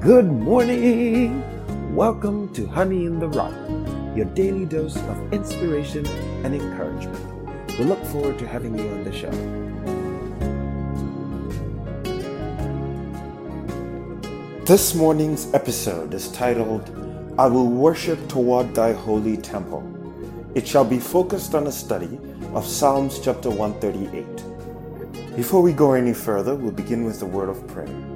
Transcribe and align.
Good 0.00 0.24
morning! 0.24 1.44
Welcome 1.94 2.50
to 2.54 2.66
Honey 2.66 3.04
in 3.04 3.18
the 3.18 3.28
Rock, 3.28 3.52
your 4.16 4.24
daily 4.34 4.64
dose 4.64 4.96
of 4.96 5.30
inspiration 5.30 6.06
and 6.42 6.54
encouragement. 6.54 7.22
We 7.78 7.84
look 7.84 8.02
forward 8.06 8.38
to 8.38 8.46
having 8.46 8.78
you 8.78 8.88
on 8.88 9.04
the 9.04 9.12
show. 9.12 9.30
This 14.64 14.94
morning's 14.94 15.52
episode 15.52 16.14
is 16.14 16.32
titled, 16.32 16.88
I 17.38 17.46
Will 17.48 17.68
Worship 17.68 18.26
Toward 18.26 18.74
Thy 18.74 18.94
Holy 18.94 19.36
Temple. 19.36 19.84
It 20.54 20.66
shall 20.66 20.86
be 20.86 20.98
focused 20.98 21.54
on 21.54 21.66
a 21.66 21.72
study 21.72 22.18
of 22.54 22.66
Psalms 22.66 23.18
chapter 23.18 23.50
138. 23.50 25.36
Before 25.36 25.60
we 25.60 25.74
go 25.74 25.92
any 25.92 26.14
further, 26.14 26.54
we'll 26.54 26.72
begin 26.72 27.04
with 27.04 27.20
a 27.20 27.26
word 27.26 27.50
of 27.50 27.68
prayer. 27.68 28.09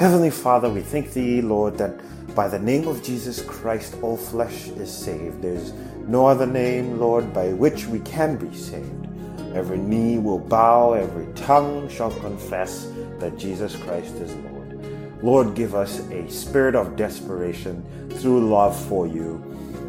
Heavenly 0.00 0.30
Father, 0.30 0.70
we 0.70 0.80
thank 0.80 1.12
Thee, 1.12 1.42
Lord, 1.42 1.76
that 1.76 2.00
by 2.34 2.48
the 2.48 2.58
name 2.58 2.88
of 2.88 3.02
Jesus 3.02 3.42
Christ 3.42 3.96
all 4.00 4.16
flesh 4.16 4.68
is 4.68 4.90
saved. 4.90 5.42
There's 5.42 5.74
no 6.08 6.24
other 6.24 6.46
name, 6.46 6.98
Lord, 6.98 7.34
by 7.34 7.52
which 7.52 7.84
we 7.84 8.00
can 8.00 8.38
be 8.38 8.50
saved. 8.56 9.08
Every 9.54 9.76
knee 9.76 10.16
will 10.16 10.38
bow, 10.38 10.94
every 10.94 11.30
tongue 11.34 11.86
shall 11.90 12.12
confess 12.12 12.90
that 13.18 13.36
Jesus 13.36 13.76
Christ 13.76 14.14
is 14.14 14.34
Lord. 14.36 15.22
Lord, 15.22 15.54
give 15.54 15.74
us 15.74 16.00
a 16.08 16.26
spirit 16.30 16.74
of 16.74 16.96
desperation 16.96 17.84
through 18.12 18.48
love 18.48 18.74
for 18.86 19.06
you, 19.06 19.44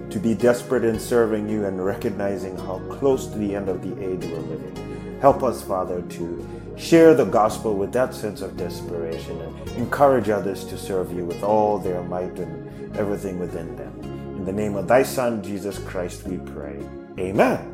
to 0.10 0.20
be 0.20 0.34
desperate 0.34 0.84
in 0.84 1.00
serving 1.00 1.48
you 1.48 1.64
and 1.64 1.86
recognizing 1.86 2.58
how 2.58 2.80
close 3.00 3.28
to 3.28 3.38
the 3.38 3.56
end 3.56 3.70
of 3.70 3.82
the 3.82 3.94
age 4.04 4.26
we're 4.26 4.40
living. 4.40 5.18
Help 5.22 5.42
us, 5.42 5.64
Father, 5.64 6.02
to 6.02 6.61
share 6.82 7.14
the 7.14 7.26
gospel 7.26 7.76
with 7.76 7.94
that 7.94 8.14
sense 8.14 8.42
of 8.42 8.58
desperation 8.58 9.40
and 9.40 9.70
encourage 9.72 10.30
others 10.30 10.66
to 10.66 10.78
serve 10.78 11.14
you 11.14 11.24
with 11.24 11.44
all 11.44 11.78
their 11.78 12.02
might 12.04 12.40
and 12.40 12.98
everything 12.98 13.38
within 13.40 13.76
them. 13.76 13.94
In 14.38 14.46
the 14.46 14.52
name 14.52 14.76
of 14.76 14.88
thy 14.88 15.04
Son, 15.04 15.44
Jesus 15.44 15.78
Christ, 15.78 16.24
we 16.26 16.38
pray. 16.38 16.84
Amen. 17.20 17.68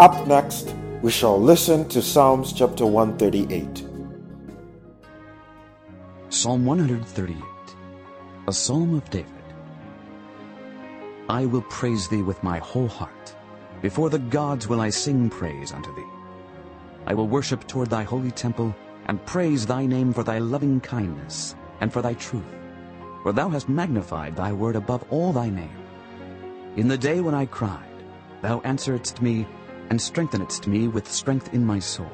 Up 0.00 0.26
next, 0.26 0.74
we 1.02 1.12
shall 1.12 1.40
listen 1.40 1.88
to 1.90 2.02
Psalms 2.02 2.52
chapter 2.52 2.84
138. 2.84 3.86
Psalm 6.30 6.64
138, 6.64 7.36
a 8.48 8.52
psalm 8.52 8.94
of 8.94 9.08
David. 9.10 9.30
I 11.28 11.46
will 11.46 11.62
praise 11.62 12.08
thee 12.08 12.22
with 12.22 12.42
my 12.42 12.58
whole 12.58 12.88
heart. 12.88 13.36
Before 13.82 14.08
the 14.08 14.20
gods 14.20 14.68
will 14.68 14.80
I 14.80 14.90
sing 14.90 15.28
praise 15.28 15.72
unto 15.72 15.92
thee. 15.96 16.06
I 17.04 17.14
will 17.14 17.26
worship 17.26 17.66
toward 17.66 17.90
thy 17.90 18.04
holy 18.04 18.30
temple, 18.30 18.74
and 19.06 19.26
praise 19.26 19.66
thy 19.66 19.86
name 19.86 20.12
for 20.12 20.22
thy 20.22 20.38
loving 20.38 20.80
kindness, 20.80 21.56
and 21.80 21.92
for 21.92 22.00
thy 22.00 22.14
truth. 22.14 22.44
For 23.24 23.32
thou 23.32 23.48
hast 23.48 23.68
magnified 23.68 24.36
thy 24.36 24.52
word 24.52 24.76
above 24.76 25.04
all 25.10 25.32
thy 25.32 25.50
name. 25.50 25.76
In 26.76 26.86
the 26.86 26.96
day 26.96 27.20
when 27.20 27.34
I 27.34 27.46
cried, 27.46 28.04
thou 28.40 28.60
answeredst 28.60 29.20
me, 29.20 29.48
and 29.90 30.00
strengthenedst 30.00 30.68
me 30.68 30.86
with 30.86 31.10
strength 31.10 31.52
in 31.52 31.66
my 31.66 31.80
soul. 31.80 32.10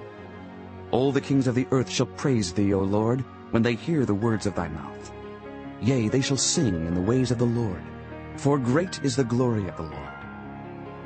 All 0.90 1.12
the 1.12 1.20
kings 1.20 1.46
of 1.46 1.54
the 1.54 1.68
earth 1.70 1.90
shall 1.90 2.06
praise 2.06 2.50
thee, 2.50 2.72
O 2.72 2.80
Lord, 2.80 3.22
when 3.50 3.62
they 3.62 3.74
hear 3.74 4.06
the 4.06 4.14
words 4.14 4.46
of 4.46 4.54
thy 4.54 4.68
mouth. 4.68 5.12
Yea, 5.82 6.08
they 6.08 6.22
shall 6.22 6.38
sing 6.38 6.86
in 6.86 6.94
the 6.94 7.00
ways 7.00 7.30
of 7.30 7.36
the 7.36 7.44
Lord, 7.44 7.82
for 8.36 8.58
great 8.58 9.04
is 9.04 9.16
the 9.16 9.24
glory 9.24 9.68
of 9.68 9.76
the 9.76 9.82
Lord. 9.82 10.17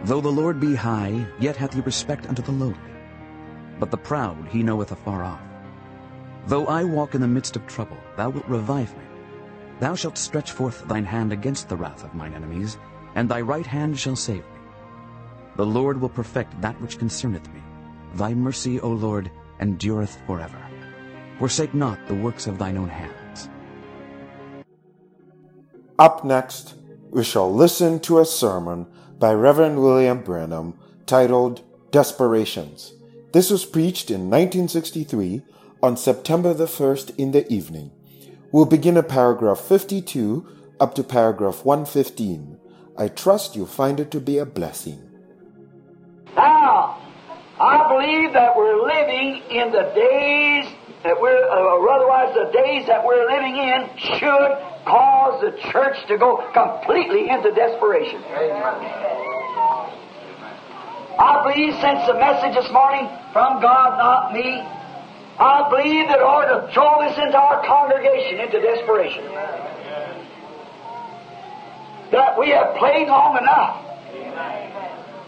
Though 0.05 0.21
the 0.21 0.29
Lord 0.29 0.59
be 0.59 0.75
high, 0.75 1.27
yet 1.39 1.57
hath 1.57 1.75
he 1.75 1.81
respect 1.81 2.27
unto 2.27 2.43
the 2.43 2.51
lowly. 2.51 2.75
But 3.79 3.93
the 3.93 3.97
proud 3.97 4.49
he 4.49 4.63
knoweth 4.63 4.91
afar 4.91 5.23
off. 5.23 5.41
Though 6.49 6.67
I 6.67 6.83
walk 6.83 7.15
in 7.15 7.21
the 7.21 7.29
midst 7.29 7.55
of 7.55 7.67
trouble, 7.69 7.97
thou 8.17 8.31
wilt 8.31 8.49
revive 8.49 8.97
me. 8.97 9.05
Thou 9.79 9.95
shalt 9.95 10.19
stretch 10.19 10.51
forth 10.51 10.87
thine 10.89 11.05
hand 11.05 11.33
against 11.33 11.69
the 11.69 11.77
wrath 11.77 12.03
of 12.03 12.15
mine 12.15 12.35
enemies, 12.35 12.79
and 13.15 13.29
thy 13.29 13.41
right 13.43 13.67
hand 13.67 13.97
shall 13.97 14.17
save 14.17 14.43
me. 14.43 14.61
The 15.57 15.67
Lord 15.67 16.01
will 16.01 16.09
perfect 16.09 16.61
that 16.61 16.81
which 16.81 16.99
concerneth 16.99 17.49
me. 17.53 17.63
Thy 18.15 18.35
mercy, 18.35 18.81
O 18.81 18.91
Lord, 18.91 19.31
endureth 19.61 20.21
forever. 20.27 20.59
Forsake 21.39 21.75
not 21.75 22.09
the 22.09 22.15
works 22.15 22.49
of 22.49 22.59
thine 22.59 22.77
own 22.77 22.89
hands. 22.89 23.49
Up 25.99 26.25
next, 26.25 26.75
we 27.11 27.23
shall 27.23 27.53
listen 27.53 28.01
to 28.01 28.19
a 28.19 28.25
sermon 28.25 28.87
by 29.23 29.33
Reverend 29.33 29.81
William 29.81 30.21
Branham 30.21 30.77
titled 31.07 31.61
Desperations. 31.93 32.93
This 33.33 33.51
was 33.51 33.65
preached 33.65 34.11
in 34.11 34.29
1963 34.29 35.43
on 35.81 35.97
September 35.97 36.53
the 36.53 36.67
1st 36.67 37.17
in 37.19 37.31
the 37.31 37.47
evening. 37.47 37.93
We'll 38.51 38.67
begin 38.67 38.97
at 38.97 39.09
paragraph 39.09 39.61
52 39.61 40.45
up 40.81 40.97
to 40.97 41.05
paragraph 41.05 41.65
115. 41.65 42.59
I 42.99 43.07
trust 43.07 43.55
you'll 43.55 43.67
find 43.67 44.01
it 44.01 44.11
to 44.11 44.19
be 44.19 44.39
a 44.39 44.45
blessing. 44.45 44.99
Now, 46.35 47.01
I 47.61 47.79
believe 47.95 48.33
that 48.33 48.57
we're 48.57 48.83
living 48.83 49.41
in 49.51 49.71
the 49.71 49.87
days 49.95 50.67
that 51.05 51.21
we're, 51.21 51.47
or 51.47 51.89
otherwise 51.89 52.35
the 52.35 52.51
days 52.51 52.89
that 52.89 53.07
we're 53.07 53.31
living 53.31 53.57
in 53.57 53.89
should 54.19 54.72
cause 54.85 55.41
the 55.41 55.53
church 55.71 55.97
to 56.09 56.19
go 56.19 56.43
completely 56.53 57.29
into 57.29 57.53
desperation. 57.53 58.23
I 61.19 61.43
believe 61.45 61.75
since 61.81 62.07
the 62.07 62.15
message 62.15 62.55
this 62.55 62.73
morning 62.73 63.09
from 63.33 63.61
God, 63.61 63.99
not 63.99 64.33
me, 64.33 64.63
I 65.39 65.69
believe 65.71 66.09
that 66.09 66.21
ought 66.21 66.47
to 66.47 66.73
throw 66.73 67.09
this 67.09 67.19
into 67.19 67.37
our 67.37 67.65
congregation 67.67 68.41
into 68.41 68.61
desperation. 68.61 69.25
That 72.13 72.39
we 72.39 72.51
have 72.51 72.77
played 72.77 73.09
long 73.09 73.37
enough. 73.39 73.79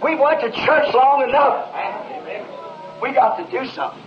We 0.03 0.17
went 0.17 0.41
to 0.41 0.51
church 0.51 0.95
long 0.95 1.23
enough. 1.29 1.71
We 3.01 3.13
got 3.13 3.37
to 3.37 3.51
do 3.51 3.67
something. 3.71 4.03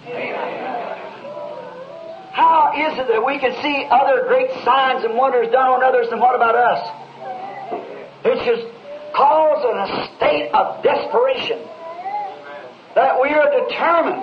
How 2.38 2.72
is 2.78 3.00
it 3.00 3.08
that 3.08 3.26
we 3.26 3.40
can 3.40 3.50
see 3.64 3.88
other 3.90 4.28
great 4.28 4.52
signs 4.64 5.04
and 5.04 5.18
wonders 5.18 5.50
done 5.52 5.70
on 5.70 5.84
others, 5.84 6.06
and 6.12 6.22
what 6.22 6.36
about 6.36 6.54
us? 6.54 6.86
It 8.26 8.46
should 8.46 8.72
cause 9.16 9.66
a 9.66 10.16
state 10.16 10.52
of 10.54 10.84
desperation 10.84 11.66
that 12.94 13.20
we 13.20 13.30
are 13.30 13.50
determined 13.66 14.22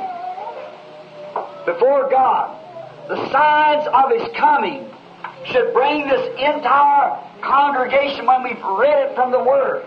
before 1.66 2.08
God. 2.08 2.54
The 3.08 3.18
signs 3.32 3.88
of 3.90 4.12
His 4.14 4.30
coming 4.38 4.88
should 5.50 5.74
bring 5.74 6.06
this 6.06 6.38
entire 6.38 7.18
congregation 7.42 8.26
when 8.26 8.44
we've 8.44 8.62
read 8.62 9.10
it 9.10 9.16
from 9.16 9.32
the 9.32 9.42
Word. 9.42 9.84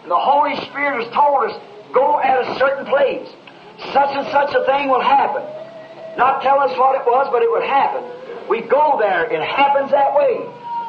And 0.00 0.10
the 0.10 0.16
Holy 0.16 0.56
Spirit 0.64 1.04
has 1.04 1.12
told 1.12 1.50
us, 1.50 1.60
go 1.92 2.20
at 2.22 2.40
a 2.40 2.58
certain 2.58 2.86
place. 2.86 3.28
Such 3.92 4.16
and 4.16 4.26
such 4.32 4.54
a 4.54 4.64
thing 4.64 4.88
will 4.88 5.02
happen. 5.04 5.44
Not 6.16 6.42
tell 6.42 6.60
us 6.60 6.76
what 6.76 6.96
it 6.96 7.04
was, 7.04 7.28
but 7.30 7.42
it 7.42 7.50
would 7.50 7.64
happen. 7.64 8.02
We 8.48 8.62
go 8.62 8.96
there. 8.98 9.24
It 9.30 9.42
happens 9.42 9.90
that 9.90 10.14
way. 10.16 10.40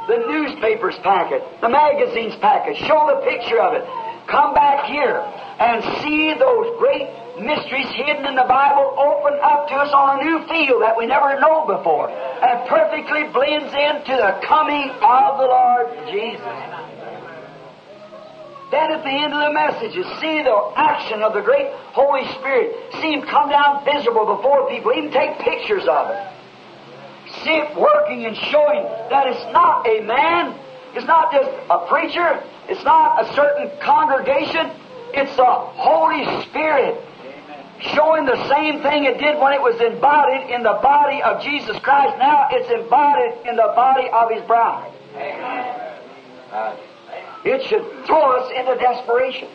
The 0.07 0.23
newspapers 0.23 0.95
pack 1.03 1.31
it. 1.31 1.43
The 1.59 1.69
magazines 1.69 2.35
pack 2.39 2.67
it. 2.67 2.77
Show 2.87 3.11
the 3.11 3.27
picture 3.27 3.59
of 3.59 3.75
it. 3.75 3.83
Come 4.27 4.53
back 4.53 4.85
here 4.85 5.19
and 5.59 5.83
see 6.01 6.33
those 6.37 6.79
great 6.79 7.07
mysteries 7.39 7.87
hidden 7.91 8.25
in 8.25 8.35
the 8.35 8.47
Bible 8.47 8.95
open 8.97 9.39
up 9.43 9.67
to 9.67 9.75
us 9.75 9.91
on 9.93 10.19
a 10.19 10.23
new 10.23 10.47
field 10.47 10.81
that 10.81 10.95
we 10.97 11.05
never 11.05 11.39
know 11.39 11.65
before 11.67 12.09
and 12.09 12.69
perfectly 12.69 13.23
blends 13.31 13.73
into 13.73 14.15
the 14.15 14.39
coming 14.47 14.89
of 14.89 15.37
the 15.37 15.47
Lord 15.47 15.87
Jesus. 16.11 16.86
At 18.77 19.03
the 19.03 19.09
end 19.09 19.33
of 19.33 19.41
the 19.41 19.53
message, 19.53 19.95
you 19.95 20.03
see 20.21 20.43
the 20.43 20.73
action 20.75 21.21
of 21.21 21.33
the 21.33 21.41
great 21.41 21.67
Holy 21.93 22.25
Spirit. 22.37 22.75
See 23.01 23.13
Him 23.13 23.23
come 23.23 23.49
down 23.49 23.83
visible 23.83 24.37
before 24.37 24.69
people. 24.69 24.93
Even 24.93 25.11
take 25.11 25.39
pictures 25.39 25.83
of 25.89 26.09
it. 26.11 26.21
See 27.43 27.57
it 27.57 27.75
working 27.75 28.25
and 28.25 28.35
showing 28.37 28.83
that 29.09 29.27
it's 29.27 29.45
not 29.51 29.85
a 29.87 30.01
man. 30.01 30.57
It's 30.93 31.05
not 31.05 31.31
just 31.31 31.49
a 31.69 31.87
preacher. 31.87 32.43
It's 32.69 32.83
not 32.83 33.25
a 33.25 33.33
certain 33.33 33.71
congregation. 33.81 34.71
It's 35.13 35.35
the 35.35 35.45
Holy 35.45 36.25
Spirit 36.45 37.01
showing 37.93 38.25
the 38.25 38.37
same 38.49 38.81
thing 38.81 39.05
it 39.05 39.19
did 39.19 39.37
when 39.39 39.53
it 39.53 39.61
was 39.61 39.79
embodied 39.81 40.49
in 40.49 40.63
the 40.63 40.79
body 40.81 41.21
of 41.21 41.41
Jesus 41.41 41.77
Christ. 41.79 42.17
Now 42.17 42.47
it's 42.51 42.69
embodied 42.69 43.45
in 43.47 43.55
the 43.55 43.71
body 43.75 44.09
of 44.09 44.31
His 44.31 44.41
bride. 44.47 44.91
Amen. 45.15 46.77
It 47.43 47.63
should 47.67 48.05
throw 48.05 48.39
us 48.39 48.51
into 48.55 48.75
desperation. 48.75 49.49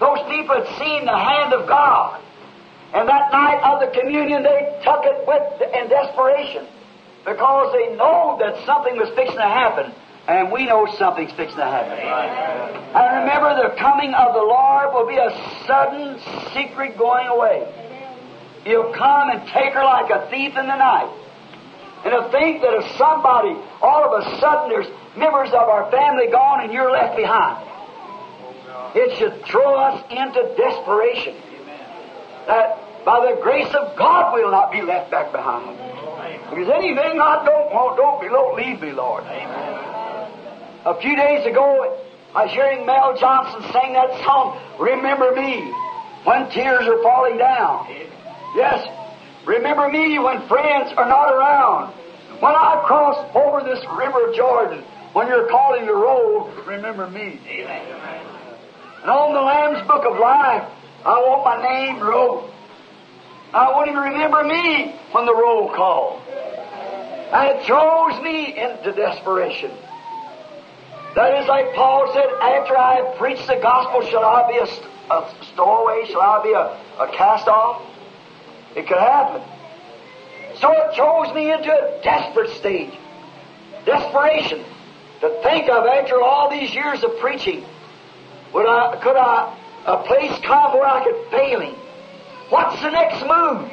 Those 0.00 0.18
people 0.30 0.62
had 0.62 0.68
seen 0.78 1.04
the 1.04 1.18
hand 1.18 1.52
of 1.52 1.68
God. 1.68 2.20
And 2.94 3.08
that 3.08 3.30
night 3.32 3.60
of 3.62 3.80
the 3.80 4.00
communion, 4.00 4.42
they 4.42 4.80
took 4.82 5.04
it 5.04 5.26
with 5.26 5.60
in 5.74 5.88
desperation 5.88 6.66
because 7.24 7.72
they 7.72 7.94
know 7.96 8.38
that 8.40 8.64
something 8.64 8.96
was 8.96 9.10
fixing 9.14 9.36
to 9.36 9.42
happen. 9.42 9.92
And 10.26 10.52
we 10.52 10.66
know 10.66 10.86
something's 10.98 11.32
fixing 11.32 11.56
to 11.56 11.64
happen. 11.64 11.98
And 11.98 13.24
remember, 13.24 13.68
the 13.68 13.76
coming 13.76 14.12
of 14.14 14.34
the 14.34 14.44
Lord 14.44 14.92
will 14.92 15.06
be 15.08 15.16
a 15.16 15.32
sudden, 15.66 16.20
secret 16.52 16.98
going 16.98 17.26
away. 17.26 17.66
He'll 18.64 18.92
come 18.92 19.30
and 19.30 19.46
take 19.48 19.72
her 19.72 19.84
like 19.84 20.10
a 20.10 20.28
thief 20.30 20.56
in 20.56 20.66
the 20.66 20.76
night. 20.76 21.10
And 22.04 22.12
to 22.12 22.30
think 22.30 22.60
that 22.62 22.74
if 22.74 22.96
somebody, 22.96 23.56
all 23.80 24.04
of 24.04 24.22
a 24.22 24.38
sudden, 24.38 24.68
there's 24.68 24.86
members 25.18 25.48
of 25.48 25.68
our 25.68 25.90
family 25.90 26.28
gone 26.28 26.64
and 26.64 26.72
you're 26.72 26.90
left 26.90 27.16
behind, 27.16 27.66
it 28.94 29.18
should 29.18 29.44
throw 29.44 29.74
us 29.74 30.04
into 30.10 30.54
desperation. 30.56 31.34
That 32.46 33.04
by 33.04 33.32
the 33.34 33.40
grace 33.42 33.72
of 33.74 33.96
God 33.96 34.34
we'll 34.34 34.50
not 34.50 34.72
be 34.72 34.82
left 34.82 35.10
back 35.10 35.32
behind. 35.32 35.76
Because 36.50 36.68
anything 36.68 37.20
I 37.20 37.44
don't 37.44 37.72
want, 37.72 37.96
don't 37.96 38.20
be, 38.20 38.28
leave 38.64 38.80
me, 38.80 38.92
Lord. 38.92 39.24
A 39.24 40.98
few 41.00 41.16
days 41.16 41.46
ago, 41.46 41.98
I 42.34 42.44
was 42.44 42.52
hearing 42.52 42.86
Mel 42.86 43.16
Johnson 43.18 43.62
sing 43.72 43.92
that 43.92 44.24
song, 44.24 44.58
Remember 44.78 45.32
Me, 45.32 45.60
when 46.24 46.50
tears 46.50 46.86
are 46.86 47.02
falling 47.02 47.38
down. 47.38 47.86
Yes, 48.54 48.86
remember 49.46 49.88
me 49.88 50.18
when 50.18 50.46
friends 50.48 50.92
are 50.96 51.08
not 51.08 51.32
around. 51.32 51.92
When 52.40 52.54
I 52.54 52.82
cross 52.86 53.18
over 53.34 53.64
this 53.64 53.84
river 53.96 54.32
Jordan, 54.34 54.84
when 55.18 55.26
you're 55.26 55.48
calling 55.48 55.84
the 55.84 55.92
roll, 55.92 56.48
remember 56.64 57.10
me. 57.10 57.40
And 59.02 59.10
on 59.10 59.34
the 59.34 59.40
Lamb's 59.40 59.84
Book 59.88 60.04
of 60.06 60.16
Life, 60.16 60.62
I 61.04 61.18
want 61.26 61.44
my 61.44 61.60
name 61.60 61.98
wrote. 61.98 62.48
I 63.52 63.72
want 63.72 63.88
him 63.88 63.96
to 63.96 64.00
remember 64.00 64.44
me 64.44 64.94
when 65.10 65.26
the 65.26 65.34
roll 65.34 65.74
call. 65.74 66.22
And 67.32 67.58
it 67.58 67.66
throws 67.66 68.22
me 68.22 68.56
into 68.56 68.92
desperation. 68.92 69.72
That 71.16 71.42
is 71.42 71.48
like 71.48 71.74
Paul 71.74 72.12
said, 72.14 72.28
after 72.40 72.78
I 72.78 73.02
have 73.02 73.18
preached 73.18 73.48
the 73.48 73.58
gospel, 73.60 74.08
shall 74.08 74.24
I 74.24 74.46
be 74.46 74.58
a, 74.58 74.70
a 75.12 75.34
stowaway? 75.52 76.06
Shall 76.06 76.20
I 76.20 76.42
be 76.44 76.52
a, 76.52 77.02
a 77.02 77.12
cast 77.16 77.48
off? 77.48 77.82
It 78.76 78.86
could 78.86 78.98
happen. 78.98 79.42
So 80.60 80.70
it 80.70 80.94
throws 80.94 81.34
me 81.34 81.50
into 81.50 81.72
a 81.72 82.00
desperate 82.04 82.50
stage. 82.50 82.92
Desperation. 83.84 84.64
To 85.20 85.40
think 85.42 85.68
of 85.68 85.84
after 85.86 86.22
all 86.22 86.50
these 86.50 86.72
years 86.72 87.02
of 87.02 87.18
preaching, 87.18 87.64
would 88.54 88.66
I, 88.66 89.00
could 89.02 89.16
I, 89.16 89.58
a 89.86 90.02
place 90.04 90.38
come 90.44 90.72
where 90.74 90.86
I 90.86 91.02
could 91.02 91.30
fail 91.30 91.60
him? 91.60 91.74
What's 92.50 92.80
the 92.80 92.90
next 92.90 93.20
move? 93.22 93.68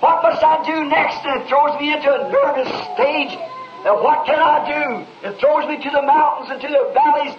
What 0.00 0.22
must 0.22 0.42
I 0.42 0.62
do 0.64 0.84
next? 0.84 1.24
And 1.24 1.42
it 1.42 1.48
throws 1.48 1.78
me 1.80 1.92
into 1.92 2.12
a 2.12 2.30
nervous 2.30 2.68
stage. 2.94 3.38
Now 3.84 4.02
what 4.02 4.26
can 4.26 4.38
I 4.38 4.66
do? 4.66 5.28
It 5.28 5.40
throws 5.40 5.66
me 5.68 5.82
to 5.82 5.90
the 5.90 6.02
mountains 6.02 6.50
and 6.50 6.60
to 6.60 6.68
the 6.68 6.90
valleys. 6.94 7.34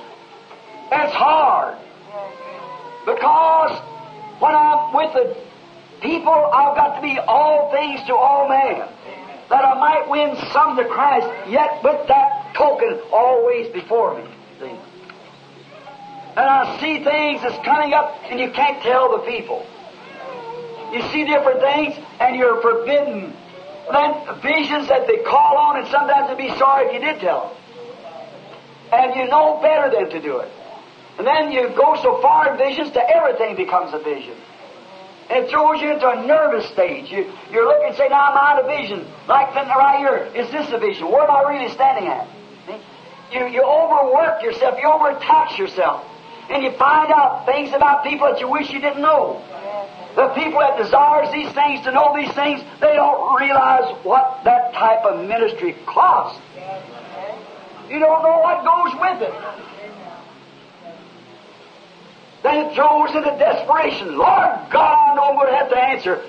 It's 0.92 1.14
hard. 1.14 1.78
Because 3.06 3.80
when 4.40 4.56
I'm 4.56 4.94
with 4.94 5.14
the 5.14 5.38
people, 6.02 6.34
I've 6.34 6.76
got 6.76 6.96
to 6.96 7.02
be 7.02 7.20
all 7.20 7.72
things 7.72 8.02
to 8.08 8.16
all 8.16 8.50
men. 8.50 8.88
That 9.50 9.66
I 9.66 9.80
might 9.80 10.10
win 10.10 10.36
some 10.52 10.78
to 10.78 10.86
Christ, 10.86 11.28
yet 11.50 11.84
with 11.84 12.08
that 12.08 12.54
token 12.56 13.02
always 13.12 13.72
before 13.74 14.18
me. 14.18 14.30
And 16.36 16.50
I 16.50 16.80
see 16.82 17.04
things 17.04 17.44
that's 17.44 17.64
coming 17.64 17.94
up 17.94 18.18
and 18.26 18.40
you 18.40 18.50
can't 18.50 18.82
tell 18.82 19.12
the 19.12 19.24
people. 19.30 19.64
You 20.92 21.02
see 21.12 21.26
different 21.26 21.60
things 21.62 21.96
and 22.20 22.36
you're 22.36 22.60
forbidden. 22.60 23.34
Then 23.92 24.42
visions 24.42 24.88
that 24.88 25.06
they 25.06 25.18
call 25.18 25.58
on 25.58 25.78
and 25.78 25.88
sometimes 25.90 26.30
they'd 26.30 26.38
be 26.38 26.58
sorry 26.58 26.88
if 26.88 26.94
you 26.94 27.00
did 27.02 27.20
tell 27.20 27.50
them. 27.50 27.58
And 28.94 29.16
you 29.16 29.28
know 29.28 29.60
better 29.62 29.94
than 29.94 30.10
to 30.10 30.22
do 30.22 30.40
it. 30.40 30.50
And 31.20 31.28
then 31.28 31.52
you 31.52 31.70
go 31.70 31.96
so 32.02 32.20
far 32.20 32.52
in 32.52 32.58
visions 32.58 32.94
that 32.94 33.12
everything 33.14 33.56
becomes 33.56 33.94
a 33.94 34.00
vision. 34.00 34.36
And 35.30 35.46
it 35.46 35.50
throws 35.50 35.82
you 35.82 35.92
into 35.92 36.08
a 36.10 36.26
nervous 36.26 36.68
stage. 36.72 37.10
You, 37.10 37.32
you're 37.52 37.66
looking 37.66 37.88
and 37.90 37.98
say, 37.98 38.10
now 38.10 38.32
I'm 38.32 38.38
out 38.38 38.60
of 38.60 38.68
vision. 38.68 39.08
Like 39.28 39.54
that 39.54 39.68
right 39.68 39.98
here. 40.00 40.30
Is 40.36 40.52
this 40.52 40.72
a 40.72 40.78
vision? 40.78 41.12
Where 41.12 41.24
am 41.24 41.32
I 41.32 41.50
really 41.50 41.72
standing 41.74 42.08
at? 42.08 42.28
You, 43.32 43.48
you 43.48 43.64
overwork 43.64 44.44
yourself. 44.44 44.78
You 44.80 44.92
overtax 44.92 45.58
yourself. 45.58 46.06
And 46.50 46.62
you 46.62 46.72
find 46.74 47.12
out 47.12 47.46
things 47.46 47.74
about 47.74 48.04
people 48.04 48.28
that 48.28 48.40
you 48.40 48.50
wish 48.50 48.70
you 48.70 48.80
didn't 48.80 49.02
know. 49.02 49.42
The 50.16 50.28
people 50.36 50.60
that 50.60 50.78
desires 50.78 51.32
these 51.32 51.52
things 51.54 51.84
to 51.86 51.92
know 51.92 52.14
these 52.16 52.32
things, 52.34 52.62
they 52.80 52.94
don't 52.94 53.42
realize 53.42 53.96
what 54.04 54.42
that 54.44 54.74
type 54.74 55.04
of 55.06 55.26
ministry 55.26 55.76
costs. 55.88 56.40
You 57.90 58.00
don't 58.00 58.22
know 58.22 58.40
what 58.40 58.64
goes 58.64 58.94
with 59.02 59.30
it. 59.30 59.34
Then 62.44 62.66
it 62.66 62.76
throws 62.76 63.16
into 63.16 63.32
desperation. 63.40 64.18
Lord 64.18 64.70
God, 64.70 65.03
I 65.14 65.16
know 65.16 65.24
I'm 65.30 65.36
going 65.36 65.52
to 65.54 65.58
have 65.58 65.70
to 65.70 65.78
answer. 65.78 66.26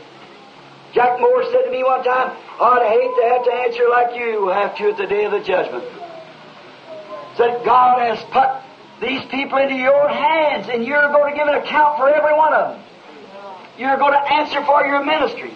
Jack 0.92 1.18
Moore 1.18 1.42
said 1.50 1.64
to 1.64 1.70
me 1.70 1.82
one 1.82 2.04
time, 2.04 2.36
I'd 2.60 2.84
hate 2.86 3.12
to 3.16 3.24
have 3.32 3.44
to 3.44 3.52
answer 3.64 3.88
like 3.88 4.14
you 4.14 4.48
have 4.48 4.76
to 4.76 4.90
at 4.90 4.96
the 4.98 5.06
day 5.06 5.24
of 5.24 5.32
the 5.32 5.40
judgment. 5.40 5.84
Said, 7.36 7.64
God 7.64 7.98
has 7.98 8.22
put 8.30 8.62
these 9.00 9.24
people 9.30 9.58
into 9.58 9.74
your 9.74 10.08
hands, 10.08 10.68
and 10.70 10.84
you're 10.84 11.08
going 11.08 11.32
to 11.32 11.36
give 11.36 11.48
an 11.48 11.54
account 11.54 11.96
for 11.96 12.08
every 12.08 12.34
one 12.34 12.52
of 12.52 12.76
them. 12.76 12.84
You're 13.76 13.96
going 13.96 14.12
to 14.12 14.32
answer 14.32 14.62
for 14.64 14.84
your 14.86 15.02
ministry. 15.02 15.52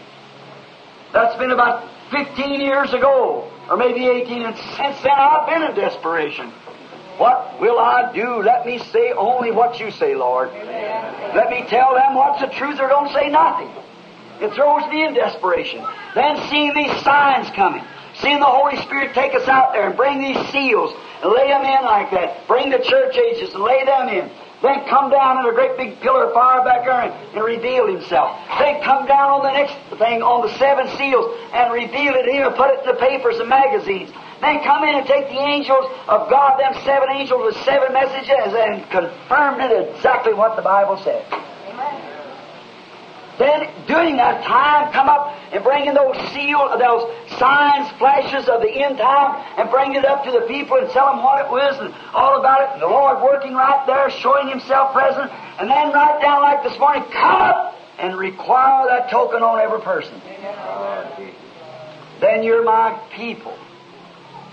That's 1.12 1.38
been 1.38 1.52
about 1.52 1.86
15 2.10 2.60
years 2.60 2.92
ago, 2.94 3.48
or 3.70 3.76
maybe 3.76 4.06
18, 4.08 4.42
and 4.42 4.56
since 4.56 5.00
then 5.02 5.14
I've 5.14 5.46
been 5.46 5.62
in 5.62 5.75
desperation. 5.76 6.52
What 7.18 7.60
will 7.60 7.78
I 7.78 8.12
do? 8.14 8.42
Let 8.42 8.64
me 8.64 8.78
say 8.78 9.12
only 9.12 9.50
what 9.50 9.80
you 9.80 9.90
say, 9.90 10.14
Lord. 10.14 10.50
Let 10.52 11.50
me 11.50 11.64
tell 11.68 11.94
them 11.94 12.14
what's 12.14 12.40
the 12.40 12.46
truth 12.46 12.78
or 12.80 12.88
don't 12.88 13.12
say 13.12 13.28
nothing. 13.28 13.70
It 14.40 14.54
throws 14.54 14.88
me 14.88 15.04
in 15.04 15.14
desperation. 15.14 15.84
Then 16.14 16.48
seeing 16.48 16.72
these 16.74 16.94
signs 17.02 17.50
coming, 17.50 17.82
seeing 18.20 18.38
the 18.38 18.46
Holy 18.46 18.80
Spirit 18.82 19.14
take 19.14 19.34
us 19.34 19.48
out 19.48 19.72
there 19.72 19.88
and 19.88 19.96
bring 19.96 20.20
these 20.20 20.38
seals 20.50 20.94
and 21.22 21.32
lay 21.32 21.48
them 21.48 21.64
in 21.64 21.84
like 21.84 22.12
that, 22.12 22.46
bring 22.46 22.70
the 22.70 22.78
church 22.78 23.16
ages 23.16 23.52
and 23.52 23.64
lay 23.64 23.84
them 23.84 24.08
in. 24.08 24.30
Then 24.62 24.86
come 24.88 25.10
down 25.10 25.38
in 25.38 25.46
a 25.46 25.54
great 25.54 25.76
big 25.76 26.00
pillar 26.00 26.26
of 26.26 26.34
fire 26.34 26.64
back 26.64 26.84
there 26.84 27.00
and, 27.02 27.14
and 27.34 27.44
reveal 27.44 27.86
himself. 27.86 28.36
Then 28.58 28.82
come 28.82 29.06
down 29.06 29.30
on 29.30 29.42
the 29.42 29.52
next 29.52 29.74
thing 29.98 30.22
on 30.22 30.46
the 30.46 30.58
seven 30.58 30.88
seals 30.98 31.34
and 31.52 31.72
reveal 31.72 32.14
it 32.14 32.26
here 32.26 32.50
put 32.50 32.70
it 32.70 32.80
in 32.80 32.86
the 32.86 32.98
papers 32.98 33.38
and 33.38 33.48
magazines. 33.48 34.10
Then 34.40 34.62
come 34.62 34.85
in 34.85 34.94
and 34.94 35.06
take 35.06 35.29
the 35.29 35.40
angels 35.40 35.85
of 36.06 36.31
God, 36.31 36.61
them 36.61 36.75
seven 36.85 37.08
angels 37.11 37.43
with 37.44 37.64
seven 37.64 37.93
messages, 37.93 38.55
and 38.55 38.88
confirm 38.90 39.61
it 39.61 39.96
exactly 39.96 40.32
what 40.32 40.55
the 40.55 40.62
Bible 40.62 40.96
says. 40.99 41.25
Then, 43.38 43.69
during 43.87 44.16
that 44.16 44.45
time, 44.45 44.92
come 44.92 45.09
up 45.09 45.33
and 45.52 45.62
bring 45.62 45.87
in 45.87 45.95
those 45.95 46.16
seal, 46.33 46.76
those 46.76 47.07
signs, 47.38 47.88
flashes 47.99 48.49
of 48.49 48.61
the 48.62 48.71
end 48.71 48.99
time, 48.99 49.45
and 49.57 49.71
bring 49.71 49.95
it 49.95 50.04
up 50.04 50.25
to 50.25 50.33
the 50.33 50.40
people 50.49 50.76
and 50.76 50.90
tell 50.90 51.07
them 51.14 51.23
what 51.23 51.47
it 51.47 51.50
was 51.50 51.78
and 51.78 51.95
all 52.12 52.40
about 52.40 52.62
it. 52.62 52.68
And 52.75 52.83
the 52.83 52.88
Lord 52.88 53.23
working 53.23 53.54
right 53.54 53.87
there, 53.87 54.11
showing 54.11 54.49
Himself 54.49 54.92
present, 54.92 55.30
and 55.61 55.71
then 55.71 55.92
right 55.92 56.21
down 56.21 56.42
like 56.42 56.64
this 56.64 56.76
morning, 56.80 57.04
come 57.12 57.42
up 57.42 57.76
and 57.99 58.16
require 58.16 58.88
that 58.88 59.09
token 59.09 59.42
on 59.42 59.61
every 59.61 59.80
person. 59.83 60.21
Then 62.21 62.42
you're 62.42 62.64
my 62.64 62.99
people. 63.14 63.57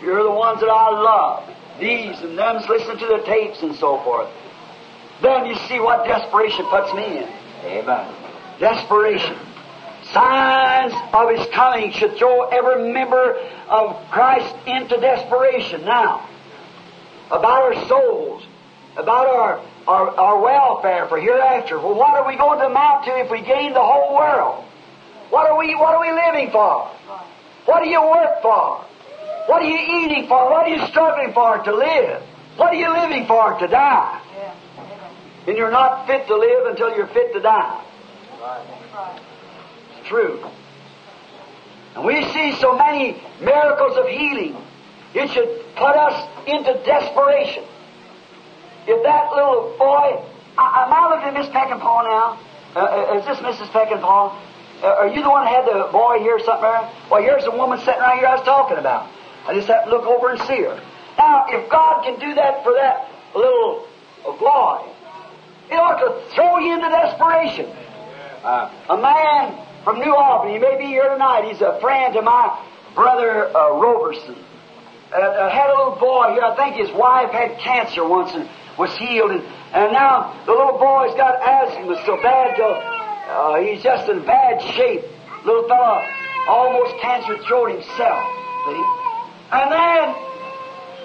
You're 0.02 0.24
the 0.24 0.32
ones 0.32 0.60
that 0.60 0.70
I 0.70 0.90
love. 0.90 1.56
These 1.80 2.20
and 2.22 2.38
them's 2.38 2.68
listen 2.70 2.98
to 2.98 3.06
the 3.06 3.24
tapes 3.25 3.62
and 3.62 3.75
so 3.75 3.98
forth. 4.04 4.30
Then 5.22 5.46
you 5.46 5.56
see 5.68 5.80
what 5.80 6.06
desperation 6.06 6.66
puts 6.66 6.94
me 6.94 7.18
in. 7.18 7.30
Amen. 7.64 8.14
Desperation. 8.60 9.38
Signs 10.12 10.94
of 11.14 11.30
His 11.36 11.48
coming 11.54 11.92
should 11.92 12.16
throw 12.18 12.48
every 12.50 12.94
member 12.94 13.36
of 13.68 14.10
Christ 14.12 14.56
into 14.68 14.98
desperation. 14.98 15.84
Now, 15.84 16.30
about 17.28 17.64
our 17.64 17.88
souls, 17.88 18.44
about 18.98 19.28
our, 19.28 19.62
our, 19.88 20.10
our 20.12 20.42
welfare 20.42 21.08
for 21.08 21.20
hereafter. 21.20 21.78
Well, 21.78 21.96
what 21.96 22.16
are 22.16 22.28
we 22.28 22.38
going 22.38 22.60
to 22.60 22.68
amount 22.68 23.06
to 23.06 23.18
if 23.20 23.32
we 23.32 23.42
gain 23.42 23.74
the 23.74 23.82
whole 23.82 24.16
world? 24.16 24.64
What 25.30 25.50
are 25.50 25.58
we, 25.58 25.74
what 25.75 25.96
are 25.96 26.02
we 26.02 26.12
living 26.12 26.52
for? 26.52 26.90
What 27.66 27.84
do 27.84 27.90
you 27.90 28.02
work 28.02 28.42
for? 28.42 28.86
What 29.48 29.62
are 29.62 29.66
you 29.66 30.06
eating 30.06 30.28
for? 30.28 30.50
What 30.50 30.66
are 30.66 30.70
you 30.70 30.86
struggling 30.88 31.34
for 31.34 31.64
to 31.64 31.75
live? 31.75 32.24
What 32.58 32.74
are 32.74 32.75
you 32.75 32.92
living 32.92 33.28
for 33.28 33.58
to 33.60 33.68
die? 33.68 34.22
And 35.48 35.58
you're 35.58 35.72
not 35.72 36.08
fit 36.08 36.25
to 36.28 36.36
live 36.36 36.66
until 36.68 36.96
you're 36.96 37.08
fit 37.08 37.34
to 37.34 37.40
die. 37.40 37.84
It's 40.00 40.08
true. 40.08 40.44
And 41.96 42.04
we 42.04 42.24
see 42.34 42.56
so 42.60 42.75
many 42.78 43.22
miracles 43.40 43.98
of 43.98 44.08
healing. 44.08 44.58
It 45.14 45.30
should 45.32 45.48
put 45.75 45.96
us 45.96 46.28
into 46.48 46.74
desperation. 46.84 47.64
If 48.88 49.04
that 49.04 49.32
little 49.32 49.75
boy, 49.78 50.22
I, 50.58 50.86
am 50.86 50.94
I 50.94 51.10
looking 51.10 51.30
at 51.30 51.34
Miss 51.34 51.48
Peckinpah 51.48 52.04
now? 52.04 52.40
Uh, 52.75 53.18
is 53.18 53.25
this 53.25 53.38
Mrs. 53.40 53.72
Peckinpah? 53.72 54.36
Uh, 54.84 54.88
are 54.88 55.08
you 55.08 55.24
the 55.24 55.30
one 55.30 55.46
that 55.46 55.54
had 55.54 55.66
the 55.66 55.90
boy 55.92 56.20
here 56.20 56.38
somewhere? 56.44 56.92
Well, 57.10 57.22
here's 57.22 57.46
the 57.46 57.52
woman 57.52 57.80
sitting 57.80 58.02
right 58.02 58.20
here 58.20 58.28
I 58.28 58.36
was 58.36 58.46
talking 58.46 58.78
about. 58.78 59.10
I 59.48 59.54
just 59.54 59.68
have 59.68 59.86
to 59.86 59.90
look 59.90 60.06
over 60.06 60.30
and 60.30 60.40
see 60.42 60.64
her. 60.64 60.82
Now, 61.18 61.46
if 61.48 61.70
God 61.70 62.04
can 62.04 62.20
do 62.20 62.36
that 62.36 62.64
for 62.64 62.74
that 62.74 63.10
little 63.36 63.88
boy, 64.24 64.92
it 65.72 65.75
ought 65.75 66.00
to 66.00 66.36
throw 66.36 66.60
you 66.60 66.74
into 66.74 66.90
desperation. 66.90 67.66
Uh, 68.44 68.70
a 68.90 68.98
man 68.98 69.66
from 69.84 70.00
New 70.00 70.14
Albany. 70.14 70.54
He 70.54 70.60
may 70.60 70.78
be 70.78 70.86
here 70.86 71.10
tonight. 71.10 71.46
He's 71.50 71.62
a 71.62 71.80
friend 71.80 72.16
of 72.16 72.24
my 72.24 72.62
brother 72.94 73.56
uh, 73.56 73.78
Roberson. 73.80 74.36
Uh, 75.12 75.18
uh, 75.18 75.50
had 75.50 75.70
a 75.70 75.78
little 75.78 75.98
boy 76.00 76.34
here. 76.34 76.44
I 76.44 76.56
think 76.56 76.75
his 76.75 76.92
wife 76.96 77.32
had 77.32 77.58
cancer 77.60 78.08
once 78.08 78.34
and 78.34 78.50
was 78.78 78.96
healed, 78.98 79.32
and, 79.32 79.42
and 79.74 79.94
now 79.94 80.36
the 80.46 80.52
little 80.52 80.78
boy's 80.78 81.16
got 81.16 81.40
asthma 81.42 82.02
so 82.06 82.18
bad 82.22 82.60
uh, 83.36 83.60
he's 83.60 83.82
just 83.82 84.10
in 84.10 84.25
bad 84.25 84.62
shape. 84.75 85.04
Little 85.46 85.68
fellow 85.68 86.02
almost 86.48 86.94
cancer 87.02 87.38
throat 87.44 87.72
himself. 87.72 88.22
See? 88.66 89.04
And 89.52 89.72
then 89.72 90.16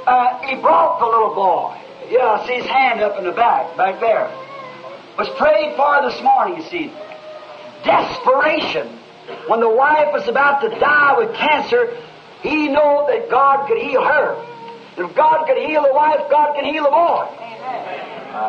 uh, 0.06 0.40
he 0.42 0.56
brought 0.56 0.98
the 1.00 1.06
little 1.06 1.34
boy. 1.34 1.76
Yeah, 2.08 2.40
I 2.40 2.46
see 2.46 2.54
his 2.54 2.66
hand 2.66 3.00
up 3.00 3.18
in 3.18 3.24
the 3.24 3.32
back, 3.32 3.76
back 3.76 4.00
there. 4.00 4.28
Was 5.18 5.28
prayed 5.36 5.76
for 5.76 6.02
this 6.08 6.20
morning, 6.22 6.56
you 6.56 6.68
see. 6.68 6.92
Desperation. 7.84 8.98
When 9.46 9.60
the 9.60 9.68
wife 9.68 10.12
was 10.12 10.26
about 10.26 10.60
to 10.62 10.68
die 10.80 11.18
with 11.18 11.34
cancer, 11.34 11.96
he 12.42 12.68
knew 12.68 13.06
that 13.08 13.28
God 13.30 13.68
could 13.68 13.78
heal 13.78 14.02
her. 14.02 14.46
If 14.96 15.14
God 15.14 15.46
could 15.46 15.58
heal 15.58 15.82
the 15.82 15.94
wife, 15.94 16.28
God 16.30 16.54
can 16.54 16.64
heal 16.64 16.84
the 16.84 16.90
boy. 16.90 17.28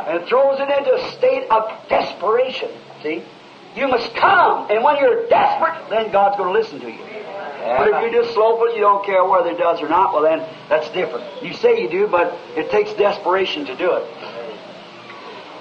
And 0.08 0.22
it 0.22 0.28
throws 0.28 0.60
it 0.60 0.70
into 0.70 0.94
a 0.94 1.12
state 1.12 1.50
of 1.50 1.70
desperation. 1.90 2.70
See? 3.04 3.24
You 3.76 3.88
must 3.88 4.14
come, 4.16 4.70
and 4.70 4.84
when 4.84 4.98
you're 4.98 5.28
desperate, 5.30 5.90
then 5.90 6.12
God's 6.12 6.38
going 6.38 6.54
to 6.54 6.60
listen 6.60 6.80
to 6.82 6.92
you. 6.92 7.11
But 7.62 7.88
if 7.88 8.12
you're 8.12 8.24
just 8.24 8.34
slowful, 8.34 8.74
you 8.74 8.82
don't 8.82 9.06
care 9.06 9.24
whether 9.24 9.52
it 9.52 9.58
does 9.58 9.82
or 9.82 9.90
not, 9.90 10.14
well 10.14 10.24
then 10.24 10.48
that's 10.70 10.90
different. 10.90 11.44
You 11.44 11.54
say 11.54 11.82
you 11.82 11.90
do, 11.90 12.08
but 12.08 12.38
it 12.56 12.72
takes 12.72 12.94
desperation 12.94 13.66
to 13.66 13.76
do 13.76 13.94
it. 13.94 14.04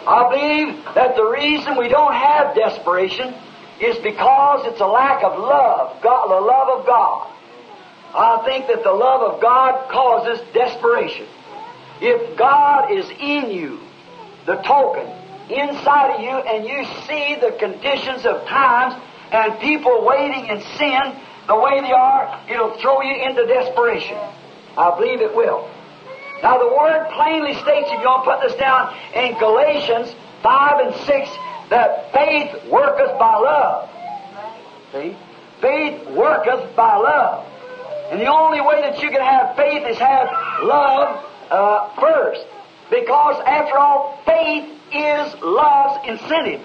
I 0.07 0.29
believe 0.31 0.85
that 0.95 1.15
the 1.15 1.25
reason 1.25 1.77
we 1.77 1.89
don't 1.89 2.15
have 2.15 2.55
desperation 2.55 3.35
is 3.81 3.99
because 3.99 4.67
it's 4.67 4.81
a 4.81 4.87
lack 4.87 5.23
of 5.23 5.39
love, 5.39 6.03
God, 6.03 6.31
the 6.31 6.41
love 6.41 6.81
of 6.81 6.87
God. 6.87 7.31
I 8.15 8.43
think 8.45 8.67
that 8.67 8.83
the 8.83 8.93
love 8.93 9.35
of 9.35 9.41
God 9.41 9.89
causes 9.91 10.41
desperation. 10.53 11.27
If 12.01 12.37
God 12.37 12.91
is 12.91 13.09
in 13.11 13.51
you, 13.51 13.81
the 14.47 14.57
token, 14.57 15.07
inside 15.51 16.15
of 16.15 16.21
you, 16.21 16.31
and 16.31 16.65
you 16.65 16.85
see 17.07 17.37
the 17.41 17.53
conditions 17.59 18.25
of 18.25 18.47
times 18.47 18.95
and 19.33 19.59
people 19.61 20.05
waiting 20.05 20.47
in 20.47 20.61
sin 20.79 21.15
the 21.51 21.57
way 21.57 21.81
they 21.81 21.91
are, 21.91 22.41
it'll 22.49 22.79
throw 22.79 23.03
you 23.03 23.29
into 23.29 23.45
desperation. 23.45 24.17
I 24.79 24.95
believe 24.97 25.21
it 25.21 25.35
will. 25.35 25.69
Now 26.45 26.59
the 26.59 26.69
word 26.69 27.11
plainly 27.11 27.55
states, 27.55 27.89
if 27.91 27.99
you 27.99 28.07
want 28.07 28.25
to 28.25 28.31
put 28.31 28.49
this 28.49 28.57
down 28.57 28.95
in 29.17 29.37
Galatians 29.37 30.15
5 30.45 30.87
and 30.87 30.95
6, 30.95 31.29
that 31.71 32.13
faith 32.13 32.71
worketh 32.71 33.19
by 33.19 33.35
love. 33.35 33.91
See? 34.93 35.17
Faith 35.61 36.09
worketh 36.11 36.77
by 36.77 36.97
love. 36.97 37.45
And 38.13 38.21
the 38.21 38.31
only 38.31 38.61
way 38.61 38.83
that 38.83 39.03
you 39.03 39.11
can 39.11 39.21
have 39.21 39.57
faith 39.57 39.83
is 39.89 39.99
have 39.99 40.29
love 40.63 41.25
uh, 41.51 41.89
first. 42.01 42.47
Because 42.91 43.43
after 43.45 43.77
all, 43.77 44.23
faith 44.25 44.71
is 44.93 45.35
love's 45.43 45.99
incentive. 46.07 46.65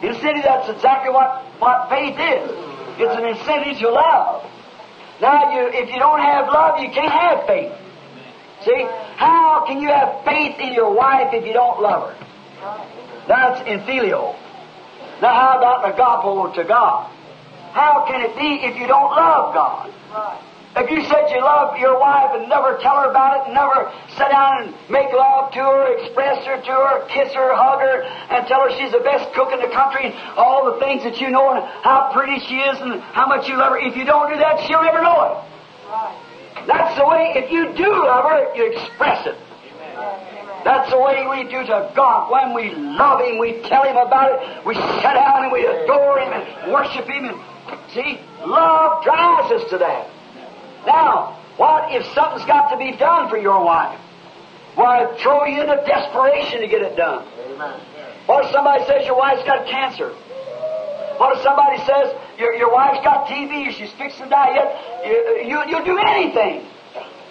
Incentive, 0.00 0.42
that's 0.42 0.70
exactly 0.70 1.12
what, 1.12 1.44
what 1.60 1.90
faith 1.90 2.16
is. 2.18 2.75
It's 2.98 3.14
an 3.14 3.24
incentive 3.24 3.78
to 3.80 3.90
love. 3.90 4.50
Now, 5.20 5.52
you, 5.52 5.68
if 5.72 5.88
you 5.90 5.98
don't 5.98 6.20
have 6.20 6.46
love, 6.48 6.80
you 6.80 6.90
can't 6.90 7.12
have 7.12 7.46
faith. 7.46 7.72
See? 8.64 8.86
How 9.16 9.64
can 9.66 9.80
you 9.80 9.88
have 9.88 10.24
faith 10.24 10.58
in 10.58 10.72
your 10.72 10.92
wife 10.92 11.32
if 11.32 11.46
you 11.46 11.52
don't 11.52 11.80
love 11.80 12.10
her? 12.10 12.26
That's 13.28 13.60
in. 13.68 13.80
Now, 15.20 15.32
how 15.32 15.58
about 15.58 15.96
agapo 15.96 16.54
to 16.54 16.64
God? 16.64 17.10
How 17.72 18.04
can 18.06 18.20
it 18.22 18.36
be 18.36 18.66
if 18.66 18.76
you 18.76 18.86
don't 18.86 19.10
love 19.10 19.54
God? 19.54 19.92
If 20.76 20.90
you 20.92 21.00
said 21.08 21.32
you 21.32 21.40
love 21.40 21.80
your 21.80 21.98
wife 21.98 22.36
and 22.36 22.52
never 22.52 22.76
tell 22.84 23.00
her 23.00 23.08
about 23.08 23.40
it, 23.40 23.48
and 23.48 23.54
never 23.56 23.88
sit 24.12 24.28
down 24.28 24.60
and 24.60 24.76
make 24.92 25.08
love 25.08 25.48
to 25.56 25.64
her, 25.64 25.96
express 25.96 26.44
her 26.44 26.60
to 26.60 26.74
her, 26.84 27.08
kiss 27.08 27.32
her, 27.32 27.48
hug 27.56 27.80
her, 27.80 28.04
and 28.04 28.44
tell 28.44 28.60
her 28.60 28.68
she's 28.76 28.92
the 28.92 29.00
best 29.00 29.32
cook 29.32 29.56
in 29.56 29.60
the 29.64 29.72
country, 29.72 30.12
and 30.12 30.14
all 30.36 30.68
the 30.68 30.76
things 30.76 31.00
that 31.08 31.16
you 31.16 31.32
know, 31.32 31.56
and 31.56 31.64
how 31.80 32.12
pretty 32.12 32.44
she 32.44 32.60
is, 32.60 32.76
and 32.84 33.00
how 33.16 33.24
much 33.24 33.48
you 33.48 33.56
love 33.56 33.72
her, 33.72 33.80
if 33.80 33.96
you 33.96 34.04
don't 34.04 34.28
do 34.28 34.36
that, 34.36 34.60
she'll 34.68 34.84
never 34.84 35.00
know 35.00 35.16
it. 35.32 35.36
That's 36.68 36.92
the 37.00 37.08
way, 37.08 37.32
if 37.40 37.48
you 37.48 37.72
do 37.72 37.88
love 37.88 38.28
her, 38.28 38.52
you 38.52 38.76
express 38.76 39.24
it. 39.24 39.36
That's 40.60 40.90
the 40.90 41.00
way 41.00 41.24
we 41.24 41.48
do 41.48 41.64
to 41.64 41.92
God. 41.96 42.28
When 42.28 42.52
we 42.52 42.74
love 42.74 43.24
Him, 43.24 43.38
we 43.38 43.64
tell 43.64 43.84
Him 43.84 43.96
about 43.96 44.28
it, 44.28 44.66
we 44.66 44.74
sit 44.74 45.14
down 45.16 45.48
and 45.48 45.52
we 45.52 45.64
adore 45.64 46.20
Him 46.20 46.36
and 46.36 46.72
worship 46.72 47.08
Him, 47.08 47.32
and 47.32 47.40
see, 47.96 48.20
love 48.44 49.02
drives 49.04 49.56
us 49.56 49.70
to 49.70 49.78
that. 49.78 50.12
Now, 50.86 51.42
what 51.56 51.92
if 51.92 52.06
something's 52.14 52.46
got 52.46 52.70
to 52.70 52.78
be 52.78 52.96
done 52.96 53.28
for 53.28 53.36
your 53.36 53.64
wife? 53.64 54.00
Why, 54.76 55.06
throw 55.22 55.46
you 55.46 55.62
into 55.62 55.76
desperation 55.86 56.60
to 56.60 56.68
get 56.68 56.82
it 56.82 56.96
done. 56.96 57.24
What 58.26 58.44
if 58.44 58.50
somebody 58.52 58.84
says 58.84 59.06
your 59.06 59.16
wife's 59.16 59.42
got 59.44 59.66
cancer? 59.66 60.10
What 61.16 61.36
if 61.36 61.42
somebody 61.42 61.78
says 61.78 62.14
your, 62.38 62.52
your 62.54 62.72
wife's 62.72 63.02
got 63.02 63.26
TB 63.26 63.72
she's 63.72 63.90
fixing 63.92 64.24
to 64.24 64.30
die 64.30 64.54
yet? 64.54 65.06
You, 65.06 65.48
you, 65.48 65.64
you'll 65.68 65.84
do 65.84 65.98
anything. 65.98 66.68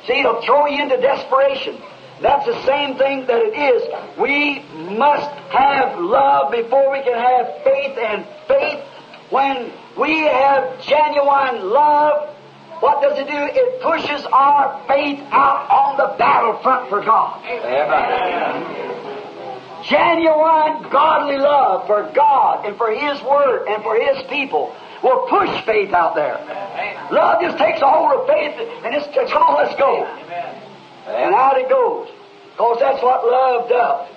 See, 0.07 0.19
it'll 0.19 0.41
throw 0.41 0.65
you 0.65 0.81
into 0.81 0.97
desperation. 0.97 1.81
That's 2.21 2.45
the 2.45 2.65
same 2.65 2.97
thing 2.97 3.27
that 3.27 3.41
it 3.41 3.53
is. 3.53 4.17
We 4.17 4.63
must 4.97 5.29
have 5.51 5.99
love 5.99 6.51
before 6.51 6.91
we 6.91 7.03
can 7.03 7.13
have 7.13 7.63
faith, 7.63 7.97
and 7.97 8.25
faith, 8.47 8.83
when 9.29 9.71
we 9.99 10.21
have 10.21 10.81
genuine 10.81 11.69
love, 11.69 12.34
what 12.79 13.01
does 13.01 13.17
it 13.17 13.27
do? 13.27 13.37
It 13.37 13.81
pushes 13.81 14.25
our 14.31 14.83
faith 14.87 15.19
out 15.31 15.69
on 15.69 15.97
the 15.97 16.15
battlefront 16.17 16.89
for 16.89 17.01
God. 17.01 17.41
Genuine 19.85 20.89
godly 20.89 21.37
love 21.37 21.85
for 21.87 22.11
God 22.13 22.65
and 22.65 22.75
for 22.77 22.91
His 22.91 23.21
Word 23.21 23.67
and 23.67 23.83
for 23.83 23.95
His 23.95 24.23
people 24.27 24.75
will 25.03 25.27
push 25.27 25.63
faith 25.65 25.93
out 25.93 26.15
there. 26.15 26.37
Love 27.11 27.41
just 27.41 27.57
takes 27.57 27.81
a 27.81 27.87
hold 27.87 28.19
of 28.19 28.27
faith 28.27 28.55
and 28.83 28.95
it's, 28.95 29.07
it's 29.11 29.31
come 29.31 29.43
on, 29.43 29.63
let's 29.63 29.77
go. 29.79 30.03
And 31.07 31.35
out 31.35 31.57
it 31.57 31.69
goes. 31.69 32.09
Because 32.51 32.79
that's 32.79 33.03
what 33.03 33.25
love 33.25 33.69
does. 33.69 34.09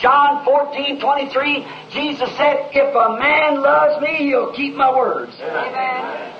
John 0.00 0.44
14, 0.44 1.00
23, 1.00 1.66
Jesus 1.90 2.28
said, 2.36 2.68
If 2.72 2.94
a 2.94 3.18
man 3.18 3.62
loves 3.62 4.02
me, 4.02 4.28
he'll 4.28 4.52
keep 4.52 4.74
my 4.74 4.94
words. 4.94 5.34
Amen. 5.40 6.35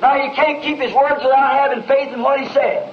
Now, 0.00 0.14
you 0.22 0.30
can't 0.34 0.62
keep 0.62 0.78
his 0.78 0.92
words 0.92 1.22
without 1.22 1.52
having 1.52 1.82
faith 1.84 2.12
in 2.12 2.22
what 2.22 2.40
he 2.40 2.48
said. 2.52 2.92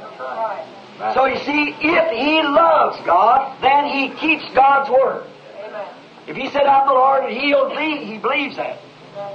So, 1.14 1.26
you 1.26 1.38
see, 1.40 1.76
if 1.82 2.12
he 2.12 2.42
loves 2.42 2.98
God, 3.06 3.62
then 3.62 3.86
he 3.86 4.10
keeps 4.20 4.46
God's 4.54 4.90
word. 4.90 5.26
Amen. 5.66 5.88
If 6.28 6.38
he 6.38 6.50
said, 6.52 6.64
I'm 6.64 6.88
the 6.88 6.94
Lord 6.94 7.26
and 7.26 7.78
thee, 7.78 8.06
he 8.06 8.18
believes 8.18 8.56
that. 8.56 8.80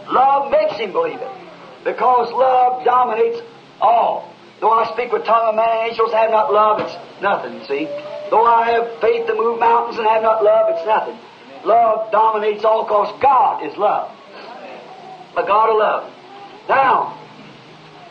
Love 0.08 0.50
makes 0.50 0.76
him 0.76 0.92
believe 0.92 1.20
it. 1.20 1.30
Because 1.84 2.32
love 2.32 2.84
dominates 2.84 3.40
all. 3.80 4.32
Though 4.60 4.72
I 4.72 4.90
speak 4.92 5.12
with 5.12 5.24
tongue 5.24 5.50
of 5.50 5.54
man 5.54 5.68
and 5.68 5.90
angels, 5.90 6.12
have 6.12 6.30
not 6.30 6.52
love, 6.52 6.80
it's 6.80 7.22
nothing, 7.22 7.62
see. 7.66 7.84
Though 8.30 8.44
I 8.44 8.70
have 8.72 9.00
faith 9.00 9.26
to 9.26 9.34
move 9.34 9.60
mountains 9.60 9.98
and 9.98 10.06
have 10.06 10.22
not 10.22 10.42
love, 10.42 10.74
it's 10.74 10.86
nothing. 10.86 11.18
Love 11.64 12.10
dominates 12.10 12.64
all 12.64 12.84
because 12.84 13.20
God 13.20 13.64
is 13.64 13.76
love. 13.76 14.10
A 15.36 15.42
God 15.46 15.70
of 15.70 15.76
love. 15.78 16.12
Now, 16.68 17.18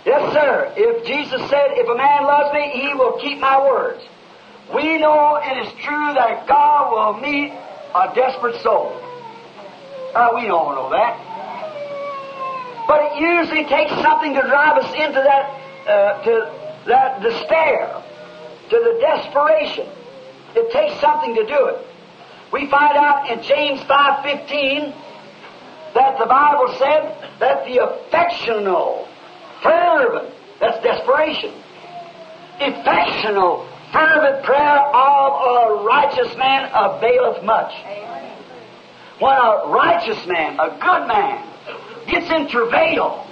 yes, 0.08 0.34
sir, 0.34 0.74
if 0.76 1.06
Jesus 1.06 1.42
said, 1.50 1.76
if 1.76 1.88
a 1.88 1.96
man 1.96 2.24
loves 2.24 2.54
me, 2.54 2.72
he 2.74 2.94
will 2.96 3.20
keep 3.20 3.40
my 3.40 3.60
words. 3.60 4.02
We 4.74 4.98
know 4.98 5.36
it 5.36 5.68
is 5.68 5.74
true 5.84 6.14
that 6.16 6.48
God 6.48 6.92
will 6.92 7.22
meet 7.22 7.52
a 7.52 8.16
desperate 8.16 8.62
soul. 8.64 8.96
Uh, 10.16 10.32
we 10.36 10.50
all 10.50 10.74
know 10.74 10.90
that. 10.90 11.28
But 12.88 13.04
it 13.04 13.20
usually 13.20 13.66
takes 13.66 13.92
something 14.02 14.34
to 14.34 14.42
drive 14.42 14.78
us 14.78 14.92
into 14.94 15.20
that, 15.20 15.46
uh, 15.88 16.24
to 16.24 16.52
that 16.88 17.22
despair, 17.22 18.02
to 18.70 18.76
the 18.76 18.98
desperation. 19.00 19.88
It 20.56 20.72
takes 20.72 21.00
something 21.02 21.36
to 21.36 21.46
do 21.46 21.66
it. 21.68 21.86
We 22.52 22.70
find 22.70 22.96
out 22.96 23.30
in 23.30 23.44
James 23.44 23.82
5.15 23.82 24.96
that 25.94 26.18
the 26.18 26.26
Bible 26.26 26.74
said 26.80 27.18
that 27.40 27.66
the 27.66 27.84
affectional, 27.84 29.08
fervent, 29.62 30.34
that's 30.60 30.82
desperation, 30.84 31.54
affectional, 32.60 33.68
fervent 33.92 34.44
prayer 34.44 34.80
of 34.80 35.82
a 35.82 35.84
righteous 35.84 36.36
man 36.38 36.70
availeth 36.74 37.44
much. 37.44 37.74
When 39.20 39.34
a 39.34 39.68
righteous 39.68 40.26
man, 40.28 40.60
a 40.60 40.70
good 40.70 41.08
man, 41.08 41.44
gets 42.08 42.30
in 42.30 42.48
travail 42.48 43.28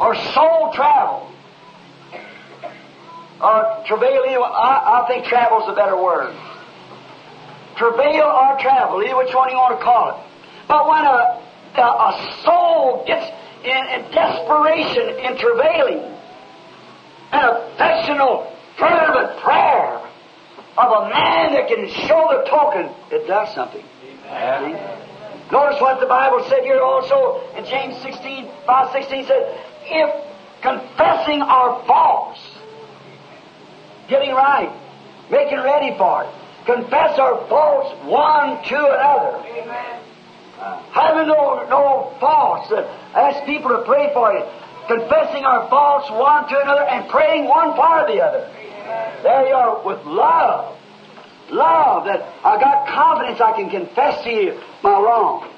or 0.00 0.14
soul 0.14 0.72
travel, 0.74 1.28
or 3.40 3.84
travail, 3.86 4.44
I, 4.44 5.02
I 5.02 5.04
think 5.08 5.26
travel's 5.26 5.68
a 5.68 5.74
better 5.74 6.00
word. 6.00 6.34
Travail 7.76 8.22
or 8.22 8.58
travel, 8.60 9.02
either 9.02 9.16
which 9.16 9.34
one 9.34 9.50
you 9.50 9.56
want 9.56 9.78
to 9.78 9.84
call 9.84 10.10
it. 10.10 10.26
But 10.68 10.88
when 10.88 11.04
a 11.04 11.42
uh, 11.74 12.12
a 12.12 12.42
soul 12.42 13.04
gets 13.06 13.26
in, 13.64 13.82
in 13.94 14.10
desperation, 14.12 15.08
in 15.18 15.38
travailing, 15.38 16.02
an 17.32 17.44
affectional, 17.48 18.52
fervent 18.78 19.38
prayer 19.40 19.98
of 20.76 21.04
a 21.04 21.08
man 21.08 21.52
that 21.52 21.68
can 21.68 21.88
show 22.08 22.28
the 22.30 22.48
token, 22.48 22.90
it 23.10 23.26
does 23.26 23.54
something. 23.54 23.84
Notice 25.50 25.80
what 25.80 26.00
the 26.00 26.06
Bible 26.06 26.44
said 26.48 26.62
here 26.62 26.80
also 26.80 27.42
in 27.56 27.64
James 27.66 28.00
16, 28.02 28.50
5, 28.66 28.92
16 28.92 29.26
says, 29.26 29.58
if 29.84 30.24
confessing 30.62 31.42
our 31.42 31.84
faults, 31.86 32.40
getting 34.08 34.30
right, 34.30 34.72
making 35.30 35.58
ready 35.58 35.96
for 35.98 36.24
it, 36.24 36.30
confess 36.64 37.18
our 37.18 37.46
faults 37.48 37.90
one 38.06 38.62
to 38.64 38.76
another. 38.76 39.42
Having 40.92 41.28
no, 41.28 41.66
no 41.68 42.14
faults, 42.20 42.72
ask 43.14 43.44
people 43.46 43.70
to 43.70 43.82
pray 43.84 44.12
for 44.12 44.32
you, 44.32 44.44
confessing 44.86 45.44
our 45.44 45.68
faults 45.68 46.10
one 46.10 46.48
to 46.48 46.60
another 46.60 46.82
and 46.82 47.08
praying 47.10 47.48
one 47.48 47.74
for 47.74 48.06
the 48.06 48.22
other. 48.22 48.48
There 49.22 49.48
you 49.48 49.54
are 49.54 49.84
with 49.84 50.04
love. 50.04 50.78
Love 51.50 52.06
that 52.06 52.22
I 52.44 52.58
got 52.60 52.88
confidence 52.88 53.40
I 53.40 53.52
can 53.52 53.68
confess 53.68 54.22
to 54.24 54.30
you 54.30 54.60
my 54.82 54.92
wrong. 54.92 55.48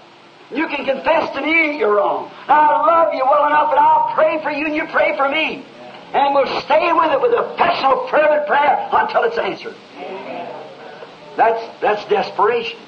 You 0.50 0.66
can 0.68 0.84
confess 0.84 1.34
to 1.34 1.40
me 1.40 1.78
you're 1.78 1.96
wrong. 1.96 2.30
I 2.48 2.66
love 2.86 3.14
you 3.14 3.24
well 3.24 3.46
enough 3.46 3.70
that 3.70 3.78
I'll 3.78 4.14
pray 4.14 4.42
for 4.42 4.50
you 4.50 4.66
and 4.66 4.74
you 4.74 4.86
pray 4.86 5.16
for 5.16 5.28
me. 5.28 5.64
And 6.12 6.34
we'll 6.34 6.60
stay 6.62 6.92
with 6.92 7.10
it 7.12 7.20
with 7.20 7.32
a 7.32 7.54
personal, 7.56 8.06
fervent 8.08 8.46
prayer 8.46 8.88
until 8.92 9.24
it's 9.24 9.38
answered. 9.38 9.74
That's, 11.36 11.80
that's 11.80 12.04
desperation. 12.08 12.78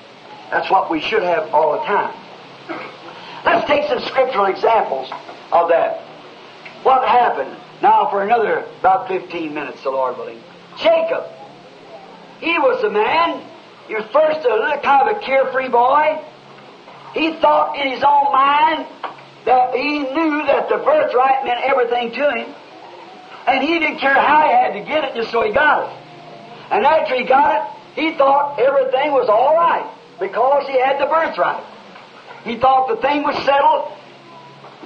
That's 0.50 0.70
what 0.70 0.90
we 0.90 1.00
should 1.00 1.22
have 1.22 1.52
all 1.52 1.72
the 1.72 1.84
time. 1.84 2.14
Let's 3.44 3.66
take 3.66 3.88
some 3.88 4.00
scriptural 4.00 4.46
examples 4.46 5.10
of 5.52 5.68
that. 5.68 6.00
What 6.82 7.06
happened? 7.06 7.56
Now 7.82 8.08
for 8.10 8.22
another 8.22 8.64
about 8.80 9.08
15 9.08 9.52
minutes, 9.52 9.82
the 9.82 9.90
Lord 9.90 10.16
willing. 10.16 10.40
Jacob. 10.78 11.24
He 12.40 12.58
was 12.58 12.82
a 12.84 12.90
man. 12.90 13.42
He 13.88 13.94
was 13.94 14.04
first 14.12 14.44
a 14.46 14.54
little 14.54 14.80
kind 14.82 15.08
of 15.08 15.16
a 15.16 15.20
carefree 15.20 15.68
boy. 15.68 16.22
He 17.14 17.32
thought 17.40 17.76
in 17.78 17.90
his 17.90 18.02
own 18.02 18.32
mind 18.32 18.86
that 19.46 19.74
he 19.74 20.00
knew 20.00 20.46
that 20.46 20.68
the 20.68 20.78
birthright 20.78 21.44
meant 21.44 21.60
everything 21.64 22.12
to 22.12 22.30
him. 22.30 22.54
And 23.46 23.62
he 23.62 23.78
didn't 23.78 23.98
care 23.98 24.14
how 24.14 24.42
he 24.42 24.52
had 24.52 24.72
to 24.72 24.84
get 24.84 25.04
it 25.04 25.14
just 25.14 25.30
so 25.30 25.42
he 25.42 25.52
got 25.52 25.88
it. 25.88 25.96
And 26.70 26.84
after 26.84 27.14
he 27.16 27.24
got 27.24 27.54
it, 27.54 28.00
he 28.00 28.18
thought 28.18 28.58
everything 28.58 29.12
was 29.12 29.28
all 29.28 29.54
right 29.54 29.95
because 30.18 30.66
he 30.66 30.80
had 30.80 31.00
the 31.00 31.06
birthright. 31.06 31.64
He 32.44 32.56
thought 32.58 32.88
the 32.88 32.96
thing 32.96 33.22
was 33.22 33.36
settled. 33.44 33.92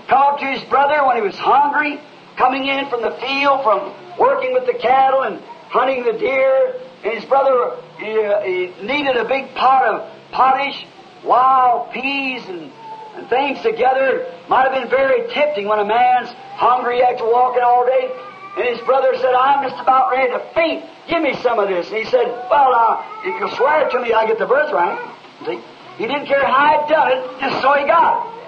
Called 0.08 0.40
to 0.40 0.46
his 0.46 0.62
brother 0.64 1.06
when 1.06 1.16
he 1.16 1.22
was 1.22 1.36
hungry, 1.36 2.00
coming 2.36 2.66
in 2.66 2.88
from 2.88 3.02
the 3.02 3.12
field, 3.20 3.62
from 3.62 3.92
working 4.18 4.52
with 4.52 4.66
the 4.66 4.74
cattle 4.74 5.22
and 5.22 5.40
hunting 5.68 6.04
the 6.04 6.18
deer. 6.18 6.74
And 7.04 7.14
his 7.14 7.24
brother 7.26 7.76
he, 7.98 8.24
uh, 8.24 8.40
he 8.42 8.72
needed 8.82 9.16
a 9.16 9.24
big 9.24 9.54
pot 9.54 9.84
of 9.84 10.10
pottage, 10.32 10.86
wild 11.22 11.92
peas, 11.92 12.42
and, 12.48 12.72
and 13.14 13.28
things 13.28 13.60
together. 13.60 14.26
Might 14.48 14.72
have 14.72 14.82
been 14.82 14.90
very 14.90 15.28
tempting 15.28 15.68
when 15.68 15.78
a 15.78 15.84
man's 15.84 16.30
hungry 16.56 17.02
after 17.02 17.24
walking 17.24 17.62
all 17.62 17.86
day. 17.86 18.10
And 18.56 18.76
his 18.76 18.84
brother 18.84 19.14
said, 19.16 19.32
I'm 19.34 19.68
just 19.68 19.80
about 19.80 20.10
ready 20.10 20.32
to 20.32 20.40
faint. 20.54 20.84
Give 21.08 21.22
me 21.22 21.34
some 21.42 21.58
of 21.58 21.68
this. 21.68 21.86
And 21.88 21.98
he 21.98 22.04
said, 22.04 22.26
Well, 22.50 22.74
uh, 22.74 23.04
if 23.24 23.38
you'll 23.38 23.56
swear 23.56 23.88
to 23.88 24.00
me, 24.00 24.12
I'll 24.12 24.26
get 24.26 24.38
the 24.38 24.46
birthright. 24.46 24.98
See? 25.46 25.60
He 25.98 26.06
didn't 26.06 26.26
care 26.26 26.44
how 26.44 26.80
he'd 26.80 26.88
done 26.88 27.08
it, 27.12 27.40
just 27.40 27.62
so 27.62 27.74
he 27.74 27.86
got 27.86 28.24
it. 28.24 28.40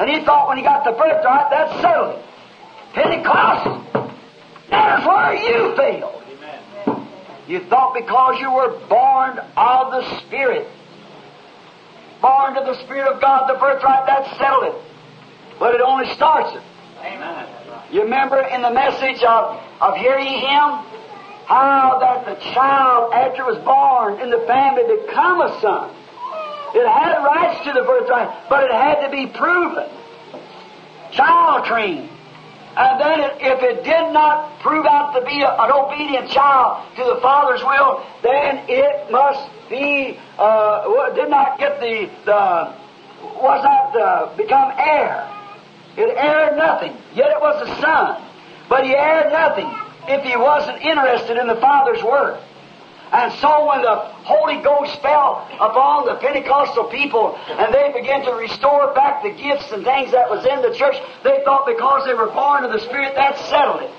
And 0.00 0.10
he 0.10 0.24
thought 0.24 0.48
when 0.48 0.56
he 0.56 0.62
got 0.62 0.84
the 0.84 0.92
birthright, 0.92 1.50
that 1.50 1.80
settled 1.80 2.18
it. 2.18 2.24
Pentecost, 2.94 4.10
that's 4.70 5.06
where 5.06 5.34
you 5.34 5.76
failed. 5.76 6.22
You 7.46 7.60
thought 7.68 7.94
because 7.94 8.38
you 8.40 8.52
were 8.52 8.78
born 8.88 9.38
of 9.56 9.90
the 9.90 10.20
Spirit, 10.20 10.68
born 12.22 12.56
of 12.56 12.64
the 12.64 12.82
Spirit 12.84 13.12
of 13.12 13.20
God, 13.20 13.52
the 13.52 13.58
birthright, 13.58 14.06
that 14.06 14.38
settled 14.38 14.74
it. 14.74 14.82
But 15.58 15.74
it 15.74 15.80
only 15.80 16.06
starts 16.14 16.54
it. 16.54 16.62
Amen. 17.00 17.46
You 17.90 18.02
remember 18.02 18.40
in 18.40 18.62
the 18.62 18.70
message 18.70 19.22
of, 19.24 19.60
of 19.80 19.96
Hear 19.96 20.18
Ye 20.18 20.38
Him? 20.38 20.86
How 21.50 21.98
that 21.98 22.24
the 22.24 22.40
child, 22.54 23.12
after 23.12 23.42
it 23.42 23.58
was 23.58 23.64
born 23.64 24.20
in 24.22 24.30
the 24.30 24.46
family, 24.46 24.84
become 24.86 25.40
a 25.40 25.60
son. 25.60 25.90
It 26.74 26.86
had 26.86 27.24
rights 27.24 27.64
to 27.64 27.72
the 27.72 27.82
birthright, 27.82 28.48
but 28.48 28.64
it 28.64 28.72
had 28.72 29.06
to 29.06 29.10
be 29.10 29.26
proven. 29.26 29.88
Child 31.12 31.64
trained. 31.66 32.08
And 32.76 33.00
then 33.00 33.20
it, 33.20 33.36
if 33.40 33.62
it 33.62 33.84
did 33.84 34.12
not 34.12 34.60
prove 34.60 34.86
out 34.86 35.12
to 35.14 35.24
be 35.26 35.42
a, 35.42 35.50
an 35.50 35.72
obedient 35.72 36.30
child 36.30 36.86
to 36.96 37.04
the 37.04 37.20
Father's 37.20 37.62
will, 37.64 38.04
then 38.22 38.64
it 38.68 39.10
must 39.10 39.50
be, 39.68 40.16
uh, 40.38 41.14
did 41.14 41.30
not 41.30 41.58
get 41.58 41.80
the, 41.80 42.08
the 42.24 42.80
was 43.22 43.64
not 43.64 43.96
uh, 43.96 44.36
become 44.36 44.72
heir. 44.78 45.28
It 45.96 46.16
heired 46.16 46.56
nothing, 46.56 46.96
yet 47.14 47.30
it 47.30 47.40
was 47.40 47.68
a 47.68 47.80
son. 47.80 48.22
But 48.68 48.84
he 48.84 48.92
heired 48.92 49.32
nothing 49.32 49.68
if 50.08 50.24
he 50.24 50.36
wasn't 50.36 50.80
interested 50.82 51.36
in 51.36 51.46
the 51.46 51.56
Father's 51.56 52.02
work. 52.02 52.40
And 53.12 53.32
so 53.40 53.66
when 53.66 53.82
the 53.82 53.96
Holy 54.22 54.62
Ghost 54.62 55.02
fell 55.02 55.42
upon 55.58 56.06
the 56.06 56.14
Pentecostal 56.14 56.84
people 56.84 57.34
and 57.34 57.74
they 57.74 57.90
began 57.92 58.24
to 58.24 58.32
restore 58.34 58.94
back 58.94 59.24
the 59.24 59.30
gifts 59.30 59.72
and 59.72 59.82
things 59.82 60.12
that 60.12 60.30
was 60.30 60.46
in 60.46 60.62
the 60.62 60.72
church, 60.78 60.94
they 61.24 61.42
thought 61.44 61.66
because 61.66 62.06
they 62.06 62.14
were 62.14 62.30
born 62.30 62.62
of 62.62 62.70
the 62.70 62.78
Spirit, 62.78 63.14
that 63.16 63.36
settled 63.50 63.82
it. 63.82 63.90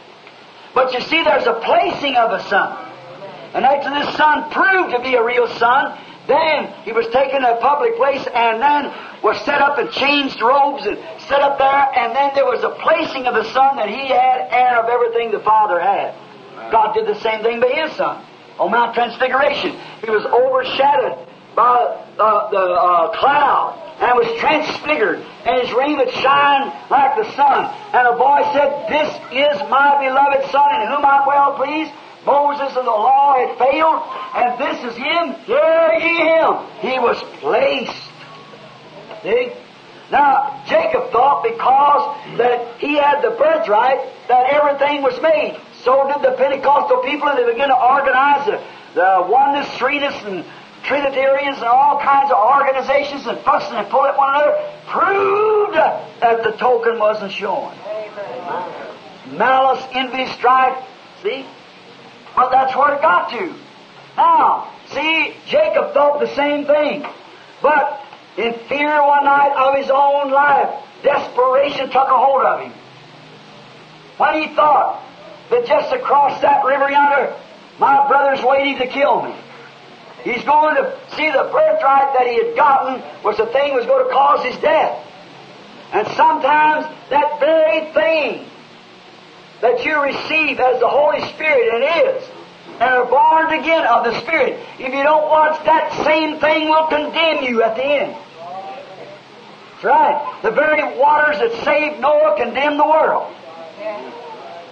But 0.74 0.94
you 0.94 1.02
see, 1.02 1.24
there's 1.24 1.46
a 1.46 1.60
placing 1.60 2.16
of 2.16 2.32
a 2.32 2.42
son. 2.48 2.88
And 3.54 3.66
after 3.66 3.90
this 3.92 4.16
son 4.16 4.50
proved 4.50 4.96
to 4.96 5.02
be 5.04 5.16
a 5.16 5.24
real 5.24 5.48
son, 5.60 6.00
then 6.28 6.72
he 6.84 6.94
was 6.94 7.08
taken 7.08 7.42
to 7.42 7.58
a 7.58 7.60
public 7.60 7.98
place 7.98 8.26
and 8.34 8.62
then 8.62 8.94
was 9.22 9.36
set 9.44 9.60
up 9.60 9.78
in 9.78 9.92
changed 9.92 10.40
robes 10.40 10.86
and 10.86 10.98
set 11.28 11.42
up 11.42 11.58
there, 11.58 12.00
and 12.00 12.16
then 12.16 12.32
there 12.34 12.46
was 12.46 12.64
a 12.64 12.70
placing 12.80 13.28
of 13.28 13.36
the 13.36 13.44
son 13.52 13.76
that 13.76 13.90
he 13.90 14.08
had 14.08 14.48
heir 14.52 14.82
of 14.82 14.88
everything 14.88 15.32
the 15.32 15.44
Father 15.44 15.82
had. 15.82 16.16
God 16.72 16.94
did 16.94 17.08
the 17.08 17.20
same 17.20 17.44
thing 17.44 17.60
to 17.60 17.68
his 17.68 17.92
son 17.98 18.24
on 18.60 18.72
Mount 18.72 18.94
Transfiguration. 18.94 19.78
He 20.04 20.10
was 20.10 20.26
overshadowed 20.26 21.28
by 21.56 22.02
uh, 22.18 22.50
the 22.50 22.58
uh, 22.58 23.20
cloud 23.20 23.78
and 24.02 24.18
was 24.18 24.28
transfigured, 24.40 25.22
and 25.46 25.62
his 25.62 25.72
raiment 25.78 26.10
shined 26.10 26.74
like 26.90 27.16
the 27.22 27.28
sun. 27.36 27.70
And 27.94 28.08
a 28.08 28.18
voice 28.18 28.50
said, 28.58 28.90
This 28.90 29.10
is 29.30 29.62
my 29.70 30.02
beloved 30.02 30.50
Son, 30.50 30.82
in 30.82 30.88
whom 30.90 31.06
I'm 31.06 31.28
well 31.28 31.54
pleased. 31.56 31.92
Moses 32.26 32.78
and 32.78 32.86
the 32.86 32.98
law 32.98 33.38
had 33.38 33.58
failed, 33.58 34.02
and 34.36 34.50
this 34.58 34.78
is 34.90 34.98
him. 34.98 35.34
Hear 35.46 35.94
ye 36.02 36.18
him. 36.18 36.52
He 36.82 36.98
was 36.98 37.18
placed. 37.42 38.10
See? 39.24 39.54
Now, 40.12 40.64
Jacob 40.68 41.12
thought 41.12 41.44
because 41.44 42.38
that 42.38 42.78
he 42.80 42.98
had 42.98 43.22
the 43.22 43.32
birthright 43.32 44.00
that 44.28 44.52
everything 44.52 45.02
was 45.02 45.20
made. 45.22 45.60
So 45.84 46.08
did 46.08 46.22
the 46.22 46.38
Pentecostal 46.38 46.98
people, 46.98 47.28
and 47.28 47.38
they 47.40 47.52
began 47.52 47.70
to 47.70 47.76
organize 47.76 48.46
the, 48.46 48.62
the 48.94 49.26
oneness, 49.28 49.68
threeness, 49.78 50.14
and 50.26 50.46
Trinitarians, 50.84 51.58
and 51.58 51.66
all 51.66 52.00
kinds 52.00 52.32
of 52.32 52.38
organizations, 52.38 53.26
and 53.26 53.40
fussing 53.40 53.78
and 53.78 53.90
pulling 53.90 54.12
at 54.12 54.18
one 54.18 54.36
another, 54.36 54.58
proved 54.88 55.76
that 55.76 56.44
the 56.44 56.52
token 56.52 57.00
wasn't 57.00 57.32
shown. 57.32 57.74
Malice, 59.32 59.84
envy, 59.94 60.28
strife. 60.34 60.78
See? 61.24 61.46
Well, 62.36 62.50
that's 62.50 62.76
where 62.76 62.96
it 62.96 63.02
got 63.02 63.30
to. 63.32 63.54
Now, 64.18 64.72
see, 64.88 65.36
Jacob 65.48 65.94
thought 65.94 66.20
the 66.20 66.34
same 66.36 66.66
thing. 66.66 67.06
But 67.62 68.04
in 68.38 68.54
fear 68.68 69.02
one 69.06 69.26
night 69.26 69.54
of 69.58 69.78
his 69.78 69.90
own 69.90 70.32
life, 70.32 70.84
desperation 71.04 71.88
took 71.88 72.08
a 72.08 72.18
hold 72.18 72.42
of 72.42 72.62
him. 72.62 72.74
When 74.18 74.42
he 74.42 74.56
thought 74.56 75.04
that 75.52 75.66
just 75.66 75.94
across 75.94 76.42
that 76.42 76.66
river 76.66 76.90
yonder, 76.90 77.36
my 77.78 78.08
brother's 78.08 78.44
waiting 78.44 78.78
to 78.80 78.88
kill 78.88 79.22
me. 79.22 79.36
He's 80.24 80.44
going 80.44 80.76
to 80.76 80.98
see 81.16 81.28
the 81.28 81.50
birthright 81.52 82.14
that 82.14 82.28
he 82.28 82.36
had 82.38 82.56
gotten 82.56 83.04
was 83.24 83.38
the 83.38 83.48
thing 83.48 83.74
that 83.74 83.78
was 83.78 83.86
going 83.86 84.08
to 84.08 84.14
cause 84.14 84.46
his 84.46 84.58
death. 84.62 85.08
And 85.94 86.08
sometimes 86.16 86.86
that 87.10 87.40
very 87.40 87.92
thing 87.92 88.46
that 89.62 89.84
you 89.84 90.02
receive 90.02 90.60
as 90.60 90.80
the 90.80 90.88
Holy 90.88 91.22
Spirit, 91.34 91.74
and 91.74 91.84
is, 92.08 92.30
and 92.80 92.90
are 92.90 93.06
born 93.06 93.60
again 93.60 93.86
of 93.86 94.06
the 94.06 94.20
Spirit, 94.22 94.60
if 94.80 94.94
you 94.94 95.04
don't 95.04 95.28
watch, 95.28 95.64
that 95.66 95.92
same 96.06 96.40
thing 96.40 96.70
will 96.70 96.88
condemn 96.88 97.44
you 97.44 97.62
at 97.64 97.76
the 97.76 97.84
end. 97.84 98.16
That's 99.74 99.84
right. 99.84 100.40
The 100.44 100.52
very 100.52 100.98
waters 100.98 101.40
that 101.40 101.64
saved 101.66 102.00
Noah 102.00 102.38
condemned 102.38 102.80
the 102.80 102.86
world. 102.86 103.34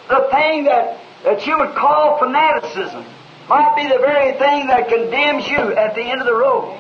The 0.10 0.28
thing 0.32 0.64
that, 0.66 1.00
that 1.24 1.46
you 1.46 1.58
would 1.60 1.76
call 1.76 2.18
fanaticism 2.18 3.06
might 3.48 3.76
be 3.76 3.84
the 3.84 4.00
very 4.00 4.38
thing 4.38 4.68
that 4.68 4.90
condemns 4.90 5.48
you 5.48 5.76
at 5.76 5.96
the 5.96 6.02
end 6.02 6.20
of 6.20 6.26
the 6.26 6.34
road. 6.34 6.80